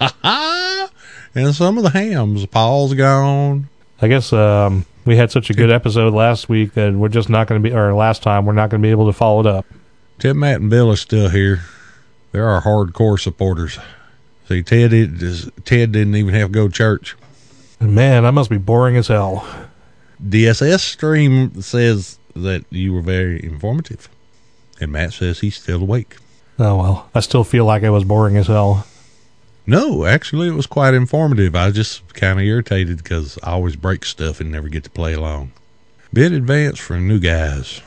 and 1.34 1.54
some 1.54 1.76
of 1.76 1.84
the 1.84 1.90
hams. 1.90 2.46
Paul's 2.46 2.94
gone. 2.94 3.68
I 4.00 4.08
guess 4.08 4.32
um, 4.32 4.86
we 5.04 5.16
had 5.16 5.30
such 5.30 5.50
a 5.50 5.54
good 5.54 5.70
episode 5.70 6.14
last 6.14 6.48
week 6.48 6.74
that 6.74 6.94
we're 6.94 7.08
just 7.08 7.28
not 7.28 7.46
going 7.46 7.62
to 7.62 7.68
be, 7.68 7.74
or 7.74 7.94
last 7.94 8.22
time 8.22 8.46
we're 8.46 8.52
not 8.52 8.70
going 8.70 8.80
to 8.80 8.86
be 8.86 8.90
able 8.90 9.06
to 9.06 9.12
follow 9.12 9.40
it 9.40 9.46
up. 9.46 9.66
Ted, 10.18 10.36
Matt, 10.36 10.60
and 10.60 10.70
Bill 10.70 10.90
are 10.90 10.96
still 10.96 11.28
here. 11.28 11.62
They're 12.32 12.48
our 12.48 12.62
hardcore 12.62 13.18
supporters. 13.20 13.78
See, 14.48 14.62
Ted, 14.62 14.92
is, 14.92 15.50
Ted 15.64 15.92
didn't 15.92 16.16
even 16.16 16.34
have 16.34 16.48
to 16.48 16.52
go 16.52 16.68
to 16.68 16.72
church. 16.72 17.16
Man, 17.80 18.24
I 18.24 18.30
must 18.30 18.50
be 18.50 18.58
boring 18.58 18.96
as 18.96 19.08
hell. 19.08 19.46
DSS 20.22 20.80
stream 20.80 21.60
says 21.62 22.18
that 22.34 22.64
you 22.70 22.92
were 22.92 23.00
very 23.00 23.42
informative. 23.42 24.08
And 24.80 24.92
Matt 24.92 25.12
says 25.14 25.40
he's 25.40 25.56
still 25.56 25.82
awake. 25.82 26.16
Oh 26.58 26.76
well, 26.76 27.10
I 27.14 27.20
still 27.20 27.44
feel 27.44 27.64
like 27.64 27.82
I 27.82 27.90
was 27.90 28.04
boring 28.04 28.36
as 28.36 28.46
hell. 28.46 28.86
No, 29.66 30.04
actually, 30.04 30.48
it 30.48 30.54
was 30.54 30.66
quite 30.66 30.94
informative. 30.94 31.56
I 31.56 31.66
was 31.66 31.74
just 31.74 32.14
kind 32.14 32.38
of 32.38 32.44
irritated 32.44 32.98
because 32.98 33.38
I 33.42 33.52
always 33.52 33.76
break 33.76 34.04
stuff 34.04 34.40
and 34.40 34.52
never 34.52 34.68
get 34.68 34.84
to 34.84 34.90
play 34.90 35.14
along. 35.14 35.52
Bit 36.12 36.32
advanced 36.32 36.82
for 36.82 36.98
new 36.98 37.18
guys. 37.18 37.80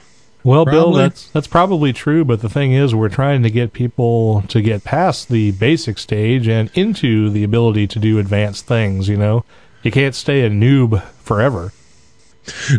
Well, 0.43 0.65
Bill, 0.65 0.93
that's 0.93 1.27
that's 1.29 1.47
probably 1.47 1.91
true, 1.91 2.23
but 2.23 2.41
the 2.41 2.49
thing 2.49 2.71
is, 2.71 2.95
we're 2.95 3.09
trying 3.09 3.43
to 3.43 3.49
get 3.49 3.73
people 3.73 4.43
to 4.43 4.61
get 4.61 4.83
past 4.83 5.27
the 5.29 5.51
basic 5.51 5.97
stage 5.97 6.47
and 6.47 6.71
into 6.73 7.29
the 7.29 7.43
ability 7.43 7.87
to 7.87 7.99
do 7.99 8.17
advanced 8.17 8.65
things. 8.65 9.09
You 9.09 9.17
know, 9.17 9.43
you 9.83 9.91
can't 9.91 10.15
stay 10.15 10.45
a 10.45 10.49
noob 10.49 11.01
forever. 11.19 11.73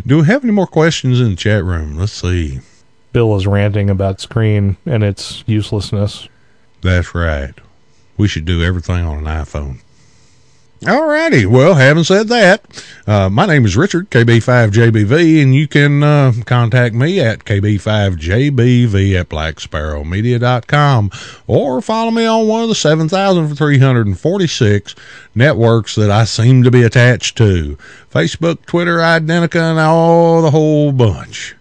Do 0.05 0.17
we 0.17 0.25
have 0.25 0.43
any 0.43 0.53
more 0.53 0.67
questions 0.67 1.21
in 1.21 1.31
the 1.31 1.35
chat 1.35 1.63
room? 1.63 1.95
Let's 1.95 2.13
see. 2.13 2.59
Bill 3.13 3.35
is 3.35 3.45
ranting 3.45 3.89
about 3.89 4.19
screen 4.19 4.77
and 4.85 5.03
its 5.03 5.43
uselessness. 5.45 6.27
That's 6.81 7.13
right. 7.13 7.53
We 8.17 8.27
should 8.27 8.45
do 8.45 8.63
everything 8.63 9.05
on 9.05 9.19
an 9.19 9.25
iPhone. 9.25 9.81
Alrighty. 10.81 11.45
Well, 11.45 11.73
having 11.73 12.05
said 12.05 12.29
that, 12.29 12.63
uh, 13.05 13.29
my 13.29 13.45
name 13.45 13.65
is 13.65 13.75
Richard, 13.75 14.09
KB5JBV, 14.11 15.43
and 15.43 15.53
you 15.53 15.67
can 15.67 16.01
uh, 16.01 16.31
contact 16.45 16.95
me 16.95 17.19
at 17.19 17.43
KB5JBV 17.43 19.19
at 19.19 19.27
BlackSparrowMedia.com 19.27 21.11
or 21.47 21.81
follow 21.81 22.11
me 22.11 22.25
on 22.25 22.47
one 22.47 22.63
of 22.63 22.69
the 22.69 22.75
7,346 22.75 24.95
networks 25.35 25.95
that 25.95 26.09
I 26.09 26.23
seem 26.23 26.63
to 26.63 26.71
be 26.71 26.83
attached 26.83 27.37
to 27.39 27.77
Facebook, 28.09 28.65
Twitter, 28.65 28.99
Identica, 28.99 29.71
and 29.71 29.79
all 29.79 30.41
the 30.41 30.51
whole 30.51 30.93
bunch. 30.93 31.57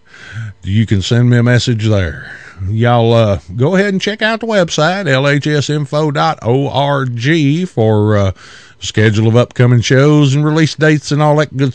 You 0.63 0.87
can 0.87 1.03
send 1.03 1.29
me 1.29 1.39
a 1.39 1.43
message 1.43 1.89
there 1.89 2.39
y'all 2.67 3.13
uh, 3.13 3.39
go 3.57 3.77
ahead 3.77 3.93
and 3.93 4.01
check 4.01 4.23
out 4.23 4.41
the 4.41 4.47
website 4.47 5.05
lhsinfo.org 5.07 7.69
for 7.69 8.17
uh, 8.17 8.33
schedule 8.81 9.29
of 9.29 9.37
upcoming 9.37 9.81
shows 9.81 10.35
and 10.35 10.45
release 10.45 10.75
dates 10.75 11.11
and 11.13 11.21
all 11.23 11.37
that 11.37 11.57
good 11.57 11.75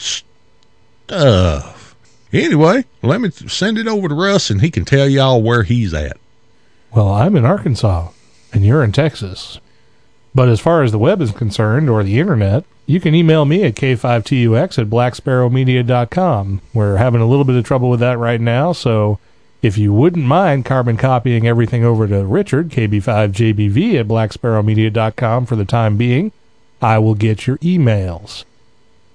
stuff 1.07 1.95
anyway 2.31 2.83
let 3.01 3.19
me 3.21 3.29
send 3.29 3.77
it 3.77 3.87
over 3.87 4.07
to 4.07 4.15
russ 4.15 4.49
and 4.49 4.61
he 4.61 4.71
can 4.71 4.85
tell 4.85 5.07
y'all 5.07 5.41
where 5.41 5.63
he's 5.63 5.93
at 5.93 6.17
Well, 6.91 7.09
I'm 7.09 7.35
in 7.35 7.45
Arkansas 7.45 8.09
and 8.53 8.63
you're 8.65 8.83
in 8.83 8.91
Texas. 8.91 9.59
But 10.35 10.49
as 10.49 10.59
far 10.59 10.83
as 10.83 10.91
the 10.91 10.99
web 10.99 11.21
is 11.21 11.31
concerned 11.31 11.89
or 11.89 12.03
the 12.03 12.19
internet, 12.19 12.65
you 12.85 12.99
can 12.99 13.13
email 13.15 13.45
me 13.45 13.63
at 13.63 13.75
k5tux 13.75 14.77
at 14.79 14.89
blacksparrowmedia.com. 14.89 16.61
We're 16.73 16.97
having 16.97 17.21
a 17.21 17.25
little 17.27 17.45
bit 17.45 17.55
of 17.55 17.65
trouble 17.65 17.89
with 17.89 17.99
that 17.99 18.17
right 18.17 18.41
now, 18.41 18.73
so 18.73 19.19
if 19.61 19.77
you 19.77 19.93
wouldn't 19.93 20.25
mind 20.25 20.65
carbon 20.65 20.97
copying 20.97 21.47
everything 21.47 21.83
over 21.85 22.07
to 22.07 22.25
Richard, 22.25 22.69
KB5JBV 22.69 23.99
at 23.99 24.07
blacksparrowmedia.com 24.07 25.45
for 25.45 25.55
the 25.55 25.65
time 25.65 25.97
being, 25.97 26.31
I 26.83 26.99
will 26.99 27.15
get 27.15 27.47
your 27.47 27.57
emails. 27.59 28.43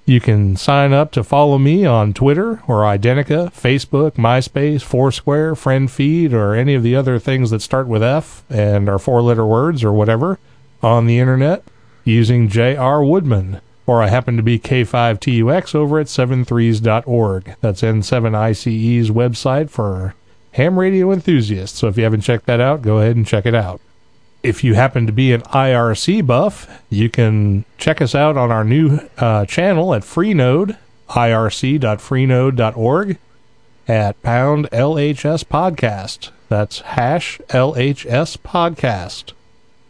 You 0.07 0.21
can 0.21 0.57
sign 0.57 0.95
up 0.95 1.13
to 1.13 1.23
follow 1.23 1.59
me 1.59 1.85
on 1.85 2.15
Twitter 2.15 2.63
or 2.67 2.81
Identica, 2.81 3.53
Facebook, 3.53 4.13
MySpace, 4.13 4.81
Foursquare, 4.81 5.55
FriendFeed, 5.55 6.33
or 6.33 6.55
any 6.55 6.75
of 6.75 6.83
the 6.83 6.97
other 6.97 7.19
things 7.19 7.51
that 7.51 7.61
start 7.61 7.87
with 7.87 8.03
F 8.03 8.43
and 8.49 8.89
are 8.89 8.99
four 8.99 9.21
letter 9.21 9.45
words 9.45 9.85
or 9.85 9.93
whatever 9.93 10.39
on 10.83 11.05
the 11.05 11.19
internet 11.19 11.63
using 12.05 12.49
J.R. 12.49 13.05
Woodman. 13.05 13.61
Or 13.87 14.03
I 14.03 14.09
happen 14.09 14.39
to 14.39 14.43
be 14.43 14.59
K5TUX 14.59 15.75
over 15.75 15.99
at 15.99 16.07
73s.org. 16.07 17.57
That's 17.61 17.83
N7ICE's 17.83 19.11
website 19.11 19.69
for 19.69 20.15
ham 20.53 20.79
radio 20.79 21.13
enthusiasts. 21.13 21.79
So 21.79 21.89
if 21.89 21.99
you 21.99 22.05
haven't 22.05 22.23
checked 22.23 22.47
that 22.47 22.61
out, 22.61 22.81
go 22.81 22.99
ahead 22.99 23.17
and 23.17 23.27
check 23.27 23.45
it 23.45 23.55
out. 23.55 23.83
If 24.43 24.63
you 24.63 24.75
happen 24.75 25.07
to 25.07 25.13
be 25.13 25.33
an 25.33 25.41
IRC 25.43 26.27
buff, 26.27 26.83
you 26.91 27.09
can 27.11 27.65
check 27.77 28.01
us 28.01 28.15
out 28.15 28.37
on 28.37 28.53
our 28.53 28.63
new 28.63 29.01
uh, 29.17 29.45
channel 29.47 29.93
at 29.95 30.03
Freenode, 30.03 30.77
irc.freenode.org, 31.09 33.19
at 33.89 34.23
pound 34.23 34.71
LHS 34.71 35.43
podcast. 35.45 36.31
That's 36.49 36.79
hash 36.81 37.41
LHS 37.49 38.37
podcast. 38.39 39.33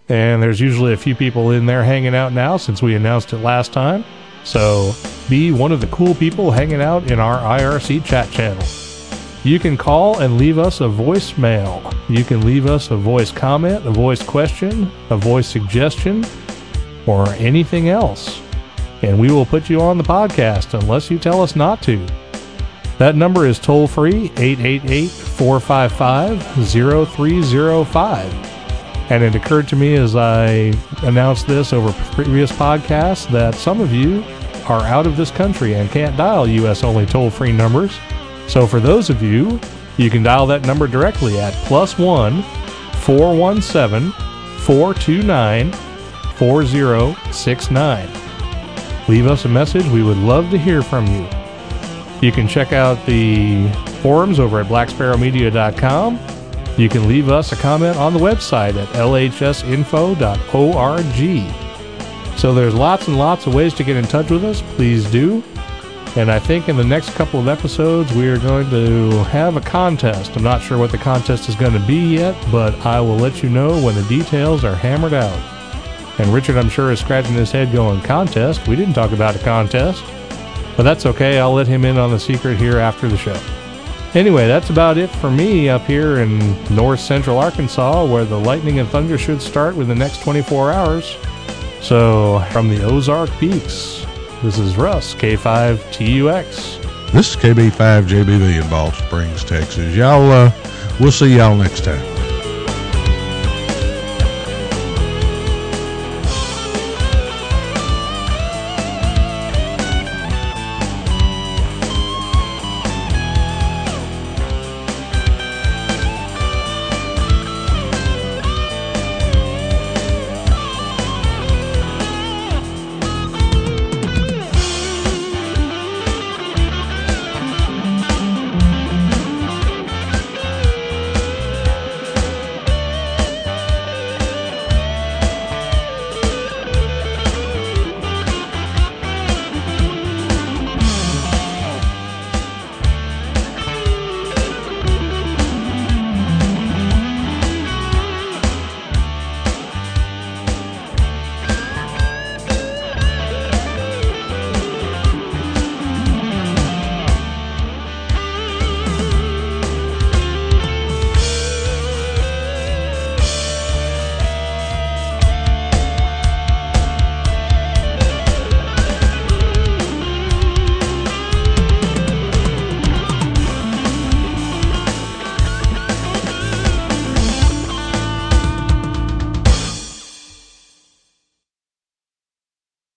And 0.09 0.43
there's 0.43 0.61
usually 0.61 0.95
a 0.95 0.97
few 0.97 1.15
people 1.15 1.51
in 1.51 1.67
there 1.67 1.85
hanging 1.85 2.15
out 2.15 2.33
now 2.33 2.57
since 2.57 2.81
we 2.81 2.95
announced 2.95 3.35
it 3.35 3.39
last 3.39 3.75
time. 3.75 4.05
So 4.45 4.95
be 5.29 5.53
one 5.53 5.73
of 5.73 5.83
the 5.83 5.89
cool 5.89 6.15
people 6.15 6.53
hanging 6.53 6.81
out 6.81 7.11
in 7.11 7.21
our 7.21 7.39
IRC 7.59 8.07
chat 8.07 8.31
channel. 8.31 8.65
You 9.49 9.59
can 9.59 9.79
call 9.79 10.21
and 10.21 10.37
leave 10.37 10.59
us 10.59 10.83
a 10.83 10.85
voicemail. 10.85 11.97
You 12.07 12.23
can 12.23 12.45
leave 12.45 12.67
us 12.67 12.91
a 12.91 12.97
voice 12.97 13.33
comment, 13.33 13.87
a 13.87 13.91
voice 13.91 14.23
question, 14.23 14.91
a 15.09 15.17
voice 15.17 15.49
suggestion, 15.49 16.23
or 17.07 17.27
anything 17.31 17.89
else. 17.89 18.43
And 19.01 19.19
we 19.19 19.33
will 19.33 19.47
put 19.47 19.71
you 19.71 19.81
on 19.81 19.97
the 19.97 20.05
podcast 20.05 20.79
unless 20.79 21.11
you 21.11 21.19
tell 21.19 21.41
us 21.41 21.57
not 21.57 21.81
to. 21.85 21.97
That 22.99 23.17
number 23.17 23.47
is 23.47 23.59
toll 23.59 23.87
free 23.87 24.31
888 24.37 25.09
455 25.09 26.43
0305. 26.69 28.35
And 29.11 29.25
it 29.25 29.35
occurred 29.35 29.67
to 29.69 29.77
me 29.77 29.95
as 29.95 30.15
I 30.15 30.75
announced 31.05 31.47
this 31.47 31.73
over 31.73 31.91
previous 32.13 32.53
podcasts 32.53 33.27
that 33.31 33.55
some 33.55 33.81
of 33.81 33.95
you 33.95 34.23
are 34.69 34.83
out 34.83 35.07
of 35.07 35.17
this 35.17 35.31
country 35.31 35.73
and 35.73 35.91
can't 35.91 36.19
dial 36.19 36.47
US 36.47 36.85
only 36.85 37.07
toll 37.07 37.31
free 37.31 37.53
numbers. 37.53 37.99
So 38.49 38.67
for 38.67 38.81
those 38.81 39.11
of 39.11 39.23
you, 39.23 39.61
you 39.99 40.11
can 40.11 40.23
dial 40.23 40.47
that 40.47 40.63
number 40.63 40.87
directly 40.87 41.39
at 41.39 41.53
plus 41.67 41.99
one 41.99 42.43
417 43.03 44.11
429 44.61 45.73
4069. 46.37 48.09
Leave 49.09 49.27
us 49.27 49.45
a 49.45 49.49
message. 49.49 49.87
We 49.87 50.03
would 50.03 50.19
love 50.19 50.51
to 50.51 50.59
hear 50.59 50.83
from 50.83 51.07
you. 51.07 51.27
You 52.21 52.33
can 52.33 52.49
check 52.49 52.73
out 52.73 53.05
the 53.07 53.69
forums 54.03 54.39
over 54.39 54.61
at 54.61 54.67
blacksparrowmedia.com. 54.67 56.19
You 56.77 56.89
can 56.89 57.09
leave 57.09 57.29
us 57.29 57.53
a 57.53 57.57
comment 57.57 57.97
on 57.97 58.13
the 58.13 58.21
website 58.21 58.77
at 58.77 58.89
lhsinfo.org. 58.91 59.99
So 62.39 62.55
there's 62.55 62.75
lots 62.75 63.09
and 63.09 63.19
lots 63.19 63.47
of 63.47 63.55
ways 63.55 63.75
to 63.75 63.83
get 63.83 63.97
in 63.97 64.05
touch 64.05 64.31
with 64.31 64.45
us. 64.45 64.63
Please 64.77 65.11
do. 65.11 65.43
And 66.19 66.33
I 66.33 66.41
think 66.41 66.69
in 66.69 66.77
the 66.77 66.83
next 66.83 67.11
couple 67.11 67.39
of 67.39 67.47
episodes, 67.47 68.13
we 68.13 68.29
are 68.29 68.39
going 68.39 68.69
to 68.71 69.23
have 69.27 69.57
a 69.57 69.61
contest. 69.61 70.35
I'm 70.35 70.43
not 70.43 70.61
sure 70.61 70.77
what 70.77 70.91
the 70.91 70.99
contest 70.99 71.49
is 71.49 71.55
going 71.55 71.75
to 71.75 71.87
be 71.87 72.17
yet, 72.17 72.35
but 72.51 72.75
I 72.85 73.01
will 73.01 73.15
let 73.15 73.41
you 73.41 73.49
know 73.49 73.81
when 73.81 73.95
the 73.95 74.03
details 74.09 74.65
are 74.65 74.75
hammered 74.75 75.15
out. 75.15 75.39
And 76.19 76.35
Richard, 76.35 76.57
I'm 76.57 76.69
sure, 76.69 76.91
is 76.91 76.99
scratching 76.99 77.35
his 77.35 77.53
head 77.53 77.71
going, 77.71 78.01
Contest? 78.01 78.67
We 78.67 78.75
didn't 78.75 78.95
talk 78.95 79.13
about 79.13 79.37
a 79.37 79.39
contest. 79.39 80.03
But 80.77 80.83
that's 80.83 81.07
okay. 81.07 81.39
I'll 81.39 81.53
let 81.53 81.69
him 81.69 81.85
in 81.85 81.99
on 81.99 82.11
the 82.11 82.19
secret 82.19 82.59
here 82.59 82.79
after 82.79 83.07
the 83.07 83.17
show. 83.17 83.41
Anyway, 84.15 84.49
that's 84.49 84.71
about 84.71 84.99
it 84.99 85.11
for 85.11 85.31
me 85.31 85.69
up 85.69 85.83
here 85.83 86.19
in 86.19 86.41
north 86.75 86.99
central 86.99 87.39
Arkansas, 87.39 88.05
where 88.05 88.25
the 88.25 88.41
lightning 88.41 88.81
and 88.81 88.89
thunder 88.89 89.19
should 89.19 89.41
start 89.41 89.77
within 89.77 89.97
the 89.97 90.05
next 90.05 90.21
24 90.23 90.73
hours. 90.73 91.17
So, 91.81 92.45
from 92.51 92.69
the 92.69 92.83
Ozark 92.83 93.31
Peaks, 93.39 93.98
this 94.43 94.59
is 94.59 94.77
Russ, 94.77 95.15
K5TUX. 95.15 97.13
This 97.13 97.31
is 97.31 97.37
KB5JBV 97.37 98.63
in 98.63 98.71
Ball 98.71 98.93
Springs, 98.93 99.45
Texas. 99.45 99.95
Y'all, 99.97 100.31
uh, 100.31 100.53
we'll 101.01 101.11
see 101.11 101.37
y'all 101.37 101.57
next 101.57 101.85
time. 101.85 102.18